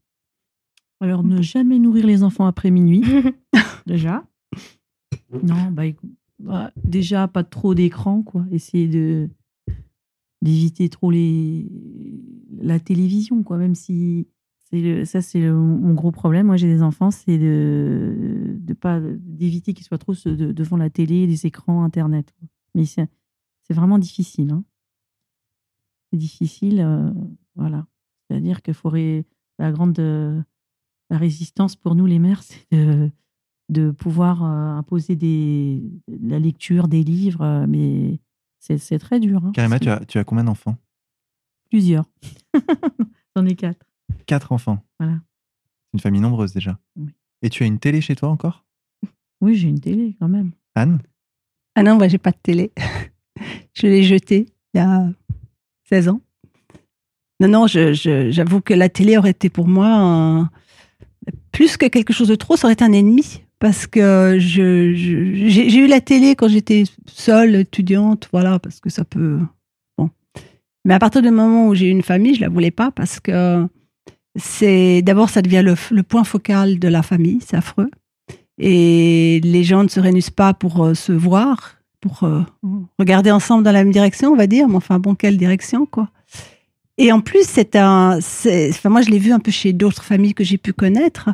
Alors, 1.00 1.24
ne 1.24 1.42
jamais 1.42 1.78
nourrir 1.78 2.06
les 2.06 2.22
enfants 2.22 2.46
après 2.46 2.70
minuit, 2.70 3.04
déjà. 3.86 4.24
Non, 5.42 5.70
bah, 5.70 5.84
bah, 6.38 6.70
déjà, 6.82 7.28
pas 7.28 7.44
trop 7.44 7.74
d'écran, 7.74 8.22
quoi. 8.22 8.44
Essayer 8.50 8.88
de 8.88 9.28
d'éviter 10.42 10.88
trop 10.90 11.10
les 11.10 11.66
la 12.60 12.78
télévision 12.78 13.42
quoi 13.42 13.56
même 13.56 13.74
si 13.74 14.28
ça 15.04 15.22
c'est 15.22 15.40
mon 15.48 15.94
gros 15.94 16.10
problème 16.10 16.46
moi 16.46 16.56
j'ai 16.56 16.66
des 16.66 16.82
enfants 16.82 17.10
c'est 17.10 17.38
de 17.38 18.56
de 18.58 18.74
pas 18.74 19.00
d'éviter 19.00 19.74
qu'ils 19.74 19.86
soient 19.86 19.98
trop 19.98 20.14
devant 20.24 20.76
la 20.76 20.90
télé 20.90 21.26
les 21.26 21.46
écrans 21.46 21.84
internet 21.84 22.34
mais 22.74 22.84
c'est 22.84 23.08
vraiment 23.70 23.98
difficile 23.98 24.50
hein. 24.50 24.64
c'est 26.10 26.18
difficile 26.18 26.80
euh, 26.80 27.10
voilà 27.54 27.86
c'est 28.28 28.36
à 28.36 28.40
dire 28.40 28.62
qu'il 28.62 28.74
faudrait 28.74 29.24
la 29.58 29.70
grande 29.70 29.98
la 29.98 31.18
résistance 31.18 31.76
pour 31.76 31.94
nous 31.94 32.06
les 32.06 32.18
mères 32.18 32.42
c'est 32.42 32.66
de 32.72 33.10
de 33.68 33.90
pouvoir 33.90 34.44
euh, 34.44 34.78
imposer 34.78 35.16
des 35.16 35.82
la 36.08 36.38
lecture 36.38 36.88
des 36.88 37.02
livres 37.02 37.42
euh, 37.42 37.66
mais 37.68 38.20
c'est 38.74 38.98
très 38.98 39.20
dur. 39.20 39.44
Hein. 39.44 39.52
Karima, 39.52 39.78
tu 39.78 39.88
as, 39.88 40.04
tu 40.04 40.18
as 40.18 40.24
combien 40.24 40.44
d'enfants? 40.44 40.76
Plusieurs. 41.70 42.04
J'en 43.36 43.46
ai 43.46 43.54
quatre. 43.54 43.86
Quatre 44.26 44.52
enfants. 44.52 44.82
Voilà. 44.98 45.20
Une 45.92 46.00
famille 46.00 46.20
nombreuse 46.20 46.52
déjà. 46.52 46.78
Oui. 46.96 47.12
Et 47.42 47.50
tu 47.50 47.62
as 47.62 47.66
une 47.66 47.78
télé 47.78 48.00
chez 48.00 48.16
toi 48.16 48.28
encore? 48.28 48.64
Oui, 49.42 49.54
j'ai 49.54 49.68
une 49.68 49.80
télé 49.80 50.16
quand 50.18 50.28
même. 50.28 50.52
Anne? 50.74 50.98
Ah 51.74 51.82
non, 51.82 51.96
moi 51.96 52.08
j'ai 52.08 52.16
pas 52.16 52.30
de 52.30 52.38
télé. 52.42 52.72
je 53.74 53.86
l'ai 53.86 54.02
jetée 54.02 54.46
il 54.72 54.78
y 54.78 54.80
a 54.80 55.10
16 55.90 56.08
ans. 56.08 56.20
Non, 57.40 57.48
non, 57.48 57.66
j'avoue 57.66 58.62
que 58.62 58.72
la 58.72 58.88
télé 58.88 59.18
aurait 59.18 59.30
été 59.30 59.50
pour 59.50 59.68
moi 59.68 60.48
plus 61.52 61.76
que 61.76 61.86
quelque 61.86 62.12
chose 62.12 62.28
de 62.28 62.34
trop, 62.34 62.56
ça 62.56 62.66
aurait 62.66 62.74
été 62.74 62.84
un 62.84 62.92
ennemi 62.92 63.42
parce 63.58 63.86
que 63.86 64.36
je, 64.38 64.92
j'ai 64.94 65.78
eu 65.78 65.86
la 65.86 66.00
télé 66.00 66.36
quand 66.36 66.48
j'étais 66.48 66.84
seule, 67.06 67.54
étudiante, 67.56 68.28
voilà, 68.32 68.58
parce 68.58 68.80
que 68.80 68.90
ça 68.90 69.04
peut. 69.04 69.38
Bon. 69.96 70.10
Mais 70.84 70.94
à 70.94 70.98
partir 70.98 71.22
du 71.22 71.30
moment 71.30 71.68
où 71.68 71.74
j'ai 71.74 71.86
eu 71.86 71.90
une 71.90 72.02
famille, 72.02 72.34
je 72.34 72.42
la 72.42 72.48
voulais 72.48 72.70
pas 72.70 72.90
parce 72.90 73.20
que 73.20 73.66
c'est 74.36 75.02
d'abord 75.02 75.30
ça 75.30 75.42
devient 75.42 75.64
le, 75.64 76.02
point 76.02 76.24
focal 76.24 76.78
de 76.78 76.88
la 76.88 77.02
famille, 77.02 77.40
c'est 77.46 77.56
affreux. 77.56 77.90
Et 78.58 79.40
les 79.44 79.64
gens 79.64 79.82
ne 79.82 79.88
se 79.88 80.00
réunissent 80.00 80.30
pas 80.30 80.54
pour 80.54 80.84
euh, 80.84 80.94
se 80.94 81.12
voir, 81.12 81.76
pour 82.00 82.24
euh, 82.24 82.40
regarder 82.98 83.30
ensemble 83.30 83.64
dans 83.64 83.72
la 83.72 83.84
même 83.84 83.92
direction, 83.92 84.30
on 84.30 84.36
va 84.36 84.46
dire. 84.46 84.68
Mais 84.68 84.76
enfin, 84.76 84.98
bon, 84.98 85.14
quelle 85.14 85.36
direction, 85.36 85.84
quoi. 85.84 86.08
Et 86.98 87.12
en 87.12 87.20
plus, 87.20 87.46
c'est 87.46 87.76
un. 87.76 88.18
Enfin, 88.18 88.88
moi, 88.88 89.02
je 89.02 89.10
l'ai 89.10 89.18
vu 89.18 89.32
un 89.32 89.40
peu 89.40 89.50
chez 89.50 89.74
d'autres 89.74 90.02
familles 90.02 90.32
que 90.32 90.44
j'ai 90.44 90.56
pu 90.56 90.72
connaître. 90.72 91.28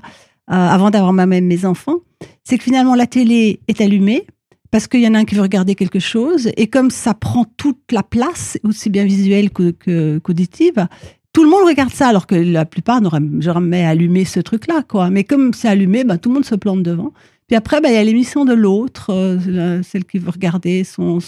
Euh, 0.51 0.55
avant 0.55 0.91
d'avoir 0.91 1.13
moi-même 1.13 1.47
mes 1.47 1.65
enfants, 1.65 1.99
c'est 2.43 2.59
que 2.59 2.65
finalement 2.65 2.97
la 2.97 3.07
télé 3.07 3.61
est 3.69 3.81
allumée 3.81 4.27
parce 4.73 4.89
qu'il 4.89 5.01
y 5.01 5.07
en 5.07 5.15
a 5.15 5.19
un 5.19 5.25
qui 5.25 5.37
veut 5.37 5.43
regarder 5.43 5.77
quelque 5.77 6.01
chose 6.01 6.51
et 6.57 6.67
comme 6.67 6.91
ça 6.91 7.15
prend 7.15 7.45
toute 7.57 7.93
la 7.93 8.03
place, 8.03 8.59
aussi 8.65 8.91
bien 8.91 9.05
visuelle 9.05 9.51
qu'auditive, 9.51 10.89
tout 11.33 11.45
le 11.45 11.51
monde 11.51 11.67
regarde 11.67 11.93
ça 11.93 12.09
alors 12.09 12.27
que 12.27 12.35
la 12.35 12.65
plupart 12.65 13.01
n'auraient 13.01 13.21
jamais 13.41 13.85
allumé 13.85 14.25
ce 14.25 14.41
truc-là, 14.41 14.83
quoi. 14.87 15.11
Mais 15.11 15.25
comme 15.25 15.55
c'est 15.55 15.69
allumé, 15.69 16.05
ben, 16.05 16.19
tout 16.19 16.29
le 16.29 16.35
monde 16.35 16.45
se 16.45 16.55
plante 16.55 16.83
devant. 16.83 17.13
Puis 17.49 17.57
après, 17.57 17.81
ben, 17.81 17.89
il 17.89 17.95
y 17.95 17.99
a 17.99 18.05
l'émission 18.05 18.45
de 18.45 18.53
l'autre, 18.53 19.11
euh, 19.11 19.83
celle 19.83 20.05
qui 20.05 20.19
veut 20.19 20.31
regarder 20.31 20.85
son 20.85 21.21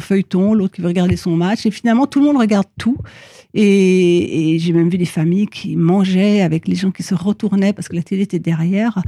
feuilleton, 0.00 0.54
l'autre 0.54 0.74
qui 0.74 0.80
veut 0.80 0.88
regarder 0.88 1.16
son 1.16 1.36
match. 1.36 1.66
Et 1.66 1.70
finalement, 1.70 2.06
tout 2.06 2.20
le 2.20 2.26
monde 2.26 2.38
regarde 2.38 2.66
tout. 2.78 2.96
Et, 3.54 4.56
j'ai 4.60 4.72
même 4.72 4.88
vu 4.88 4.98
des 4.98 5.04
familles 5.04 5.48
qui 5.48 5.76
mangeaient 5.76 6.42
avec 6.42 6.68
les 6.68 6.76
gens 6.76 6.90
qui 6.90 7.02
se 7.02 7.14
retournaient 7.14 7.72
parce 7.72 7.88
que 7.88 7.96
la 7.96 8.02
télé 8.02 8.22
était 8.22 8.38
derrière. 8.38 9.02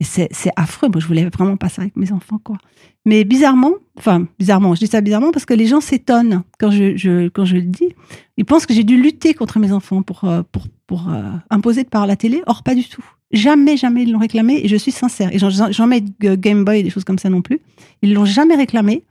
C'est 0.00 0.28
affreux. 0.56 0.88
Moi, 0.88 1.00
je 1.00 1.06
voulais 1.06 1.24
vraiment 1.24 1.56
pas 1.56 1.68
ça 1.68 1.82
avec 1.82 1.96
mes 1.96 2.12
enfants, 2.12 2.38
quoi. 2.42 2.58
Mais 3.06 3.24
bizarrement, 3.24 3.72
enfin, 3.96 4.26
bizarrement, 4.38 4.74
je 4.74 4.80
dis 4.80 4.86
ça 4.88 5.00
bizarrement 5.00 5.30
parce 5.30 5.46
que 5.46 5.54
les 5.54 5.66
gens 5.66 5.80
s'étonnent 5.80 6.42
quand 6.58 6.70
je, 6.70 7.28
quand 7.28 7.44
je 7.44 7.54
le 7.54 7.62
dis. 7.62 7.94
Ils 8.36 8.44
pensent 8.44 8.66
que 8.66 8.74
j'ai 8.74 8.84
dû 8.84 9.00
lutter 9.00 9.32
contre 9.32 9.58
mes 9.58 9.72
enfants 9.72 10.02
pour, 10.02 10.24
euh, 10.24 10.42
pour, 10.50 10.64
pour 10.86 11.08
euh, 11.08 11.22
imposer 11.48 11.84
par 11.84 12.06
la 12.06 12.16
télé. 12.16 12.42
Or, 12.46 12.62
pas 12.62 12.74
du 12.74 12.84
tout. 12.86 13.04
Jamais, 13.32 13.76
jamais 13.76 14.02
ils 14.02 14.12
l'ont 14.12 14.18
réclamé 14.18 14.60
et 14.62 14.68
je 14.68 14.76
suis 14.76 14.92
sincère. 14.92 15.30
Et 15.32 15.86
mets 15.86 16.04
Game 16.36 16.64
Boy 16.64 16.80
et 16.80 16.82
des 16.82 16.90
choses 16.90 17.04
comme 17.04 17.18
ça 17.18 17.30
non 17.30 17.42
plus. 17.42 17.60
Ils 18.02 18.12
l'ont 18.12 18.24
jamais 18.26 18.56
réclamé. 18.56 19.04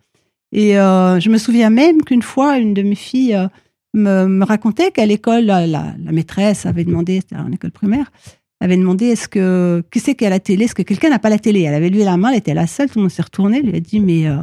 Et 0.51 0.77
euh, 0.77 1.19
je 1.19 1.29
me 1.29 1.37
souviens 1.37 1.69
même 1.69 2.03
qu'une 2.03 2.21
fois, 2.21 2.59
une 2.59 2.73
de 2.73 2.81
mes 2.81 2.95
filles 2.95 3.37
me, 3.95 4.43
racontait 4.43 4.91
qu'à 4.91 5.05
l'école, 5.05 5.45
la, 5.45 5.95
maîtresse 6.11 6.65
avait 6.65 6.83
demandé, 6.83 7.21
c'était 7.21 7.37
en 7.37 7.51
école 7.51 7.71
primaire, 7.71 8.11
avait 8.65 8.77
demandé 8.77 9.07
est-ce 9.07 9.27
que, 9.27 9.83
qui 9.91 9.99
c'est 9.99 10.15
qui 10.15 10.25
a 10.25 10.29
la 10.29 10.39
télé? 10.39 10.65
Est-ce 10.65 10.75
que 10.75 10.81
quelqu'un 10.81 11.09
n'a 11.09 11.19
pas 11.19 11.29
la 11.29 11.39
télé? 11.39 11.61
Elle 11.61 11.73
avait 11.73 11.89
levé 11.89 12.03
la 12.03 12.17
main, 12.17 12.29
elle 12.31 12.37
était 12.37 12.53
la 12.53 12.67
seule, 12.67 12.87
tout 12.89 12.99
le 12.99 13.03
monde 13.03 13.11
s'est 13.11 13.21
retourné, 13.21 13.59
elle 13.59 13.69
lui 13.69 13.77
a 13.77 13.79
dit 13.79 13.99
mais 13.99 14.27
euh, 14.27 14.37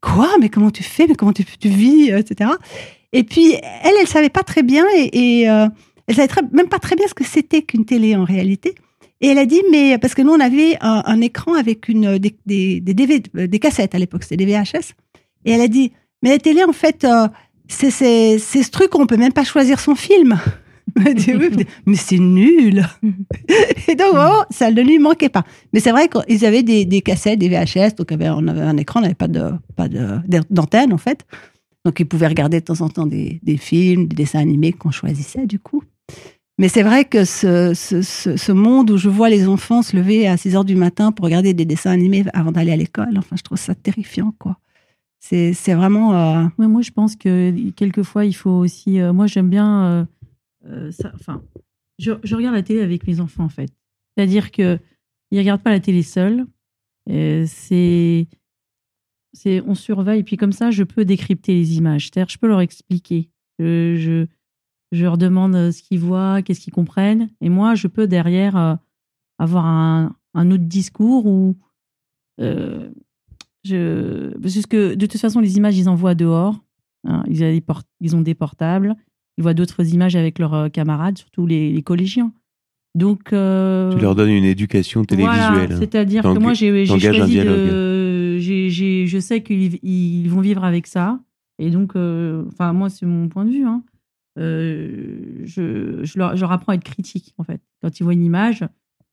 quoi? 0.00 0.28
Mais 0.40 0.48
comment 0.48 0.70
tu 0.70 0.82
fais? 0.82 1.06
Mais 1.06 1.14
comment 1.14 1.32
tu, 1.32 1.44
vis? 1.64 2.10
Etc. 2.10 2.50
Et 3.12 3.24
puis 3.24 3.54
elle, 3.54 3.94
elle 4.00 4.06
savait 4.06 4.28
pas 4.28 4.42
très 4.42 4.62
bien 4.62 4.84
et, 4.94 5.48
euh, 5.48 5.66
elle 6.06 6.14
savait 6.14 6.28
même 6.52 6.68
pas 6.68 6.78
très 6.78 6.96
bien 6.96 7.06
ce 7.06 7.14
que 7.14 7.24
c'était 7.24 7.62
qu'une 7.62 7.84
télé 7.84 8.16
en 8.16 8.24
réalité. 8.24 8.74
Et 9.20 9.28
elle 9.28 9.38
a 9.38 9.44
dit, 9.44 9.60
mais 9.70 9.98
parce 9.98 10.14
que 10.14 10.22
nous, 10.22 10.32
on 10.32 10.40
avait 10.40 10.78
un, 10.80 11.20
écran 11.20 11.54
avec 11.54 11.88
une, 11.88 12.18
des, 12.18 12.34
des, 12.46 12.80
des, 12.80 13.48
des 13.48 13.58
cassettes 13.58 13.94
à 13.94 13.98
l'époque, 13.98 14.22
c'était 14.22 14.42
des 14.42 14.46
VHS. 14.46 14.94
Et 15.44 15.52
elle 15.52 15.60
a 15.60 15.68
dit, 15.68 15.92
mais 16.22 16.30
la 16.30 16.38
télé, 16.38 16.64
en 16.64 16.72
fait, 16.72 17.04
euh, 17.04 17.28
c'est 17.68 17.90
ce 17.90 18.70
truc 18.70 18.94
où 18.94 19.00
on 19.00 19.06
peut 19.06 19.16
même 19.16 19.32
pas 19.32 19.44
choisir 19.44 19.78
son 19.78 19.94
film. 19.94 20.38
mais 21.86 21.96
c'est 21.96 22.18
nul. 22.18 22.84
et 23.88 23.94
donc, 23.94 24.14
oh, 24.14 24.42
ça 24.50 24.70
ne 24.70 24.82
lui 24.82 24.98
manquait 24.98 25.28
pas. 25.28 25.44
Mais 25.72 25.80
c'est 25.80 25.90
vrai 25.90 26.08
qu'ils 26.08 26.44
avaient 26.44 26.62
des, 26.62 26.84
des, 26.84 27.00
cassettes, 27.00 27.38
des 27.38 27.48
VHS, 27.48 27.94
donc 27.96 28.08
on 28.12 28.48
avait 28.48 28.60
un 28.60 28.76
écran, 28.76 29.00
on 29.00 29.02
n'avait 29.02 29.14
pas 29.14 29.28
de 29.28 29.50
pas 29.76 29.88
d'antenne 30.50 30.92
en 30.92 30.98
fait. 30.98 31.26
Donc 31.84 31.98
ils 32.00 32.06
pouvaient 32.06 32.28
regarder 32.28 32.60
de 32.60 32.64
temps 32.64 32.80
en 32.82 32.88
temps 32.88 33.06
des, 33.06 33.40
des 33.42 33.56
films, 33.56 34.06
des 34.06 34.16
dessins 34.16 34.40
animés 34.40 34.72
qu'on 34.72 34.90
choisissait 34.90 35.46
du 35.46 35.58
coup. 35.58 35.82
Mais 36.58 36.68
c'est 36.68 36.82
vrai 36.82 37.06
que 37.06 37.24
ce, 37.24 37.72
ce, 37.74 38.02
ce, 38.02 38.52
monde 38.52 38.90
où 38.90 38.98
je 38.98 39.08
vois 39.08 39.30
les 39.30 39.48
enfants 39.48 39.80
se 39.80 39.96
lever 39.96 40.28
à 40.28 40.36
6 40.36 40.56
heures 40.56 40.64
du 40.66 40.76
matin 40.76 41.10
pour 41.10 41.24
regarder 41.24 41.54
des 41.54 41.64
dessins 41.64 41.90
animés 41.90 42.24
avant 42.34 42.52
d'aller 42.52 42.72
à 42.72 42.76
l'école, 42.76 43.16
enfin, 43.16 43.34
je 43.36 43.42
trouve 43.42 43.56
ça 43.56 43.74
terrifiant, 43.74 44.34
quoi. 44.38 44.58
C'est 45.20 45.74
vraiment. 45.74 46.14
Euh, 46.14 46.46
moi, 46.58 46.82
je 46.82 46.90
pense 46.90 47.14
que 47.14 47.52
quelquefois, 47.70 48.24
il 48.24 48.32
faut 48.32 48.50
aussi. 48.50 49.00
Euh, 49.00 49.12
moi, 49.12 49.26
j'aime 49.26 49.48
bien. 49.48 49.84
Euh, 49.84 50.04
ça, 50.90 51.12
enfin, 51.14 51.42
je, 51.98 52.12
regarde 52.34 52.54
la 52.54 52.62
télé 52.62 52.80
avec 52.80 53.06
mes 53.06 53.20
enfants, 53.20 53.44
en 53.44 53.48
fait. 53.48 53.72
C'est-à-dire 54.16 54.50
qu'ils 54.50 54.80
ne 55.32 55.38
regardent 55.38 55.62
pas 55.62 55.70
la 55.70 55.80
télé 55.80 56.02
seuls. 56.02 56.46
C'est. 57.06 58.26
On 59.46 59.74
surveille, 59.74 60.20
et 60.20 60.24
puis 60.24 60.36
comme 60.36 60.52
ça, 60.52 60.70
je 60.70 60.82
peux 60.82 61.04
décrypter 61.04 61.54
les 61.54 61.76
images. 61.76 62.06
C'est-à-dire, 62.06 62.30
je 62.30 62.38
peux 62.38 62.48
leur 62.48 62.60
expliquer. 62.60 63.30
Je, 63.58 64.26
je, 64.92 65.02
leur 65.02 65.18
demande 65.18 65.70
ce 65.70 65.82
qu'ils 65.82 66.00
voient, 66.00 66.42
qu'est-ce 66.42 66.60
qu'ils 66.60 66.72
comprennent. 66.72 67.30
Et 67.40 67.48
moi, 67.48 67.74
je 67.74 67.86
peux 67.86 68.06
derrière 68.06 68.78
avoir 69.38 69.66
un, 69.66 70.14
autre 70.34 70.64
discours 70.64 71.26
où 71.26 71.56
parce 73.62 74.66
que 74.66 74.94
de 74.94 75.06
toute 75.06 75.20
façon, 75.20 75.40
les 75.40 75.56
images, 75.56 75.78
ils 75.78 75.88
envoient 75.88 76.14
dehors. 76.14 76.58
Hein. 77.04 77.22
ils, 77.28 77.62
ils, 78.00 78.16
ont 78.16 78.20
des 78.20 78.34
portables. 78.34 78.96
Ils 79.40 79.42
voient 79.42 79.54
d'autres 79.54 79.94
images 79.94 80.16
avec 80.16 80.38
leurs 80.38 80.52
euh, 80.52 80.68
camarades, 80.68 81.16
surtout 81.16 81.46
les, 81.46 81.80
collégiens. 81.80 82.30
Donc, 82.94 83.32
euh, 83.32 83.90
Tu 83.94 83.98
leur 84.02 84.14
donnes 84.14 84.28
une 84.28 84.44
éducation 84.44 85.02
voilà, 85.08 85.32
télévisuelle. 85.56 85.78
c'est-à-dire 85.78 86.22
que 86.22 86.38
moi, 86.38 86.52
j'ai 86.52 86.84
choisi 86.84 87.38
de. 87.38 88.36
je 88.38 89.18
sais 89.18 89.42
qu'ils 89.42 89.78
ils 89.82 90.28
vont 90.28 90.42
vivre 90.42 90.62
avec 90.62 90.86
ça. 90.86 91.20
Et 91.58 91.70
donc, 91.70 91.96
euh, 91.96 92.44
enfin, 92.48 92.74
moi, 92.74 92.90
c'est 92.90 93.06
mon 93.06 93.30
point 93.30 93.46
de 93.46 93.50
vue. 93.50 93.64
hein. 93.64 93.82
Euh, 94.38 95.20
je, 95.44 96.04
je, 96.04 96.18
leur, 96.18 96.36
je 96.36 96.42
leur 96.42 96.52
apprends 96.52 96.72
à 96.72 96.74
être 96.74 96.84
critique, 96.84 97.32
en 97.38 97.42
fait. 97.44 97.62
Quand 97.80 97.98
ils 97.98 98.02
voient 98.02 98.12
une 98.12 98.22
image, 98.24 98.62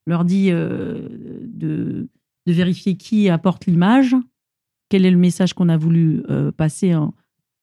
je 0.05 0.11
leur 0.11 0.25
dis 0.25 0.49
de, 0.49 2.09
de 2.45 2.51
vérifier 2.51 2.97
qui 2.97 3.30
apporte 3.30 3.65
l'image, 3.65 4.13
quel 4.89 5.05
est 5.05 5.11
le 5.11 5.17
message 5.17 5.53
qu'on 5.53 5.69
a 5.69 5.78
voulu 5.78 6.21
passer 6.57 6.95
en- 6.95 7.13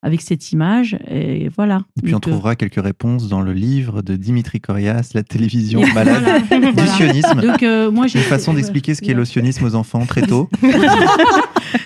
avec 0.04 0.20
cette 0.20 0.52
image. 0.52 0.98
Et 1.08 1.48
voilà. 1.56 1.80
Et 1.96 2.02
puis 2.02 2.12
on 2.14 2.18
Donc, 2.18 2.26
euh, 2.28 2.30
trouvera 2.32 2.56
quelques 2.56 2.82
réponses 2.82 3.28
dans 3.28 3.40
le 3.40 3.52
livre 3.54 4.02
de 4.02 4.16
Dimitri 4.16 4.60
Corias, 4.60 5.10
La 5.14 5.22
télévision 5.22 5.80
Voilà. 5.92 6.20
malade 6.20 6.42
du 6.50 6.70
Voilà. 6.72 6.86
sionisme. 6.88 7.40
Donc, 7.40 7.62
euh, 7.62 7.90
moi, 7.90 8.06
j'ai 8.06 8.18
Une 8.18 8.24
façon 8.26 8.52
d'expliquer 8.52 8.94
ce 8.94 9.00
qu'est 9.00 9.14
le 9.14 9.24
sionisme 9.24 9.64
aux 9.64 9.74
enfants 9.74 10.04
très 10.04 10.22
tôt. 10.22 10.50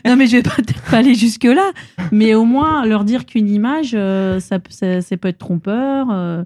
non, 0.04 0.16
mais 0.16 0.26
je 0.26 0.36
vais 0.36 0.42
peut-être 0.42 0.82
pas 0.90 0.98
aller 0.98 1.14
jusque-là. 1.14 1.70
Mais 2.12 2.34
au 2.34 2.44
moins, 2.44 2.84
leur 2.86 3.04
dire 3.04 3.24
qu'une 3.26 3.48
image, 3.48 3.92
euh, 3.94 4.40
ça, 4.40 4.58
ça, 4.68 5.00
ça 5.00 5.16
peut 5.16 5.28
être 5.28 5.38
trompeur. 5.38 6.08
euh, 6.10 6.44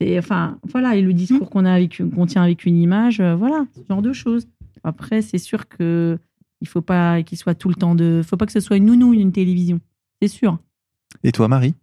c'est, 0.00 0.16
enfin, 0.18 0.58
voilà, 0.70 0.94
et 0.94 1.02
le 1.02 1.12
discours 1.12 1.50
qu'on 1.50 1.64
a 1.64 1.72
avec, 1.72 2.00
qu'on 2.14 2.26
tient 2.26 2.42
avec 2.42 2.64
une 2.64 2.76
image, 2.78 3.20
voilà, 3.20 3.64
ce 3.74 3.80
genre 3.92 4.02
de 4.02 4.12
choses. 4.12 4.46
Après, 4.84 5.22
c'est 5.22 5.38
sûr 5.38 5.68
que 5.68 6.16
il 6.60 6.68
faut 6.68 6.80
pas 6.82 7.22
qu'il 7.24 7.36
soit 7.38 7.54
tout 7.54 7.68
le 7.68 7.74
temps 7.74 7.94
de. 7.96 8.22
faut 8.24 8.36
pas 8.36 8.46
que 8.46 8.52
ce 8.52 8.60
soit 8.60 8.76
une 8.76 8.86
nounou, 8.86 9.12
une 9.14 9.32
télévision. 9.32 9.80
C'est 10.22 10.28
sûr. 10.28 10.58
Et 11.24 11.32
toi, 11.32 11.48
Marie? 11.48 11.74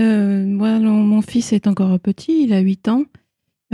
Euh, 0.00 0.44
moi, 0.44 0.78
non, 0.78 0.94
mon 0.94 1.22
fils 1.22 1.52
est 1.52 1.66
encore 1.66 1.98
petit, 2.00 2.44
il 2.44 2.52
a 2.52 2.60
8 2.60 2.88
ans. 2.88 3.04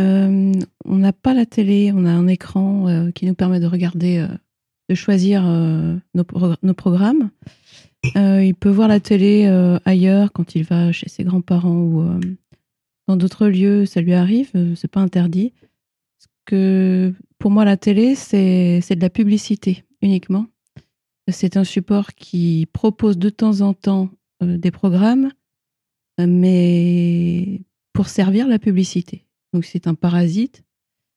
Euh, 0.01 0.53
on 0.84 0.96
n'a 0.96 1.12
pas 1.12 1.34
la 1.34 1.46
télé, 1.46 1.92
on 1.94 2.05
a 2.05 2.11
un 2.11 2.26
écran 2.28 2.88
euh, 2.88 3.11
qui 3.11 3.26
nous 3.26 3.34
permet 3.34 3.61
de 3.61 3.66
regarder, 3.66 4.26
de 4.88 4.94
choisir 4.94 5.42
nos, 5.42 6.24
pro- 6.24 6.55
nos 6.62 6.74
programmes. 6.74 7.30
Il 8.14 8.55
peut 8.59 8.70
voir 8.70 8.88
la 8.88 9.01
télé 9.01 9.46
ailleurs 9.84 10.32
quand 10.32 10.55
il 10.55 10.62
va 10.64 10.92
chez 10.92 11.09
ses 11.09 11.24
grands-parents 11.24 11.80
ou 11.80 12.20
dans 13.09 13.16
d'autres 13.16 13.49
lieux, 13.49 13.86
ça 13.86 14.01
lui 14.01 14.14
arrive, 14.14 14.51
c'est 14.76 14.90
pas 14.90 15.01
interdit. 15.01 15.53
Que 16.44 17.12
pour 17.38 17.51
moi, 17.51 17.64
la 17.64 17.76
télé, 17.76 18.14
c'est 18.14 18.80
de 18.94 19.01
la 19.01 19.11
publicité 19.11 19.84
uniquement. 20.01 20.46
C'est 21.30 21.57
un 21.57 21.64
support 21.64 22.14
qui 22.14 22.66
propose 22.72 23.18
de 23.18 23.28
temps 23.30 23.61
en 23.61 23.74
temps 23.74 24.09
des 24.41 24.70
programmes 24.70 25.30
mais 26.26 27.61
pour 27.93 28.09
servir 28.09 28.49
la 28.49 28.59
publicité. 28.59 29.24
Donc 29.53 29.64
c'est 29.64 29.86
un 29.86 29.95
parasite. 29.95 30.64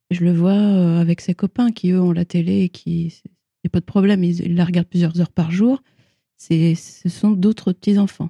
Je 0.09 0.23
le 0.23 0.33
vois 0.33 0.51
euh, 0.51 0.99
avec 0.99 1.21
ses 1.21 1.33
copains 1.33 1.71
qui, 1.71 1.91
eux, 1.91 2.01
ont 2.01 2.11
la 2.11 2.25
télé 2.25 2.63
et 2.63 2.69
qui, 2.69 3.21
il 3.23 3.65
n'y 3.65 3.67
a 3.67 3.69
pas 3.69 3.79
de 3.79 3.85
problème, 3.85 4.23
ils, 4.23 4.41
ils 4.41 4.55
la 4.55 4.65
regardent 4.65 4.87
plusieurs 4.87 5.19
heures 5.21 5.31
par 5.31 5.51
jour. 5.51 5.81
Ce 6.37 6.75
sont 7.07 7.31
d'autres 7.31 7.71
petits-enfants. 7.71 8.29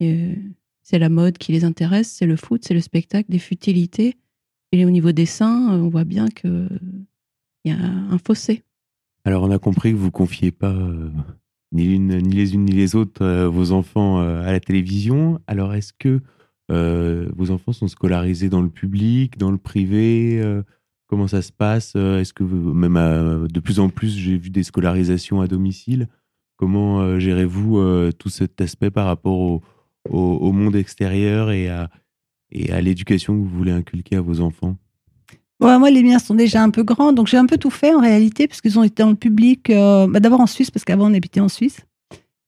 Et, 0.00 0.12
euh, 0.12 0.34
C'est 0.82 0.98
la 0.98 1.08
mode 1.08 1.38
qui 1.38 1.52
les 1.52 1.64
intéresse, 1.64 2.08
c'est 2.10 2.26
le 2.26 2.36
foot, 2.36 2.64
c'est 2.64 2.74
le 2.74 2.80
spectacle, 2.80 3.30
des 3.30 3.38
futilités. 3.38 4.16
Et 4.72 4.84
au 4.84 4.90
niveau 4.90 5.12
des 5.12 5.26
seins, 5.26 5.74
euh, 5.74 5.82
on 5.82 5.88
voit 5.88 6.04
bien 6.04 6.28
qu'il 6.28 6.68
y 7.64 7.70
a 7.70 7.78
un 7.78 8.18
fossé. 8.18 8.64
Alors, 9.24 9.42
on 9.42 9.50
a 9.50 9.58
compris 9.58 9.92
que 9.92 9.96
vous 9.96 10.10
confiez 10.10 10.50
pas 10.50 10.72
euh, 10.72 11.10
ni, 11.76 11.98
les 12.20 12.54
unes 12.54 12.64
ni 12.64 12.72
les 12.72 12.96
autres 12.96 13.22
euh, 13.24 13.48
vos 13.48 13.72
enfants 13.72 14.20
euh, 14.20 14.42
à 14.42 14.52
la 14.52 14.60
télévision. 14.60 15.40
Alors, 15.46 15.74
est-ce 15.74 15.92
que 15.92 16.20
euh, 16.70 17.28
vos 17.36 17.50
enfants 17.50 17.72
sont 17.72 17.88
scolarisés 17.88 18.48
dans 18.48 18.62
le 18.62 18.68
public, 18.68 19.38
dans 19.38 19.50
le 19.50 19.58
privé 19.58 20.42
Comment 21.06 21.28
ça 21.28 21.40
se 21.40 21.52
passe 21.52 21.94
Est-ce 21.94 22.32
que 22.32 22.42
vous, 22.42 22.72
même 22.74 23.46
de 23.48 23.60
plus 23.60 23.78
en 23.78 23.88
plus, 23.88 24.16
j'ai 24.16 24.36
vu 24.36 24.50
des 24.50 24.64
scolarisations 24.64 25.40
à 25.40 25.46
domicile 25.46 26.08
Comment 26.56 27.20
gérez-vous 27.20 28.10
tout 28.18 28.30
cet 28.30 28.60
aspect 28.60 28.90
par 28.90 29.06
rapport 29.06 29.60
au, 30.10 30.52
monde 30.52 30.74
extérieur 30.74 31.52
et 31.52 31.68
à 31.68 32.80
l'éducation 32.80 33.34
que 33.34 33.46
vous 33.46 33.56
voulez 33.56 33.70
inculquer 33.70 34.16
à 34.16 34.20
vos 34.20 34.40
enfants? 34.40 34.76
Moi, 35.60 35.90
les 35.90 36.02
miens 36.02 36.18
sont 36.18 36.34
déjà 36.34 36.62
un 36.62 36.70
peu 36.70 36.82
grands, 36.82 37.12
donc 37.12 37.28
j'ai 37.28 37.38
un 37.38 37.46
peu 37.46 37.56
tout 37.56 37.70
fait 37.70 37.94
en 37.94 38.00
réalité, 38.00 38.46
parce 38.46 38.60
qu'ils 38.60 38.78
ont 38.78 38.82
été 38.82 39.02
dans 39.02 39.10
le 39.10 39.16
public, 39.16 39.70
euh, 39.70 40.06
bah, 40.06 40.20
d'abord 40.20 40.40
en 40.40 40.46
Suisse, 40.46 40.70
parce 40.70 40.84
qu'avant 40.84 41.10
on 41.10 41.14
habitait 41.14 41.40
en 41.40 41.48
Suisse, 41.48 41.78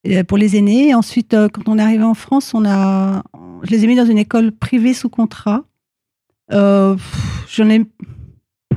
euh, 0.06 0.24
pour 0.24 0.36
les 0.38 0.56
aînés. 0.56 0.94
Ensuite, 0.94 1.32
euh, 1.34 1.48
quand 1.48 1.68
on 1.68 1.78
est 1.78 1.82
arrivé 1.82 2.04
en 2.04 2.14
France, 2.14 2.52
on 2.54 2.64
a, 2.66 3.22
je 3.62 3.70
les 3.70 3.84
ai 3.84 3.86
mis 3.86 3.96
dans 3.96 4.04
une 4.06 4.18
école 4.18 4.52
privée 4.52 4.92
sous 4.94 5.08
contrat. 5.08 5.64
J'en 6.50 7.68
ai, 7.70 7.84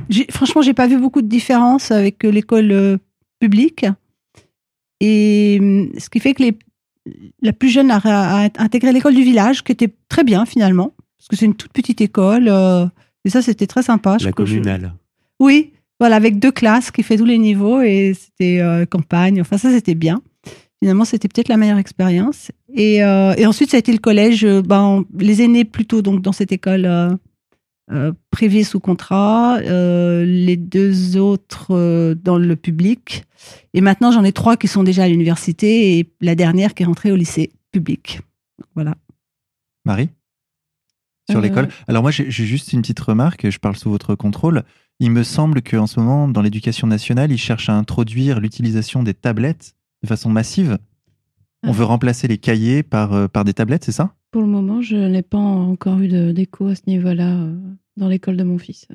j'ai- 0.08 0.26
franchement, 0.30 0.62
j'ai 0.62 0.74
pas 0.74 0.86
vu 0.86 0.98
beaucoup 0.98 1.22
de 1.22 1.28
différence 1.28 1.90
avec 1.90 2.22
l'école 2.24 2.98
publique. 3.38 3.86
Et 5.00 5.58
hum, 5.60 5.90
ce 5.98 6.08
qui 6.08 6.20
fait 6.20 6.32
que 6.34 6.42
les, 6.42 6.58
la 7.42 7.52
plus 7.52 7.68
jeune 7.68 7.90
a, 7.90 7.98
a 8.02 8.44
intégré 8.58 8.92
l'école 8.92 9.14
du 9.14 9.22
village, 9.22 9.62
qui 9.62 9.72
était 9.72 9.92
très 10.08 10.24
bien 10.24 10.46
finalement, 10.46 10.94
parce 11.18 11.28
que 11.28 11.36
c'est 11.36 11.44
une 11.46 11.54
toute 11.54 11.72
petite 11.72 12.00
école. 12.00 12.48
Et 13.24 13.30
ça, 13.30 13.42
c'était 13.42 13.66
très 13.66 13.82
sympa. 13.82 14.12
La 14.12 14.18
je- 14.18 14.30
communale. 14.30 14.94
oui, 15.40 15.72
voilà, 16.00 16.16
avec 16.16 16.38
deux 16.38 16.50
classes 16.52 16.90
qui 16.90 17.02
fait 17.02 17.16
tous 17.16 17.24
les 17.24 17.38
niveaux 17.38 17.80
et 17.80 18.14
c'était 18.14 18.60
euh, 18.60 18.84
campagne. 18.86 19.40
Enfin, 19.40 19.58
ça, 19.58 19.70
c'était 19.70 19.94
bien. 19.94 20.20
Finalement, 20.82 21.04
c'était 21.04 21.28
peut-être 21.28 21.48
la 21.48 21.56
meilleure 21.56 21.78
expérience. 21.78 22.50
Et, 22.74 23.04
euh, 23.04 23.34
et 23.36 23.46
ensuite, 23.46 23.70
ça 23.70 23.76
a 23.76 23.80
été 23.80 23.92
le 23.92 23.98
collège. 23.98 24.44
euh, 24.44 24.62
Ben, 24.62 25.04
les 25.16 25.42
aînés 25.42 25.64
plutôt 25.64 26.02
donc 26.02 26.20
dans 26.22 26.32
cette 26.32 26.50
école 26.50 26.86
euh, 26.86 27.10
euh, 27.92 28.12
privée 28.32 28.64
sous 28.64 28.80
contrat, 28.80 29.58
euh, 29.58 30.24
les 30.24 30.56
deux 30.56 31.16
autres 31.18 31.68
euh, 31.70 32.16
dans 32.16 32.36
le 32.38 32.56
public. 32.56 33.22
Et 33.74 33.80
maintenant, 33.80 34.10
j'en 34.10 34.24
ai 34.24 34.32
trois 34.32 34.56
qui 34.56 34.66
sont 34.66 34.82
déjà 34.82 35.04
à 35.04 35.08
l'université 35.08 35.98
et 35.98 36.10
la 36.20 36.34
dernière 36.34 36.74
qui 36.74 36.82
est 36.82 36.86
rentrée 36.86 37.12
au 37.12 37.16
lycée 37.16 37.52
public. 37.70 38.20
Voilà. 38.74 38.96
Marie? 39.84 40.08
Sur 41.32 41.40
Euh, 41.40 41.42
l'école 41.42 41.68
Alors 41.88 42.02
moi, 42.02 42.10
j'ai 42.12 42.30
juste 42.30 42.72
une 42.72 42.80
petite 42.82 43.00
remarque, 43.00 43.50
je 43.50 43.58
parle 43.58 43.76
sous 43.76 43.90
votre 43.90 44.14
contrôle. 44.14 44.62
Il 45.00 45.10
me 45.10 45.22
semble 45.24 45.62
qu'en 45.62 45.86
ce 45.86 45.98
moment, 45.98 46.28
dans 46.28 46.42
l'éducation 46.42 46.86
nationale, 46.86 47.32
ils 47.32 47.38
cherchent 47.38 47.68
à 47.68 47.74
introduire 47.74 48.38
l'utilisation 48.40 49.02
des 49.02 49.14
tablettes 49.14 49.74
de 50.02 50.06
façon 50.08 50.30
massive. 50.30 50.78
On 51.64 51.70
Ah. 51.70 51.72
veut 51.72 51.84
remplacer 51.84 52.28
les 52.28 52.38
cahiers 52.38 52.82
par, 52.82 53.12
euh, 53.12 53.26
par 53.28 53.44
des 53.44 53.52
tablettes, 53.54 53.84
c'est 53.84 53.92
ça? 53.92 54.14
Pour 54.30 54.42
le 54.42 54.48
moment, 54.48 54.80
je 54.82 54.96
n'ai 54.96 55.22
pas 55.22 55.38
encore 55.38 55.98
eu 56.00 56.08
d'écho 56.32 56.66
à 56.68 56.74
ce 56.74 56.82
niveau-là 56.86 57.36
euh, 57.36 57.56
dans 57.96 58.08
l'école 58.08 58.36
de 58.36 58.44
mon 58.44 58.58
fils. 58.58 58.86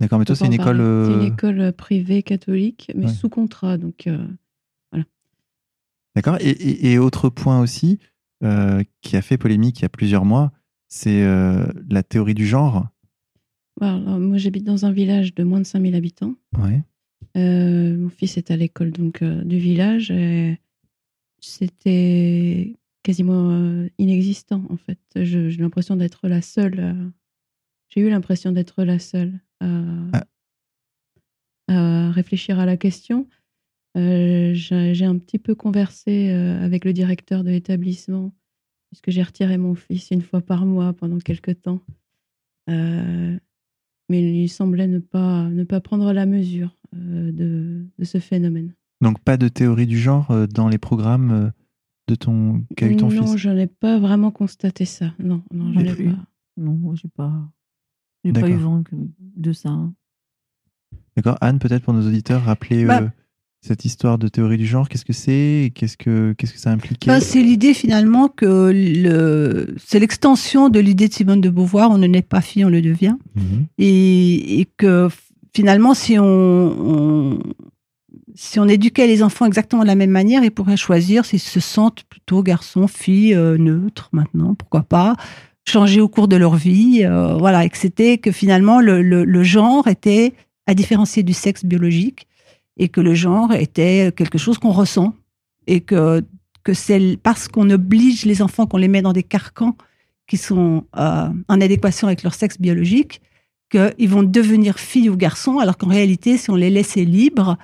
D'accord, 0.00 0.18
mais 0.18 0.24
toi, 0.26 0.36
c'est 0.36 0.46
une 0.46 0.52
école... 0.52 0.76
C'est 0.76 0.82
euh, 1.12 1.14
une 1.20 1.26
école 1.32 1.72
privée 1.72 2.22
catholique, 2.22 2.92
mais 2.94 3.06
Ouais. 3.06 3.12
sous 3.12 3.28
contrat. 3.30 3.78
Donc, 3.78 4.06
euh, 4.06 4.26
D'accord. 6.14 6.36
Et, 6.40 6.48
et- 6.50 6.92
et 6.92 6.98
autre 6.98 7.28
point 7.28 7.60
aussi, 7.60 7.98
euh, 8.42 8.82
qui 9.02 9.16
a 9.16 9.22
fait 9.22 9.36
polémique 9.36 9.80
il 9.80 9.82
y 9.82 9.84
a 9.84 9.90
plusieurs 9.90 10.24
mois, 10.24 10.50
c'est 10.88 11.22
euh, 11.24 11.66
la 11.88 12.02
théorie 12.02 12.34
du 12.34 12.46
genre? 12.46 12.86
alors, 13.80 14.18
moi, 14.18 14.38
j'habite 14.38 14.64
dans 14.64 14.86
un 14.86 14.92
village 14.92 15.34
de 15.34 15.44
moins 15.44 15.58
de 15.60 15.66
5000 15.66 15.94
habitants. 15.94 16.34
Ouais. 16.58 16.82
Euh, 17.36 17.96
mon 17.96 18.08
fils 18.08 18.38
est 18.38 18.50
à 18.50 18.56
l'école 18.56 18.90
donc 18.92 19.20
euh, 19.22 19.44
du 19.44 19.58
village. 19.58 20.10
et 20.10 20.58
C'était 21.40 22.74
quasiment 23.02 23.84
inexistant 23.98 24.64
en 24.70 24.76
fait. 24.76 24.98
Je- 25.14 25.48
J'ai 25.50 25.58
l'impression 25.60 25.96
d'être 25.96 26.26
la 26.28 26.40
seule. 26.42 27.12
J'ai 27.88 28.00
eu 28.00 28.08
l'impression 28.10 28.50
d'être 28.52 28.82
la 28.84 28.98
seule 28.98 29.38
à, 29.60 29.68
à 31.68 32.10
réfléchir 32.12 32.58
à 32.58 32.66
la 32.66 32.76
question. 32.76 33.28
J'ai 33.94 34.54
j'ai 34.94 35.04
un 35.04 35.18
petit 35.18 35.38
peu 35.38 35.54
conversé 35.54 36.30
avec 36.30 36.84
le 36.84 36.92
directeur 36.92 37.44
de 37.44 37.50
l'établissement 37.50 38.32
puisque 38.88 39.10
j'ai 39.10 39.22
retiré 39.22 39.58
mon 39.58 39.74
fils 39.74 40.10
une 40.10 40.22
fois 40.22 40.40
par 40.40 40.64
mois 40.66 40.92
pendant 40.92 41.18
quelques 41.18 41.60
temps? 41.62 41.80
Euh, 42.68 43.38
mais 44.08 44.42
il 44.44 44.48
semblait 44.48 44.86
ne 44.86 44.98
pas, 44.98 45.48
ne 45.48 45.64
pas 45.64 45.80
prendre 45.80 46.12
la 46.12 46.26
mesure 46.26 46.76
euh, 46.94 47.32
de, 47.32 47.86
de 47.98 48.04
ce 48.04 48.18
phénomène. 48.18 48.74
Donc 49.00 49.20
pas 49.20 49.36
de 49.36 49.48
théorie 49.48 49.86
du 49.86 49.98
genre 49.98 50.30
euh, 50.30 50.46
dans 50.46 50.68
les 50.68 50.78
programmes 50.78 51.30
euh, 51.30 51.50
de 52.08 52.14
ton 52.14 52.64
qu'a 52.76 52.86
eu 52.88 52.96
ton 52.96 53.08
non, 53.10 53.26
fils? 53.26 53.36
je 53.36 53.50
n'ai 53.50 53.66
pas 53.66 53.98
vraiment 53.98 54.30
constaté 54.30 54.84
ça. 54.84 55.12
Non, 55.18 55.42
non, 55.52 55.72
je 55.72 55.78
Non 55.78 55.84
n'ai 55.84 55.92
plus. 55.94 56.04
pas. 56.10 56.18
Non, 56.56 56.94
j'ai 56.94 57.08
pas, 57.08 57.32
j'ai 58.24 58.32
pas 58.32 58.40
D'accord. 58.40 58.56
eu 58.56 58.58
vent 58.58 58.84
de 59.18 59.52
ça. 59.52 59.68
hein. 59.68 59.92
D'accord. 61.16 61.36
Anne, 61.40 61.58
peut-être 61.58 61.82
pour 61.82 61.92
nos 61.94 62.06
auditeurs, 62.06 62.42
rappeler 62.42 62.84
Bah. 62.86 63.12
Cette 63.60 63.84
histoire 63.84 64.18
de 64.18 64.28
théorie 64.28 64.58
du 64.58 64.66
genre. 64.66 64.88
Qu'est-ce 64.88 65.04
que 65.04 65.12
c'est 65.12 65.72
Qu'est-ce 65.74 65.96
que 65.96 66.34
qu'est-ce 66.38 66.52
que 66.52 66.58
ça 66.60 66.70
impliquait 66.70 67.08
Ben, 67.10 67.20
c'est 67.20 67.42
l'idée 67.42 67.74
finalement 67.74 68.28
que 68.28 68.70
le, 68.74 69.74
c'est 69.84 69.98
l'extension 69.98 70.68
de 70.68 70.78
l'idée 70.78 71.08
de 71.08 71.12
Simone 71.14 71.40
de 71.40 71.50
Beauvoir, 71.50 71.90
on 71.90 71.98
ne 71.98 72.06
naît 72.06 72.22
pas 72.22 72.40
fille, 72.40 72.64
on 72.64 72.68
le 72.68 72.82
devient. 72.82 73.16
Mhm. 73.34 73.66
Et, 73.78 74.60
et 74.60 74.68
que 74.76 75.08
finalement, 75.54 75.94
si 75.94 76.18
on, 76.18 76.24
on- 76.24 77.38
si 78.38 78.60
on 78.60 78.68
éduquait 78.68 79.06
les 79.06 79.22
enfants 79.22 79.46
exactement 79.46 79.80
de 79.82 79.86
la 79.86 79.94
même 79.94 80.10
manière, 80.10 80.44
ils 80.44 80.50
pourraient 80.50 80.76
choisir 80.76 81.24
s'ils 81.24 81.40
se 81.40 81.58
sentent 81.60 82.02
plutôt 82.10 82.42
garçon, 82.42 82.86
fille, 82.86 83.32
euh, 83.34 83.56
neutre 83.56 84.10
maintenant, 84.12 84.54
pourquoi 84.54 84.82
pas. 84.82 85.16
changé 85.66 86.00
au 86.02 86.08
cours 86.08 86.28
de 86.28 86.36
leur 86.36 86.54
vie, 86.54 87.00
euh, 87.04 87.34
voilà, 87.38 87.64
et 87.64 87.70
que 87.70 87.78
c'était 87.78 88.18
que 88.18 88.30
finalement 88.32 88.80
le, 88.80 89.00
le, 89.00 89.24
le, 89.24 89.42
genre 89.42 89.88
était 89.88 90.34
à 90.66 90.74
différencier 90.74 91.22
du 91.22 91.32
sexe 91.32 91.64
biologique 91.64 92.26
et 92.76 92.88
que 92.88 93.00
le 93.00 93.14
genre 93.14 93.52
était 93.52 94.12
quelque 94.16 94.38
chose 94.38 94.58
qu'on 94.58 94.72
ressent 94.72 95.14
et 95.66 95.80
que 95.80 96.22
que 96.66 96.74
c'est 96.74 97.16
parce 97.22 97.46
qu'on 97.46 97.70
oblige 97.70 98.24
les 98.24 98.42
enfants, 98.42 98.66
qu'on 98.66 98.76
les 98.76 98.88
met 98.88 99.00
dans 99.00 99.12
des 99.12 99.22
carcans 99.22 99.76
qui 100.26 100.36
sont 100.36 100.84
euh, 100.96 101.28
en 101.48 101.60
adéquation 101.60 102.08
avec 102.08 102.24
leur 102.24 102.34
sexe 102.34 102.60
biologique, 102.60 103.22
qu'ils 103.70 104.08
vont 104.08 104.24
devenir 104.24 104.80
filles 104.80 105.08
ou 105.08 105.16
garçons, 105.16 105.60
alors 105.60 105.76
qu'en 105.78 105.86
réalité, 105.88 106.36
si 106.36 106.50
on 106.50 106.56
les 106.56 106.70
laissait 106.70 107.04
libres, 107.04 107.56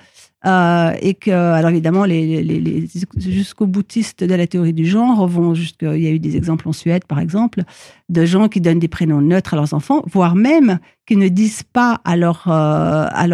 euh, 0.45 0.93
et 1.01 1.13
que, 1.13 1.31
alors 1.31 1.71
évidemment, 1.71 2.05
les, 2.05 2.87
jusqu'aux 3.17 3.65
boutistes 3.65 4.23
de 4.23 4.35
la 4.35 4.45
théorie 4.47 4.73
du 4.73 4.85
genre 4.85 5.27
vont 5.27 5.53
jusqu'à, 5.53 5.95
il 5.95 6.03
y 6.03 6.07
a 6.07 6.11
eu 6.11 6.19
des 6.19 6.35
exemples 6.35 6.67
en 6.67 6.73
Suède, 6.73 7.05
par 7.05 7.19
exemple, 7.19 7.63
de 8.09 8.25
gens 8.25 8.49
qui 8.49 8.59
donnent 8.59 8.79
des 8.79 8.87
prénoms 8.87 9.21
neutres 9.21 9.53
à 9.53 9.57
leurs 9.57 9.73
enfants, 9.73 10.03
voire 10.11 10.35
même 10.35 10.79
qui 11.05 11.15
ne 11.15 11.27
disent 11.27 11.63
pas 11.63 12.01
à 12.03 12.17
leur, 12.17 12.47
euh, 12.47 13.07
à 13.09 13.27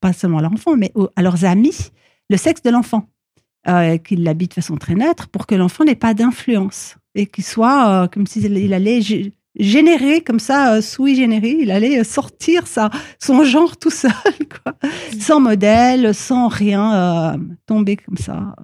pas 0.00 0.12
seulement 0.12 0.38
à 0.38 0.42
leur 0.42 0.52
enfant, 0.52 0.76
mais 0.76 0.92
à 1.16 1.22
leurs 1.22 1.44
amis, 1.44 1.90
le 2.30 2.36
sexe 2.36 2.62
de 2.62 2.70
l'enfant, 2.70 3.08
euh, 3.68 3.98
qu'ils 3.98 4.24
l'habitent 4.24 4.50
de 4.50 4.54
façon 4.54 4.76
très 4.76 4.94
neutre 4.94 5.28
pour 5.28 5.46
que 5.46 5.54
l'enfant 5.54 5.84
n'ait 5.84 5.94
pas 5.94 6.14
d'influence 6.14 6.96
et 7.14 7.26
qu'il 7.26 7.44
soit 7.44 8.04
euh, 8.04 8.08
comme 8.08 8.26
s'il 8.26 8.74
allait 8.74 9.00
générer 9.56 10.22
comme 10.22 10.40
ça, 10.40 10.74
euh, 10.74 10.80
sui 10.80 11.14
générer, 11.14 11.56
il 11.60 11.70
allait 11.70 12.00
euh, 12.00 12.04
sortir 12.04 12.66
ça, 12.66 12.90
son 13.18 13.44
genre 13.44 13.76
tout 13.76 13.90
seul, 13.90 14.12
quoi, 14.64 14.74
mm. 14.82 15.20
sans 15.20 15.40
modèle, 15.40 16.14
sans 16.14 16.48
rien, 16.48 16.94
euh, 16.94 17.38
tomber 17.66 17.96
comme 17.96 18.16
ça. 18.16 18.54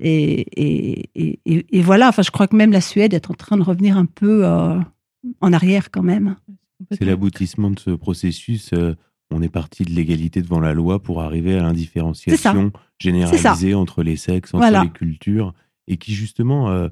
Et, 0.00 0.40
et, 0.56 1.10
et, 1.14 1.66
et, 1.70 1.82
voilà, 1.82 2.08
enfin, 2.08 2.22
je 2.22 2.30
crois 2.30 2.46
que 2.46 2.56
même 2.56 2.70
la 2.70 2.82
Suède 2.82 3.14
est 3.14 3.30
en 3.30 3.34
train 3.34 3.56
de 3.56 3.62
revenir 3.62 3.96
un 3.96 4.04
peu 4.04 4.44
euh, 4.44 4.78
en 5.40 5.52
arrière 5.52 5.90
quand 5.90 6.02
même. 6.02 6.36
C'est 6.90 7.06
l'aboutissement 7.06 7.70
de 7.70 7.80
ce 7.80 7.90
processus. 7.92 8.72
on 9.30 9.40
est 9.40 9.48
parti 9.48 9.84
de 9.84 9.90
l'égalité 9.92 10.42
devant 10.42 10.60
la 10.60 10.74
loi 10.74 11.02
pour 11.02 11.22
arriver 11.22 11.56
à 11.56 11.62
l'indifférenciation 11.62 12.72
généralisée 12.98 13.74
entre 13.74 14.02
les 14.02 14.16
sexes, 14.16 14.52
entre 14.52 14.60
voilà. 14.60 14.82
les 14.82 14.90
cultures, 14.90 15.54
et 15.88 15.96
qui 15.96 16.12
justement, 16.12 16.90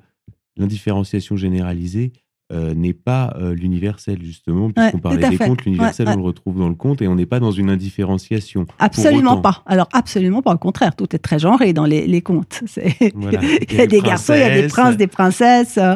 l'indifférenciation 0.56 1.36
généralisée, 1.36 2.12
euh, 2.52 2.74
n'est 2.74 2.92
pas 2.92 3.34
euh, 3.38 3.54
l'universel, 3.54 4.18
justement, 4.22 4.70
puisqu'on 4.70 4.96
ouais, 4.96 5.00
parlait 5.00 5.30
des 5.30 5.36
fait. 5.38 5.46
contes, 5.46 5.64
l'universel, 5.64 6.06
ouais, 6.06 6.12
ouais. 6.12 6.18
on 6.18 6.20
le 6.20 6.26
retrouve 6.26 6.58
dans 6.58 6.68
le 6.68 6.74
conte, 6.74 7.00
et 7.00 7.08
on 7.08 7.14
n'est 7.14 7.24
pas 7.24 7.40
dans 7.40 7.50
une 7.50 7.70
indifférenciation. 7.70 8.66
Absolument 8.78 9.38
pas. 9.38 9.62
Alors, 9.64 9.88
absolument 9.94 10.42
pas. 10.42 10.52
Au 10.52 10.58
contraire, 10.58 10.94
tout 10.94 11.16
est 11.16 11.20
très 11.20 11.38
genré 11.38 11.72
dans 11.72 11.86
les, 11.86 12.06
les 12.06 12.20
contes. 12.20 12.62
Voilà. 13.14 13.40
il, 13.42 13.74
y 13.74 13.80
a, 13.80 13.86
des 13.86 14.00
garçons, 14.00 14.34
il 14.34 14.40
y 14.40 14.42
a 14.42 14.60
des 14.60 14.68
princes, 14.68 14.96
des 14.96 15.06
princesses 15.06 15.78
euh, 15.78 15.94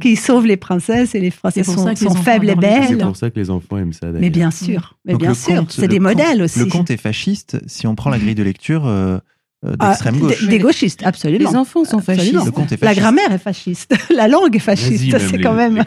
qui 0.00 0.16
sauvent 0.16 0.46
les 0.46 0.56
princesses, 0.56 1.14
et 1.14 1.20
les 1.20 1.30
princesses 1.30 1.66
sont, 1.66 1.94
sont 1.94 2.14
faibles 2.14 2.48
et 2.48 2.54
belles. 2.54 2.84
C'est 2.88 2.96
pour 2.96 3.16
ça 3.16 3.30
que 3.30 3.38
les 3.38 3.50
enfants 3.50 3.76
aiment 3.76 3.92
ça, 3.92 4.06
Mais 4.12 4.30
bien 4.30 4.50
sûr, 4.50 4.96
mais 5.04 5.16
bien 5.16 5.34
sûr. 5.34 5.64
C'est 5.68 5.88
des 5.88 6.00
modèles 6.00 6.42
aussi. 6.42 6.60
Le 6.60 6.66
conte 6.66 6.90
est 6.90 6.96
fasciste. 6.96 7.58
Si 7.66 7.86
on 7.86 7.94
prend 7.94 8.10
la 8.10 8.18
grille 8.18 8.34
de 8.34 8.42
lecture 8.42 8.86
euh, 8.86 9.18
d'extrême 9.62 10.14
ah, 10.16 10.20
gauche. 10.20 10.48
Des, 10.48 10.58
gauchistes, 10.58 11.02
absolument. 11.04 11.50
Les 11.50 11.56
enfants 11.56 11.84
sont 11.84 11.98
fascistes. 12.00 12.32
Le 12.32 12.50
conte 12.50 12.72
est 12.72 12.76
fasciste. 12.76 12.82
La 12.82 12.94
grammaire 12.94 13.32
est 13.32 13.38
fasciste. 13.38 13.94
La 14.14 14.28
langue 14.28 14.56
est 14.56 14.60
fasciste. 14.60 15.18
C'est 15.30 15.38
quand 15.38 15.54
même, 15.54 15.84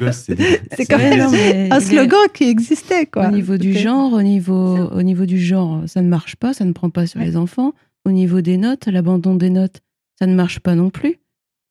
c'est 0.71 0.85
quand 0.85 0.97
même 0.97 1.19
non, 1.19 1.75
un 1.75 1.79
slogan 1.79 2.27
qui 2.33 2.45
existait, 2.45 3.05
quoi. 3.05 3.27
Au 3.27 3.31
niveau 3.31 3.57
du 3.57 3.73
genre, 3.73 4.13
au 4.13 4.21
niveau, 4.21 4.89
au 4.89 5.01
niveau 5.01 5.25
du 5.25 5.39
genre, 5.39 5.81
ça 5.87 6.01
ne 6.01 6.07
marche 6.07 6.35
pas, 6.35 6.53
ça 6.53 6.65
ne 6.65 6.71
prend 6.71 6.89
pas 6.89 7.07
sur 7.07 7.19
ouais. 7.19 7.25
les 7.25 7.37
enfants. 7.37 7.73
Au 8.05 8.11
niveau 8.11 8.41
des 8.41 8.57
notes, 8.57 8.87
l'abandon 8.87 9.35
des 9.35 9.49
notes, 9.49 9.81
ça 10.19 10.27
ne 10.27 10.35
marche 10.35 10.59
pas 10.59 10.75
non 10.75 10.89
plus, 10.89 11.19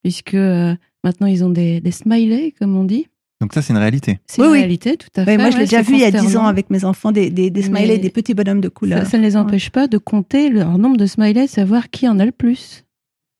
puisque 0.02 0.34
euh, 0.34 0.74
maintenant 1.04 1.26
ils 1.26 1.44
ont 1.44 1.50
des, 1.50 1.80
des 1.80 1.92
smileys, 1.92 2.52
comme 2.52 2.76
on 2.76 2.84
dit. 2.84 3.06
Donc 3.42 3.54
ça, 3.54 3.60
c'est 3.60 3.72
une 3.72 3.78
réalité. 3.80 4.20
C'est 4.28 4.40
une 4.40 4.52
oui, 4.52 4.58
réalité, 4.58 4.96
tout 4.96 5.08
à 5.16 5.24
fait. 5.24 5.32
Oui, 5.32 5.36
moi, 5.36 5.50
je 5.50 5.56
l'ai 5.56 5.64
déjà 5.64 5.82
vu 5.82 5.94
il 5.94 5.98
y 5.98 6.04
a 6.04 6.12
10 6.12 6.36
ans 6.36 6.46
avec 6.46 6.70
mes 6.70 6.84
enfants, 6.84 7.10
des, 7.10 7.28
des, 7.28 7.50
des 7.50 7.62
smileys, 7.62 7.98
des 7.98 8.08
petits 8.08 8.34
bonhommes 8.34 8.60
de 8.60 8.68
couleur. 8.68 9.00
Ça, 9.00 9.04
ça 9.10 9.18
ne 9.18 9.24
les 9.24 9.36
empêche 9.36 9.64
ouais. 9.64 9.70
pas 9.70 9.88
de 9.88 9.98
compter 9.98 10.48
leur 10.48 10.78
nombre 10.78 10.96
de 10.96 11.06
smileys, 11.06 11.48
savoir 11.48 11.90
qui 11.90 12.06
en 12.06 12.20
a 12.20 12.24
le 12.24 12.30
plus. 12.30 12.84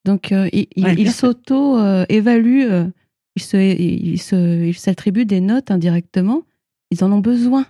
Donc, 0.05 0.33
euh, 0.33 0.49
ils 0.53 0.67
ouais, 0.77 0.97
il 0.99 1.13
s'auto-évaluent, 1.13 2.65
euh, 2.69 2.89
ils 3.37 3.43
s'attribuent 3.43 4.19
se, 4.19 4.77
se, 4.77 5.21
ils 5.21 5.27
des 5.27 5.41
notes 5.41 5.71
indirectement. 5.71 6.43
Ils 6.91 7.05
en 7.05 7.13
ont 7.13 7.21
besoin. 7.21 7.65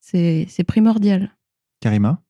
C'est 0.00 0.64
primordial. 0.66 1.36
Karima? 1.80 2.22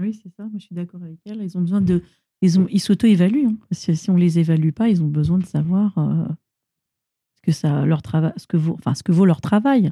Oui, 0.00 0.14
c'est 0.22 0.32
ça. 0.36 0.44
Moi, 0.44 0.58
je 0.58 0.66
suis 0.66 0.76
d'accord 0.76 1.02
avec 1.02 1.18
elle. 1.26 1.42
Ils 1.42 1.58
ont 1.58 1.62
besoin 1.62 1.80
de... 1.80 2.04
Ils, 2.42 2.60
ont... 2.60 2.68
ils 2.70 2.78
s'auto-évaluent. 2.78 3.46
Hein. 3.46 3.56
Si, 3.72 3.96
si 3.96 4.08
on 4.08 4.14
ne 4.14 4.20
les 4.20 4.38
évalue 4.38 4.70
pas, 4.70 4.88
ils 4.88 5.02
ont 5.02 5.08
besoin 5.08 5.38
de 5.38 5.46
savoir... 5.46 5.98
Euh 5.98 6.28
que 7.48 7.54
ça 7.54 7.86
leur 7.86 8.02
travail, 8.02 8.32
ce 8.36 8.46
que 8.46 8.58
vaut, 8.58 8.76
enfin 8.78 8.94
ce 8.94 9.02
que 9.02 9.10
vaut 9.10 9.24
leur 9.24 9.40
travail. 9.40 9.90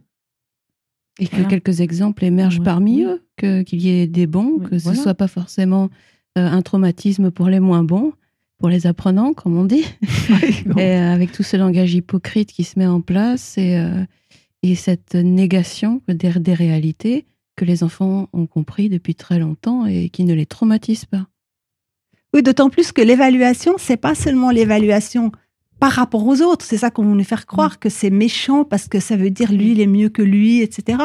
Et 1.19 1.25
voilà. 1.25 1.45
que 1.45 1.49
quelques 1.49 1.81
exemples 1.81 2.27
émergent 2.27 2.59
ouais. 2.59 2.65
parmi 2.65 3.03
eux, 3.03 3.25
que 3.39 3.63
qu'il 3.63 3.81
y 3.81 3.89
ait 3.89 4.07
des 4.07 4.27
bons, 4.27 4.59
que 4.59 4.77
voilà. 4.77 4.95
ce 4.95 5.03
soit 5.03 5.15
pas 5.15 5.27
forcément 5.27 5.89
euh, 6.37 6.47
un 6.47 6.61
traumatisme 6.61 7.31
pour 7.31 7.49
les 7.49 7.61
moins 7.61 7.83
bons, 7.83 8.13
pour 8.59 8.69
les 8.69 8.87
apprenants, 8.87 9.33
comme 9.33 9.57
on 9.57 9.65
dit, 9.65 9.87
et 10.77 10.81
euh, 10.83 11.15
avec 11.15 11.33
tout 11.33 11.43
ce 11.43 11.57
langage 11.57 11.95
hypocrite 11.95 12.53
qui 12.53 12.63
se 12.63 12.79
met 12.79 12.87
en 12.87 13.01
place 13.01 13.57
et, 13.57 13.79
euh, 13.79 14.05
et 14.63 14.75
cette 14.75 15.15
négation 15.15 16.03
des, 16.09 16.39
des 16.39 16.55
réalités 16.55 17.25
que 17.57 17.65
les 17.65 17.83
enfants 17.83 18.29
ont 18.35 18.47
compris 18.47 18.91
depuis 18.91 19.15
très 19.15 19.39
longtemps 19.39 19.87
et 19.87 20.11
qui 20.11 20.25
ne 20.25 20.35
les 20.35 20.45
traumatisent 20.45 21.07
pas. 21.07 21.27
Oui, 22.35 22.43
d'autant 22.43 22.69
plus 22.69 22.93
que 22.93 23.01
l'évaluation, 23.01 23.77
c'est 23.79 23.97
pas 23.97 24.15
seulement 24.15 24.51
l'évaluation 24.51 25.33
par 25.79 25.93
rapport 25.93 26.27
aux 26.27 26.41
autres. 26.43 26.65
C'est 26.65 26.79
ça 26.79 26.91
qu'on 26.91 27.05
veut 27.05 27.15
nous 27.15 27.25
faire 27.25 27.47
croire 27.47 27.73
mmh. 27.73 27.79
que 27.81 27.89
c'est 27.89 28.11
méchant 28.11 28.65
parce 28.65 28.89
que 28.89 29.01
ça 29.01 29.17
veut 29.17 29.31
dire 29.31 29.53
lui, 29.53 29.73
il 29.73 29.81
est 29.81 29.87
mieux 29.87 30.09
que 30.09 30.23
lui, 30.23 30.63
etc. 30.63 30.99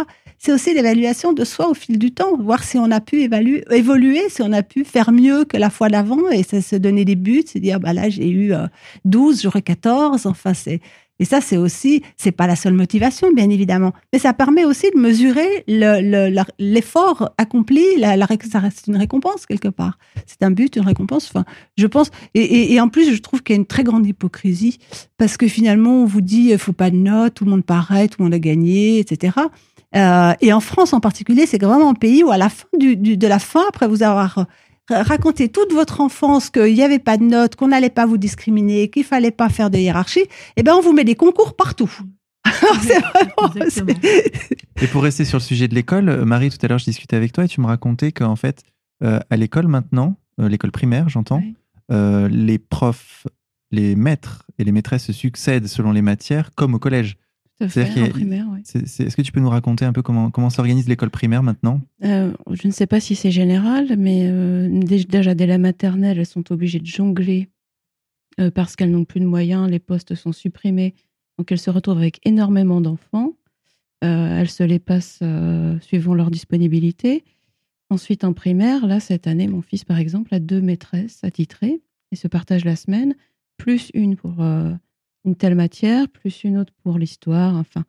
C'est 0.44 0.52
aussi 0.52 0.74
l'évaluation 0.74 1.34
de 1.34 1.46
soi 1.46 1.70
au 1.70 1.76
fil 1.76 2.00
du 2.00 2.12
temps, 2.12 2.36
voir 2.36 2.64
si 2.64 2.80
on 2.80 2.90
a 2.90 3.00
pu 3.00 3.22
évaluer, 3.22 3.64
évoluer, 3.70 4.24
si 4.30 4.42
on 4.42 4.52
a 4.54 4.64
pu 4.64 4.84
faire 4.84 5.12
mieux 5.12 5.46
que 5.46 5.56
la 5.56 5.70
fois 5.70 5.88
d'avant 5.88 6.30
et 6.30 6.42
ça, 6.42 6.62
se 6.62 6.76
donner 6.76 7.06
des 7.06 7.16
buts, 7.16 7.44
se 7.46 7.60
dire, 7.60 7.80
bah 7.80 7.94
là, 7.94 8.10
j'ai 8.10 8.28
eu 8.28 8.52
12, 9.06 9.38
euh, 9.38 9.42
j'aurai 9.44 9.62
14. 9.62 10.26
Enfin, 10.26 10.56
c'est, 10.56 10.82
et 11.22 11.26
ça, 11.26 11.40
c'est 11.40 11.56
aussi, 11.56 12.02
c'est 12.18 12.32
pas 12.32 12.48
la 12.48 12.56
seule 12.56 12.74
motivation, 12.74 13.32
bien 13.32 13.48
évidemment, 13.48 13.94
mais 14.12 14.18
ça 14.18 14.34
permet 14.34 14.66
aussi 14.66 14.90
de 14.90 15.00
mesurer 15.00 15.64
l'effort 15.68 17.18
le, 17.20 17.26
le, 17.26 17.32
accompli. 17.38 17.86
La, 18.00 18.18
ça 18.26 18.62
une 18.88 18.98
récompense 18.98 19.46
quelque 19.46 19.68
part. 19.68 20.00
C'est 20.26 20.42
un 20.42 20.50
but, 20.50 20.76
une 20.78 20.82
récompense. 20.82 21.30
Enfin, 21.32 21.46
je 21.78 21.86
pense. 21.86 22.10
Et, 22.34 22.82
en 22.82 22.90
plus, 22.90 23.14
je 23.14 23.22
trouve 23.22 23.44
qu'il 23.44 23.56
y 23.56 23.58
a 23.58 23.60
une 23.60 23.68
très 23.68 23.84
grande 23.84 24.08
hypocrisie 24.08 24.80
parce 25.20 25.38
que 25.38 25.48
finalement, 25.48 26.02
on 26.02 26.06
vous 26.06 26.22
dit, 26.22 26.50
il 26.50 26.58
faut 26.58 26.74
pas 26.74 26.90
de 26.90 26.96
notes, 26.96 27.36
tout 27.36 27.46
le 27.46 27.52
monde 27.52 27.66
paraît, 27.66 28.08
tout 28.08 28.18
le 28.18 28.24
monde 28.24 28.34
a 28.34 28.40
gagné, 28.40 28.98
etc. 28.98 29.38
Euh, 29.96 30.34
et 30.42 30.52
en 30.54 30.60
France 30.60 30.92
en 30.92 31.02
particulier, 31.02 31.46
c'est 31.46 31.62
vraiment 31.62 31.92
un 31.92 31.94
pays 31.94 32.24
où 32.24 32.32
à 32.32 32.40
la 32.40 32.50
fin 32.50 32.66
de 32.74 33.28
la 33.28 33.38
fin, 33.38 33.62
après 33.70 33.88
vous 33.88 34.02
avoir 34.02 34.48
raconter 34.92 35.50
toute 35.50 35.74
votre 35.74 36.02
enfance 36.02 36.50
qu'il 36.50 36.74
n'y 36.74 36.84
avait 36.84 37.00
pas 37.00 37.18
de 37.18 37.24
notes, 37.24 37.56
qu'on 37.56 37.70
n'allait 37.70 37.90
pas 37.90 38.06
vous 38.06 38.18
discriminer, 38.18 38.90
qu'il 38.90 39.04
fallait 39.04 39.32
pas 39.32 39.50
faire 39.50 39.70
de 39.70 39.78
hiérarchie, 39.78 40.26
eh 40.58 40.64
ben 40.64 40.74
on 40.74 40.82
vous 40.82 40.94
met 40.94 41.04
des 41.04 41.16
concours 41.16 41.56
partout. 41.56 41.92
vraiment, 42.62 43.54
et 44.82 44.88
pour 44.88 45.04
rester 45.04 45.26
sur 45.26 45.38
le 45.38 45.44
sujet 45.44 45.68
de 45.68 45.76
l'école, 45.76 46.26
Marie, 46.26 46.50
tout 46.50 46.58
à 46.64 46.68
l'heure, 46.68 46.80
je 46.80 46.86
discutais 46.86 47.16
avec 47.16 47.34
toi 47.34 47.46
et 47.46 47.48
tu 47.48 47.62
me 47.62 47.68
racontais 47.68 48.12
qu'en 48.12 48.36
fait, 48.36 48.64
euh, 49.04 49.20
à 49.30 49.38
l'école 49.38 49.68
maintenant, 49.68 50.18
euh, 50.40 50.50
l'école 50.50 50.72
primaire, 50.72 51.10
j'entends, 51.10 51.38
oui. 51.38 51.56
euh, 51.92 52.28
les 52.30 52.58
profs, 52.58 53.28
les 53.72 53.96
maîtres 53.96 54.46
et 54.58 54.64
les 54.64 54.72
maîtresses 54.72 55.06
se 55.06 55.14
succèdent 55.14 55.68
selon 55.68 55.92
les 55.92 56.02
matières, 56.02 56.52
comme 56.56 56.74
au 56.74 56.80
collège. 56.80 57.18
Ouais. 57.62 58.62
Est-ce 58.62 59.02
est 59.02 59.16
que 59.16 59.22
tu 59.22 59.32
peux 59.32 59.40
nous 59.40 59.50
raconter 59.50 59.86
un 59.86 59.94
peu 59.94 60.02
comment, 60.02 60.32
comment 60.32 60.50
s'organise 60.50 60.88
l'école 60.88 61.10
primaire 61.10 61.44
maintenant? 61.44 61.82
Euh, 62.04 62.34
Je 62.50 62.68
ne 62.68 62.72
sais 62.72 62.88
pas 62.88 63.00
si 63.00 63.16
c'est 63.16 63.32
général, 63.32 63.96
mais 63.98 64.28
euh, 64.30 64.68
déjà 64.80 65.36
dès 65.36 65.46
la 65.46 65.58
maternelle, 65.58 66.20
elles 66.20 66.26
sont 66.26 66.52
obligées 66.52 66.80
de 66.80 66.86
jongler 66.86 67.50
euh, 68.40 68.52
parce 68.52 68.76
qu'elles 68.76 68.92
n'ont 68.92 69.06
plus 69.06 69.20
de 69.20 69.26
moyens, 69.26 69.70
les 69.70 69.80
postes 69.80 70.16
sont 70.16 70.32
supprimés. 70.32 70.96
Donc 71.38 71.52
elles 71.52 71.60
se 71.60 71.70
retrouvent 71.70 71.98
avec 71.98 72.20
énormément 72.26 72.82
d'enfants. 72.82 73.34
Elles 74.04 74.50
se 74.50 74.64
les 74.64 74.80
passent 74.80 75.22
suivant 75.82 76.16
leur 76.16 76.32
disponibilité. 76.32 77.24
Ensuite, 77.92 78.24
en 78.24 78.34
primaire, 78.34 78.88
là, 78.88 79.00
cette 79.00 79.28
année, 79.28 79.48
mon 79.48 79.62
fils, 79.62 79.84
par 79.86 80.00
exemple, 80.00 80.34
a 80.34 80.40
deux 80.40 80.60
maîtresses 80.60 81.24
attitrées 81.24 81.82
et 82.12 82.16
se 82.16 82.28
partagent 82.28 82.66
la 82.66 82.76
semaine, 82.76 83.16
plus 83.58 83.92
une 83.94 84.16
pour 84.16 84.44
une 85.26 85.36
telle 85.36 85.56
matière, 85.56 86.08
plus 86.10 86.44
une 86.44 86.58
autre 86.58 86.74
pour 86.84 86.98
l'histoire. 86.98 87.56
Enfin, 87.56 87.86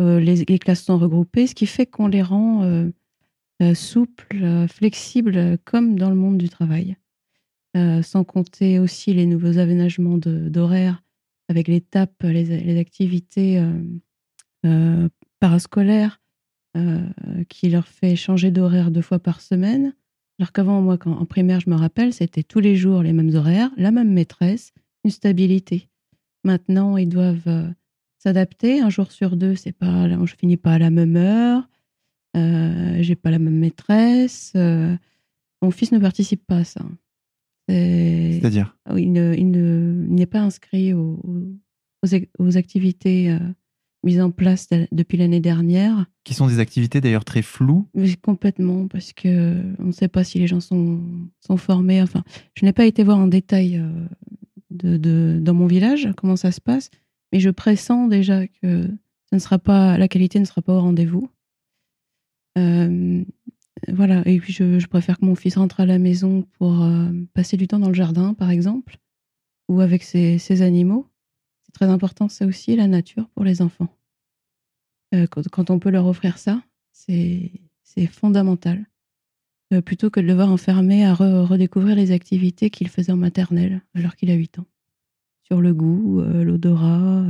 euh, 0.00 0.20
les, 0.20 0.58
classes 0.58 0.84
sont 0.84 0.98
regroupées, 0.98 1.46
ce 1.46 1.54
qui 1.54 1.66
fait 1.66 1.86
qu'on 1.86 2.08
les 2.08 2.22
rend 2.22 2.62
euh, 2.62 2.88
euh, 3.62 3.74
souples, 3.74 4.66
flexibles, 4.68 5.58
comme 5.64 5.98
dans 5.98 6.10
le 6.10 6.16
monde 6.16 6.38
du 6.38 6.48
travail. 6.48 6.96
sans 8.02 8.24
compter 8.24 8.78
aussi 8.78 9.14
les 9.14 9.26
nouveaux 9.26 9.58
aménagements 9.58 10.18
d'horaires 10.18 11.02
avec 11.48 11.68
les 11.68 11.82
les, 12.22 12.78
activités 12.78 13.62
parascolaires, 15.40 16.20
qui 17.48 17.68
leur 17.68 17.86
fait 17.86 18.16
changer 18.16 18.50
d'horaire 18.50 18.90
deux 18.90 19.02
fois 19.02 19.18
par 19.18 19.40
semaine. 19.40 19.94
Alors 20.38 20.52
qu'avant, 20.52 20.80
moi, 20.80 20.98
en 21.04 21.26
primaire, 21.26 21.60
je 21.60 21.70
me 21.70 21.76
rappelle, 21.76 22.12
c'était 22.12 22.42
tous 22.42 22.60
les 22.60 22.74
jours 22.76 23.02
les 23.02 23.12
mêmes 23.12 23.34
horaires, 23.34 23.70
la 23.76 23.90
même 23.90 24.12
maîtresse, 24.12 24.72
une 25.04 25.10
stabilité. 25.10 25.91
Maintenant, 26.44 26.96
ils 26.96 27.08
doivent 27.08 27.46
euh, 27.46 27.68
s'adapter. 28.18 28.80
Un 28.80 28.90
jour 28.90 29.10
sur 29.10 29.36
deux, 29.36 29.54
c'est 29.54 29.72
pas, 29.72 30.08
je 30.24 30.34
finis 30.34 30.56
pas 30.56 30.72
à 30.72 30.78
la 30.78 30.90
même 30.90 31.16
heure. 31.16 31.68
Euh, 32.36 32.96
j'ai 33.00 33.16
pas 33.16 33.30
la 33.30 33.38
même 33.38 33.58
maîtresse. 33.58 34.52
Euh, 34.56 34.96
mon 35.60 35.70
fils 35.70 35.92
ne 35.92 35.98
participe 35.98 36.46
pas 36.46 36.58
à 36.58 36.64
ça. 36.64 36.82
C'est-à-dire? 37.68 38.76
Il, 38.96 39.12
n'est 39.12 40.26
pas 40.26 40.40
inscrit 40.40 40.92
aux, 40.92 41.20
aux, 42.38 42.56
activités 42.56 43.30
euh, 43.30 43.38
mises 44.04 44.20
en 44.20 44.30
place 44.30 44.68
depuis 44.90 45.16
l'année 45.16 45.40
dernière. 45.40 46.04
Qui 46.24 46.34
sont 46.34 46.48
des 46.48 46.58
activités 46.58 47.00
d'ailleurs 47.00 47.24
très 47.24 47.40
floues 47.40 47.88
Complètement, 48.20 48.88
parce 48.88 49.12
que 49.12 49.62
on 49.78 49.86
ne 49.86 49.92
sait 49.92 50.08
pas 50.08 50.22
si 50.22 50.38
les 50.38 50.46
gens 50.46 50.60
sont, 50.60 51.00
sont 51.40 51.56
formés. 51.56 52.02
Enfin, 52.02 52.24
je 52.54 52.66
n'ai 52.66 52.72
pas 52.72 52.84
été 52.84 53.04
voir 53.04 53.18
en 53.18 53.26
détail 53.26 53.82
de, 54.72 55.38
dans 55.40 55.54
mon 55.54 55.66
village 55.66 56.10
comment 56.16 56.36
ça 56.36 56.52
se 56.52 56.60
passe, 56.60 56.90
mais 57.32 57.40
je 57.40 57.50
pressens 57.50 58.08
déjà 58.08 58.46
que 58.46 58.86
ça 59.30 59.36
ne 59.36 59.38
sera 59.38 59.58
pas, 59.58 59.96
la 59.98 60.08
qualité 60.08 60.38
ne 60.40 60.44
sera 60.44 60.62
pas 60.62 60.74
au 60.74 60.80
rendez-vous. 60.80 61.28
Euh, 62.58 63.24
voilà, 63.88 64.22
et 64.26 64.38
puis 64.38 64.52
je, 64.52 64.86
préfère 64.86 65.18
que 65.18 65.24
mon 65.24 65.34
fils 65.34 65.56
rentre 65.56 65.80
à 65.80 65.86
la 65.86 65.98
maison 65.98 66.42
pour 66.58 66.82
euh, 66.82 67.10
passer 67.34 67.56
du 67.56 67.66
temps 67.66 67.78
dans 67.78 67.88
le 67.88 67.94
jardin, 67.94 68.34
par 68.34 68.50
exemple, 68.50 68.98
ou 69.68 69.80
avec 69.80 70.02
ses, 70.02 70.62
animaux. 70.62 71.08
C'est 71.64 71.72
très 71.72 71.86
important, 71.86 72.28
ça 72.28 72.46
aussi, 72.46 72.76
la 72.76 72.86
nature 72.86 73.28
pour 73.30 73.44
les 73.44 73.62
enfants. 73.62 73.88
Euh, 75.14 75.26
quand, 75.26 75.70
on 75.70 75.78
peut 75.78 75.90
leur 75.90 76.06
offrir 76.06 76.38
ça, 76.38 76.62
c'est 76.92 77.50
fondamental. 78.10 78.86
Plutôt 79.80 80.10
que 80.10 80.20
de 80.20 80.26
le 80.26 80.34
voir 80.34 80.50
enfermé 80.50 81.04
à 81.04 81.14
redécouvrir 81.14 81.96
les 81.96 82.10
activités 82.10 82.70
qu'il 82.70 82.88
faisait 82.88 83.12
en 83.12 83.16
maternelle 83.16 83.82
alors 83.94 84.16
qu'il 84.16 84.30
a 84.30 84.34
8 84.34 84.58
ans. 84.58 84.66
Sur 85.44 85.60
le 85.60 85.72
goût, 85.72 86.20
l'odorat, 86.20 87.24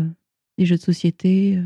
les 0.58 0.66
jeux 0.66 0.76
de 0.76 0.80
société. 0.80 1.58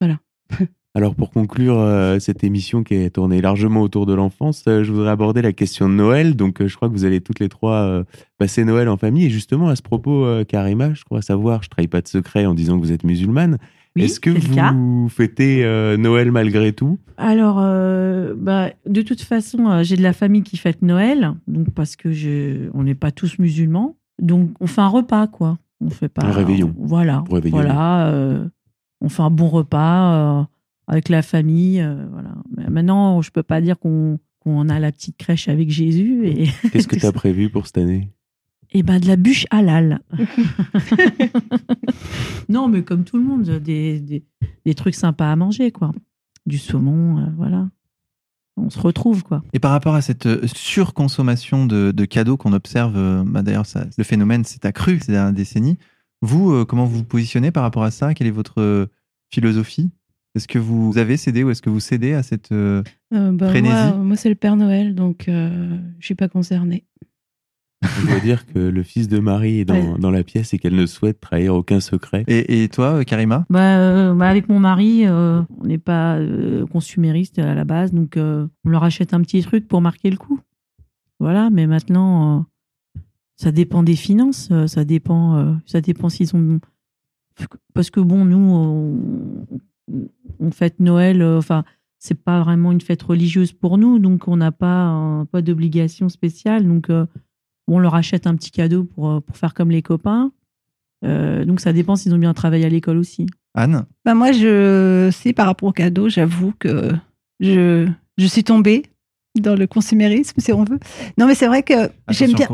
voilà. 0.00 0.20
Alors 0.98 1.14
pour 1.14 1.30
conclure 1.30 1.78
euh, 1.78 2.18
cette 2.18 2.42
émission 2.42 2.82
qui 2.82 2.94
est 2.94 3.10
tournée 3.10 3.40
largement 3.40 3.82
autour 3.82 4.04
de 4.04 4.14
l'enfance, 4.14 4.64
euh, 4.66 4.82
je 4.82 4.90
voudrais 4.90 5.10
aborder 5.10 5.42
la 5.42 5.52
question 5.52 5.88
de 5.88 5.94
Noël. 5.94 6.34
Donc 6.34 6.60
euh, 6.60 6.66
je 6.66 6.74
crois 6.74 6.88
que 6.88 6.94
vous 6.94 7.04
allez 7.04 7.20
toutes 7.20 7.38
les 7.38 7.48
trois 7.48 8.02
passer 8.38 8.64
Noël 8.64 8.88
en 8.88 8.96
famille. 8.96 9.26
Et 9.26 9.30
justement 9.30 9.68
à 9.68 9.76
ce 9.76 9.82
propos, 9.82 10.26
Karima, 10.48 10.94
je 10.94 11.04
crois 11.04 11.22
savoir, 11.22 11.62
je 11.62 11.68
trahis 11.68 11.86
pas 11.86 12.00
de 12.00 12.08
secret 12.08 12.46
en 12.46 12.54
disant 12.54 12.76
que 12.78 12.84
vous 12.84 12.90
êtes 12.90 13.04
musulmane. 13.04 13.58
Est-ce 14.00 14.20
que 14.20 14.30
vous 14.30 15.08
fêtez 15.08 15.64
Noël 15.98 16.32
malgré 16.32 16.72
tout? 16.72 16.98
Alors, 17.16 17.56
bah, 18.36 18.70
de 18.86 19.02
toute 19.02 19.20
façon, 19.20 19.82
j'ai 19.82 19.96
de 19.96 20.02
la 20.02 20.12
famille 20.12 20.42
qui 20.42 20.56
fête 20.56 20.82
Noël, 20.82 21.34
donc 21.46 21.70
parce 21.70 21.96
que 21.96 22.12
je, 22.12 22.68
on 22.74 22.82
n'est 22.84 22.94
pas 22.94 23.10
tous 23.10 23.38
musulmans, 23.38 23.96
donc 24.20 24.50
on 24.60 24.66
fait 24.66 24.80
un 24.80 24.88
repas, 24.88 25.26
quoi. 25.26 25.58
On 25.80 25.90
fait 25.90 26.08
pas 26.08 26.24
un 26.24 26.32
réveillon. 26.32 26.74
Voilà, 26.78 27.24
voilà. 27.28 28.12
on 29.00 29.08
fait 29.08 29.22
un 29.22 29.30
bon 29.30 29.48
repas 29.48 30.46
avec 30.88 31.08
la 31.08 31.22
famille. 31.22 31.80
Euh, 31.80 32.06
voilà. 32.10 32.30
Maintenant, 32.68 33.22
je 33.22 33.30
peux 33.30 33.44
pas 33.44 33.60
dire 33.60 33.78
qu'on 33.78 34.18
a 34.68 34.80
la 34.80 34.90
petite 34.90 35.16
crèche 35.16 35.48
avec 35.48 35.70
Jésus. 35.70 36.26
Et... 36.26 36.48
Qu'est-ce 36.72 36.88
que 36.88 36.96
tu 36.96 37.06
as 37.06 37.12
prévu 37.24 37.50
pour 37.50 37.66
cette 37.66 37.78
année? 37.78 38.10
Eh 38.72 38.82
ben, 38.82 38.98
de 38.98 39.06
la 39.06 39.16
bûche 39.16 39.46
halal. 39.50 40.00
non, 42.48 42.68
mais 42.68 42.82
comme 42.82 43.04
tout 43.04 43.16
le 43.16 43.24
monde, 43.24 43.44
des, 43.44 44.00
des, 44.00 44.24
des, 44.64 44.74
trucs 44.74 44.94
sympas 44.94 45.32
à 45.32 45.36
manger, 45.36 45.72
quoi. 45.72 45.92
Du 46.46 46.58
saumon, 46.58 47.18
euh, 47.18 47.26
voilà. 47.36 47.68
On 48.56 48.70
se 48.70 48.78
retrouve, 48.78 49.22
quoi. 49.22 49.42
Et 49.52 49.58
par 49.58 49.70
rapport 49.70 49.94
à 49.94 50.02
cette 50.02 50.26
euh, 50.26 50.46
surconsommation 50.46 51.66
de, 51.66 51.92
de 51.92 52.04
cadeaux 52.04 52.36
qu'on 52.36 52.52
observe, 52.52 53.24
bah 53.24 53.42
d'ailleurs, 53.42 53.66
le 53.96 54.04
phénomène 54.04 54.44
s'est 54.44 54.66
accru 54.66 54.98
ces 55.00 55.12
dernières 55.12 55.32
décennies. 55.32 55.78
Vous, 56.20 56.66
comment 56.66 56.84
vous 56.84 56.98
vous 56.98 57.04
positionnez 57.04 57.52
par 57.52 57.62
rapport 57.62 57.84
à 57.84 57.92
ça? 57.92 58.12
Quelle 58.12 58.26
est 58.26 58.32
votre 58.32 58.88
philosophie? 59.30 59.92
Est-ce 60.34 60.46
que 60.46 60.58
vous 60.58 60.98
avez 60.98 61.16
cédé 61.16 61.42
ou 61.42 61.50
est-ce 61.50 61.62
que 61.62 61.70
vous 61.70 61.80
cédez 61.80 62.12
à 62.12 62.22
cette 62.22 62.52
euh, 62.52 62.82
euh, 63.14 63.32
bah, 63.32 63.48
frénésie? 63.48 63.96
Moi, 63.98 64.16
c'est 64.16 64.28
le 64.28 64.34
Père 64.34 64.56
Noël, 64.56 64.94
donc 64.94 65.28
euh, 65.28 65.78
je 65.98 66.06
suis 66.06 66.14
pas 66.14 66.28
concernée. 66.28 66.84
On 67.82 68.06
doit 68.06 68.20
dire 68.20 68.46
que 68.46 68.58
le 68.58 68.82
fils 68.82 69.08
de 69.08 69.18
Marie 69.18 69.60
est 69.60 69.64
dans, 69.64 70.10
la 70.10 70.24
pièce 70.24 70.52
et 70.52 70.58
qu'elle 70.58 70.74
ne 70.74 70.86
souhaite 70.86 71.20
trahir 71.20 71.54
aucun 71.54 71.80
secret. 71.80 72.24
Et, 72.26 72.68
toi, 72.68 73.04
Karima? 73.04 73.46
Bah, 73.50 74.14
bah, 74.14 74.28
Avec 74.28 74.48
mon 74.48 74.58
mari, 74.58 75.08
on 75.08 75.46
n'est 75.64 75.78
pas 75.78 76.18
consumériste 76.72 77.38
à 77.38 77.54
la 77.54 77.64
base, 77.64 77.92
donc 77.92 78.16
on 78.16 78.48
leur 78.64 78.82
achète 78.82 79.14
un 79.14 79.20
petit 79.20 79.42
truc 79.42 79.68
pour 79.68 79.80
marquer 79.80 80.10
le 80.10 80.16
coup. 80.16 80.40
Voilà, 81.20 81.50
mais 81.50 81.66
maintenant, 81.66 82.46
ça 83.36 83.52
dépend 83.52 83.84
des 83.84 83.96
finances, 83.96 84.50
ça 84.66 84.84
dépend, 84.84 85.56
ça 85.66 85.80
dépend 85.80 86.08
s'ils 86.08 86.34
ont. 86.34 86.58
Parce 87.74 87.90
que 87.90 88.00
bon, 88.00 88.24
nous, 88.24 88.98
on 90.40 90.50
fête 90.50 90.80
Noël, 90.80 91.22
euh, 91.22 91.38
enfin, 91.38 91.64
c'est 91.98 92.22
pas 92.22 92.42
vraiment 92.42 92.72
une 92.72 92.80
fête 92.80 93.02
religieuse 93.02 93.52
pour 93.52 93.78
nous, 93.78 93.98
donc 93.98 94.28
on 94.28 94.36
n'a 94.36 94.52
pas, 94.52 95.24
pas 95.32 95.42
d'obligation 95.42 96.08
spéciale. 96.08 96.66
Donc, 96.66 96.90
euh, 96.90 97.06
on 97.74 97.78
leur 97.78 97.94
achète 97.94 98.26
un 98.26 98.34
petit 98.34 98.50
cadeau 98.50 98.84
pour, 98.84 99.10
euh, 99.10 99.20
pour 99.20 99.36
faire 99.36 99.54
comme 99.54 99.70
les 99.70 99.82
copains. 99.82 100.30
donc, 101.02 101.60
ça 101.60 101.72
dépend 101.72 101.96
s'ils 101.96 102.14
ont 102.14 102.18
bien 102.18 102.34
travaillé 102.34 102.64
à 102.64 102.68
l'école 102.68 102.96
aussi. 102.98 103.26
Anne 103.54 103.86
bah 104.04 104.14
Moi, 104.14 104.32
je, 104.32 105.10
si 105.12 105.32
par 105.32 105.46
rapport 105.46 105.68
au 105.68 105.72
cadeau, 105.72 106.08
j'avoue 106.08 106.52
que 106.58 106.92
je, 107.40 107.88
je 108.16 108.26
suis 108.26 108.44
tombée 108.44 108.82
dans 109.40 109.54
le 109.54 109.66
consumérisme, 109.66 110.34
si 110.38 110.52
on 110.52 110.64
veut. 110.64 110.78
Non, 111.16 111.26
mais 111.26 111.34
c'est 111.34 111.46
vrai 111.46 111.62
que 111.62 111.90
j'aime 112.08 112.32
bien. 112.32 112.48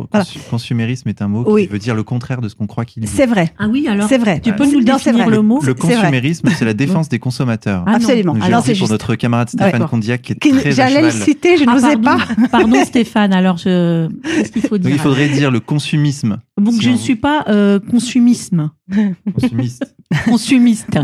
Consumérisme 0.51 1.09
est 1.09 1.23
un 1.23 1.29
mot 1.29 1.45
qui 1.57 1.67
veut 1.67 1.79
dire 1.79 1.95
le 1.95 2.03
contraire 2.03 2.41
de 2.41 2.49
ce 2.49 2.55
qu'on 2.55 2.67
croit 2.67 2.85
qu'il 2.85 3.05
est. 3.05 3.07
C'est 3.07 3.27
vrai. 3.27 3.53
Ah 3.59 3.69
oui, 3.69 3.87
alors. 3.89 4.09
C'est 4.09 4.19
vrai. 4.19 4.41
Tu 4.41 4.53
peux 4.53 4.71
nous 4.71 4.83
définir 4.83 5.29
le 5.29 5.43
mot 5.43 5.61
Le 5.63 5.75
consumérisme, 5.75 6.49
c'est 6.57 6.65
la 6.65 6.75
défense 6.75 7.09
des 7.09 7.19
consommateurs. 7.19 7.85
Ah 7.87 7.95
Absolument. 7.97 8.37
alors 8.43 8.63
c'est 8.65 8.77
pour 8.79 8.89
notre 8.89 9.15
camarade 9.15 9.49
Stéphane 9.49 9.87
Condiac 9.87 10.23
qui 10.23 10.33
est 10.33 10.37
très 10.37 10.73
J'allais 10.73 11.03
le 11.03 11.11
citer, 11.11 11.57
je 11.57 11.65
ah, 11.67 11.75
n'osais 11.75 11.97
pas. 11.97 12.19
Pardon 12.51 12.85
Stéphane. 12.85 13.33
Alors 13.33 13.57
je. 13.57 14.09
Qu'est-ce 14.23 14.53
qu'il 14.53 14.63
faut 14.63 14.79
dire 14.79 14.91
Il 14.91 14.99
faudrait 14.99 15.29
dire 15.29 15.51
le 15.51 15.61
consumisme. 15.61 16.39
Donc 16.61 16.81
je 16.81 16.91
ne 16.91 16.97
suis 16.97 17.17
pas 17.17 17.45
euh, 17.49 17.81
consumisme. 17.81 18.71
Consumiste. 19.35 19.97
Consumiste. 20.25 20.99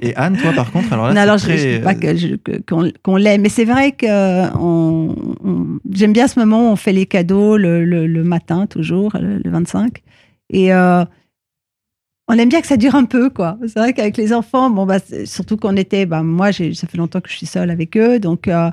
Et 0.00 0.14
Anne, 0.14 0.36
toi, 0.36 0.52
par 0.52 0.70
contre, 0.70 0.92
alors 0.92 1.12
là, 1.12 1.22
alors 1.22 1.36
très... 1.36 1.58
je 1.58 1.68
ne 1.68 1.76
dis 1.76 1.82
pas 1.82 1.94
qu'on 2.66 2.90
qu 2.90 3.20
l'est, 3.20 3.38
mais 3.38 3.48
c'est 3.48 3.64
vrai 3.64 3.92
que 3.92 4.56
on, 4.56 5.16
j'aime 5.90 6.12
bien 6.12 6.28
ce 6.28 6.38
moment 6.38 6.68
où 6.68 6.72
on 6.72 6.76
fait 6.76 6.92
les 6.92 7.06
cadeaux 7.06 7.56
le, 7.56 7.84
le, 7.84 8.24
matin, 8.24 8.66
toujours, 8.66 9.16
le, 9.20 9.40
25. 9.44 10.02
Et 10.50 10.72
euh, 10.72 11.04
on 12.28 12.38
aime 12.38 12.48
bien 12.48 12.60
que 12.60 12.66
ça 12.66 12.76
dure 12.76 12.94
un 12.94 13.04
peu, 13.04 13.30
quoi. 13.30 13.58
C'est 13.66 13.78
vrai 13.78 13.92
qu'avec 13.92 14.16
les 14.16 14.32
enfants, 14.32 14.70
bon, 14.70 14.86
bah, 14.86 14.98
surtout 15.24 15.56
qu'on 15.56 15.76
était, 15.76 16.06
bah, 16.06 16.22
moi, 16.22 16.52
ça 16.52 16.86
fait 16.86 16.98
longtemps 16.98 17.20
que 17.20 17.28
je 17.28 17.36
suis 17.36 17.46
seule 17.46 17.70
avec 17.70 17.96
eux, 17.96 18.18
donc 18.18 18.48
euh, 18.48 18.70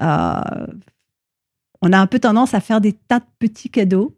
euh, 0.00 0.66
on 1.82 1.92
a 1.92 1.98
un 1.98 2.06
peu 2.06 2.18
tendance 2.18 2.54
à 2.54 2.60
faire 2.60 2.80
des 2.80 2.92
tas 2.92 3.20
de 3.20 3.24
petits 3.38 3.70
cadeaux 3.70 4.14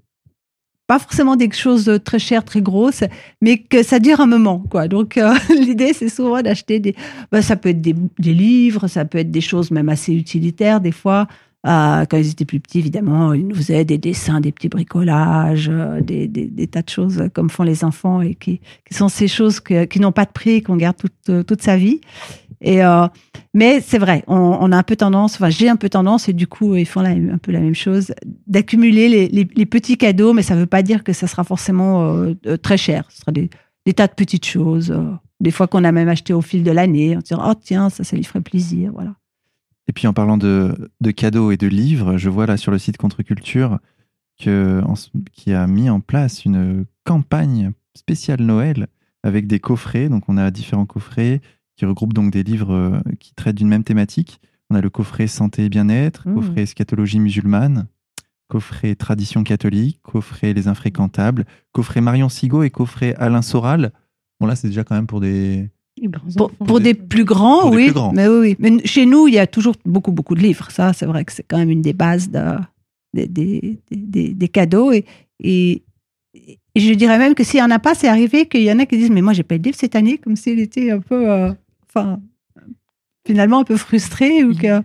pas 0.86 0.98
forcément 0.98 1.36
des 1.36 1.50
choses 1.50 2.00
très 2.04 2.18
chères, 2.18 2.44
très 2.44 2.62
grosses, 2.62 3.04
mais 3.40 3.58
que 3.58 3.82
ça 3.82 3.98
dure 3.98 4.20
un 4.20 4.26
moment, 4.26 4.62
quoi. 4.70 4.88
Donc 4.88 5.16
euh, 5.16 5.34
l'idée, 5.50 5.92
c'est 5.92 6.08
souvent 6.08 6.40
d'acheter 6.42 6.78
des, 6.80 6.94
bah, 7.32 7.42
ça 7.42 7.56
peut 7.56 7.70
être 7.70 7.80
des, 7.80 7.94
livres, 8.18 8.86
ça 8.86 9.04
peut 9.04 9.18
être 9.18 9.30
des 9.30 9.40
choses 9.40 9.70
même 9.70 9.88
assez 9.88 10.12
utilitaires 10.12 10.80
des 10.80 10.92
fois. 10.92 11.26
Euh, 11.66 12.04
quand 12.08 12.16
ils 12.16 12.30
étaient 12.30 12.44
plus 12.44 12.60
petits, 12.60 12.78
évidemment, 12.78 13.32
ils 13.32 13.44
nous 13.44 13.56
faisaient 13.56 13.84
des 13.84 13.98
dessins, 13.98 14.40
des 14.40 14.52
petits 14.52 14.68
bricolages, 14.68 15.68
euh, 15.68 16.00
des, 16.00 16.28
des, 16.28 16.66
tas 16.68 16.82
de 16.82 16.88
choses 16.88 17.24
comme 17.34 17.50
font 17.50 17.64
les 17.64 17.82
enfants 17.82 18.20
et 18.20 18.36
qui, 18.36 18.60
sont 18.92 19.08
ces 19.08 19.26
choses 19.26 19.58
qui 19.58 19.98
n'ont 19.98 20.12
pas 20.12 20.26
de 20.26 20.30
prix, 20.30 20.62
qu'on 20.62 20.76
garde 20.76 20.96
toute, 20.96 21.44
toute 21.44 21.62
sa 21.62 21.76
vie. 21.76 22.00
Et 22.60 22.84
euh, 22.84 23.06
mais 23.54 23.80
c'est 23.80 23.98
vrai, 23.98 24.24
on, 24.26 24.72
a 24.72 24.76
un 24.76 24.82
peu 24.82 24.96
tendance, 24.96 25.34
enfin 25.34 25.50
j'ai 25.50 25.68
un 25.68 25.76
peu 25.76 25.88
tendance, 25.88 26.28
et 26.28 26.32
du 26.32 26.46
coup 26.46 26.74
ils 26.74 26.86
font 26.86 27.00
un 27.00 27.38
peu 27.38 27.52
la 27.52 27.60
même 27.60 27.74
chose, 27.74 28.14
d'accumuler 28.46 29.28
les, 29.28 29.66
petits 29.66 29.96
cadeaux, 29.96 30.32
mais 30.32 30.42
ça 30.42 30.54
ne 30.54 30.60
veut 30.60 30.66
pas 30.66 30.82
dire 30.82 31.04
que 31.04 31.12
ça 31.12 31.26
sera 31.26 31.44
forcément 31.44 32.06
euh, 32.06 32.34
euh, 32.46 32.56
très 32.56 32.76
cher. 32.76 33.04
Ce 33.10 33.20
sera 33.20 33.32
des, 33.32 33.50
tas 33.94 34.06
de 34.06 34.14
petites 34.14 34.46
choses, 34.46 34.96
des 35.40 35.50
fois 35.50 35.66
qu'on 35.66 35.84
a 35.84 35.92
même 35.92 36.08
acheté 36.08 36.32
au 36.32 36.40
fil 36.40 36.62
de 36.62 36.70
l'année, 36.70 37.16
en 37.16 37.20
disant 37.20 37.42
oh 37.46 37.54
tiens 37.54 37.90
ça 37.90 38.04
ça 38.04 38.16
lui 38.16 38.24
ferait 38.24 38.40
plaisir, 38.40 38.92
voilà. 38.92 39.14
Et 39.88 39.92
puis 39.92 40.06
en 40.06 40.12
parlant 40.12 40.36
de, 40.36 40.74
cadeaux 41.16 41.52
et 41.52 41.56
de 41.56 41.68
livres, 41.68 42.16
je 42.16 42.28
vois 42.28 42.46
là 42.46 42.56
sur 42.56 42.72
le 42.72 42.78
site 42.78 42.96
Contre-Culture 42.96 43.78
qui 44.36 44.50
a 44.50 45.66
mis 45.66 45.88
en 45.88 46.00
place 46.00 46.44
une 46.44 46.84
campagne 47.04 47.72
spéciale 47.94 48.42
Noël 48.42 48.88
avec 49.22 49.46
des 49.46 49.60
coffrets. 49.60 50.08
Donc 50.08 50.24
on 50.28 50.36
a 50.36 50.50
différents 50.50 50.86
coffrets 50.86 51.40
qui 51.76 51.84
regroupe 51.84 52.12
donc 52.12 52.32
des 52.32 52.42
livres 52.42 52.72
euh, 52.72 53.00
qui 53.20 53.34
traitent 53.34 53.56
d'une 53.56 53.68
même 53.68 53.84
thématique. 53.84 54.40
On 54.70 54.74
a 54.74 54.80
le 54.80 54.90
coffret 54.90 55.26
santé 55.26 55.66
et 55.66 55.68
bien-être, 55.68 56.28
mmh. 56.28 56.34
coffret 56.34 56.62
eschatologie 56.62 57.20
musulmane, 57.20 57.86
coffret 58.48 58.94
tradition 58.94 59.44
catholique, 59.44 60.00
coffret 60.02 60.52
les 60.54 60.68
infréquentables, 60.68 61.44
coffret 61.72 62.00
Marion 62.00 62.28
Sigaud 62.28 62.62
et 62.62 62.70
coffret 62.70 63.14
Alain 63.16 63.42
Soral. 63.42 63.92
Bon 64.40 64.46
là 64.46 64.56
c'est 64.56 64.68
déjà 64.68 64.84
quand 64.84 64.94
même 64.96 65.06
pour 65.06 65.20
des 65.20 65.70
pour, 66.66 66.80
des, 66.80 66.94
plus 66.94 67.24
grands, 67.24 67.70
oui. 67.70 67.90
Mais 68.12 68.28
oui, 68.28 68.56
Mais 68.58 68.84
chez 68.86 69.06
nous, 69.06 69.28
il 69.28 69.34
y 69.34 69.38
a 69.38 69.46
toujours 69.46 69.74
beaucoup, 69.84 70.12
beaucoup 70.12 70.34
de 70.34 70.40
livres. 70.40 70.70
Ça, 70.70 70.92
c'est 70.92 71.06
vrai 71.06 71.24
que 71.24 71.32
c'est 71.32 71.42
quand 71.42 71.56
même 71.56 71.70
une 71.70 71.80
des 71.80 71.94
bases 71.94 72.30
de, 72.30 72.52
des, 73.14 73.78
des, 73.90 74.34
des, 74.34 74.48
cadeaux. 74.48 74.92
Et, 74.92 75.04
et, 75.40 75.82
Et 76.74 76.80
je 76.80 76.92
dirais 76.92 77.18
même 77.18 77.34
que 77.34 77.42
s'il 77.44 77.60
n'y 77.60 77.66
en 77.66 77.70
a 77.70 77.78
pas, 77.78 77.94
c'est 77.94 78.08
arrivé 78.08 78.46
qu'il 78.46 78.62
y 78.62 78.70
en 78.70 78.78
a 78.78 78.84
qui 78.84 78.98
disent 78.98 79.10
Mais 79.10 79.22
moi, 79.22 79.32
j'ai 79.32 79.42
pas 79.42 79.54
eu 79.54 79.58
de 79.58 79.64
livre 79.64 79.78
cette 79.78 79.96
année, 79.96 80.18
comme 80.18 80.36
s'il 80.36 80.60
était 80.60 80.90
un 80.90 81.00
peu. 81.00 81.30
euh, 81.30 81.52
enfin, 81.96 82.20
finalement, 83.26 83.60
un 83.60 83.64
peu 83.64 83.76
frustré 83.76 84.44
ou 84.44 84.54
que. 84.54 84.82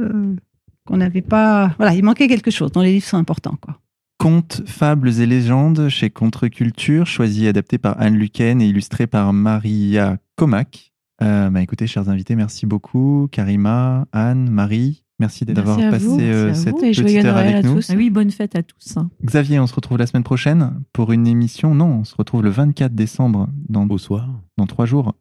euh, 0.00 0.36
qu'on 0.86 0.96
n'avait 0.96 1.22
pas. 1.22 1.74
Voilà, 1.76 1.94
il 1.94 2.02
manquait 2.02 2.26
quelque 2.28 2.50
chose. 2.50 2.72
dont 2.72 2.80
les 2.80 2.92
livres 2.94 3.06
sont 3.06 3.18
importants, 3.18 3.56
quoi. 3.60 3.78
Contes, 4.18 4.62
fables 4.66 5.20
et 5.20 5.26
légendes 5.26 5.88
chez 5.88 6.10
Contre-Culture, 6.10 7.06
choisi 7.06 7.46
et 7.46 7.48
adapté 7.48 7.78
par 7.78 7.98
Anne 8.00 8.16
Luquen 8.16 8.60
et 8.60 8.66
illustré 8.66 9.06
par 9.06 9.32
Maria 9.32 10.18
Comac. 10.36 10.92
Euh, 11.22 11.48
bah 11.50 11.62
écoutez, 11.62 11.86
chers 11.86 12.08
invités, 12.08 12.34
merci 12.34 12.66
beaucoup. 12.66 13.28
Karima, 13.30 14.06
Anne, 14.12 14.50
Marie, 14.50 15.04
merci 15.20 15.44
d'avoir 15.46 15.78
passé 15.78 16.04
vous, 16.04 16.20
euh, 16.20 16.46
merci 16.46 16.60
à 16.60 16.64
cette 16.64 16.74
vous. 16.74 16.84
Et 16.84 16.90
petite 16.90 17.08
joyeux 17.08 17.24
heure 17.24 17.36
avec 17.36 17.56
à 17.56 17.62
nous. 17.62 17.74
tous. 17.76 17.90
Ah 17.90 17.94
oui, 17.96 18.10
bonne 18.10 18.30
fête 18.30 18.56
à 18.56 18.62
tous. 18.62 18.96
Xavier, 19.24 19.58
on 19.58 19.66
se 19.66 19.74
retrouve 19.74 19.96
la 19.96 20.06
semaine 20.06 20.22
prochaine 20.24 20.82
pour 20.92 21.12
une 21.12 21.26
émission. 21.26 21.74
Non, 21.74 22.00
on 22.00 22.04
se 22.04 22.14
retrouve 22.14 22.42
le 22.42 22.50
24 22.50 22.94
décembre, 22.94 23.48
dans, 23.70 23.86
Au 23.86 23.98
soir, 23.98 24.28
dans 24.58 24.66
trois 24.66 24.84
jours, 24.86 25.14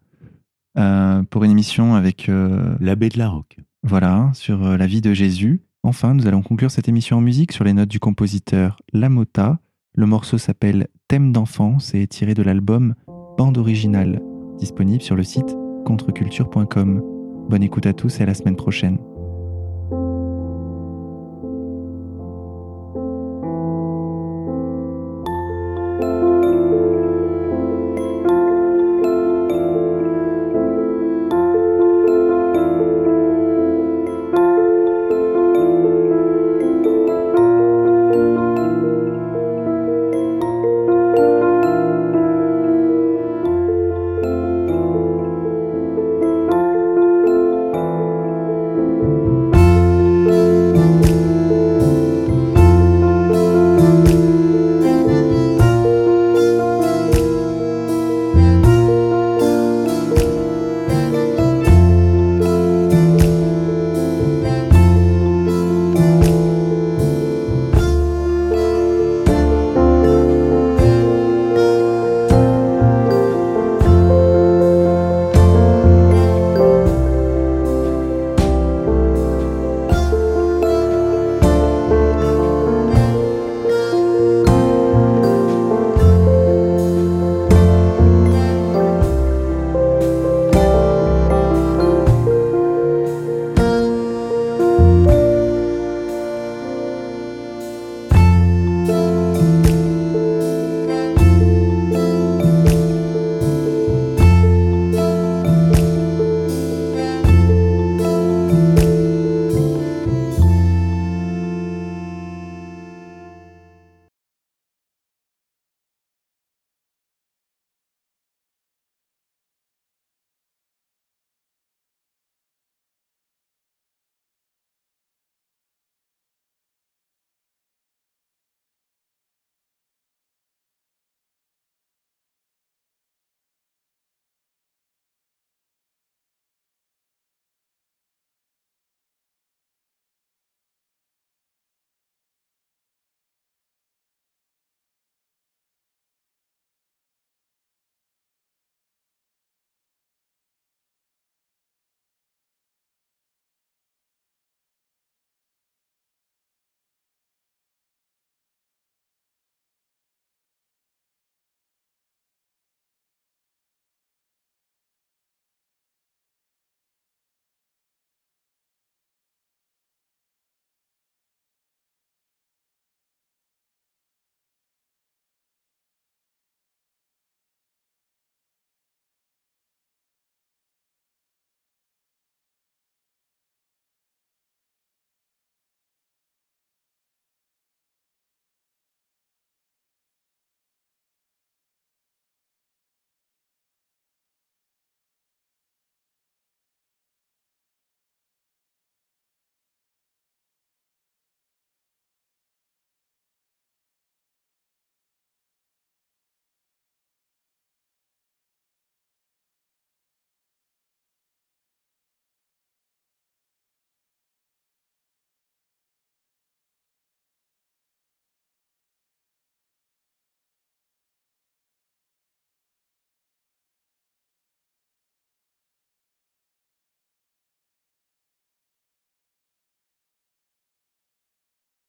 euh, 0.79 1.23
pour 1.23 1.43
une 1.43 1.51
émission 1.51 1.95
avec 1.95 2.29
euh, 2.29 2.75
l'abbé 2.79 3.09
de 3.09 3.17
la 3.17 3.29
Roque. 3.29 3.57
Voilà, 3.83 4.31
sur 4.33 4.65
euh, 4.65 4.77
la 4.77 4.87
vie 4.87 5.01
de 5.01 5.13
Jésus. 5.13 5.61
Enfin, 5.83 6.13
nous 6.13 6.27
allons 6.27 6.41
conclure 6.41 6.71
cette 6.71 6.87
émission 6.87 7.17
en 7.17 7.21
musique 7.21 7.51
sur 7.51 7.63
les 7.63 7.73
notes 7.73 7.89
du 7.89 7.99
compositeur 7.99 8.77
Lamota. 8.93 9.59
Le 9.95 10.05
morceau 10.05 10.37
s'appelle 10.37 10.87
Thème 11.07 11.31
d'enfance 11.31 11.93
et 11.93 12.03
est 12.03 12.07
tiré 12.07 12.33
de 12.33 12.43
l'album 12.43 12.95
Bande 13.37 13.57
originale, 13.57 14.21
disponible 14.57 15.01
sur 15.01 15.15
le 15.15 15.23
site 15.23 15.55
contreculture.com. 15.85 17.01
Bonne 17.49 17.63
écoute 17.63 17.85
à 17.85 17.93
tous 17.93 18.19
et 18.19 18.23
à 18.23 18.25
la 18.25 18.33
semaine 18.33 18.55
prochaine. 18.55 18.99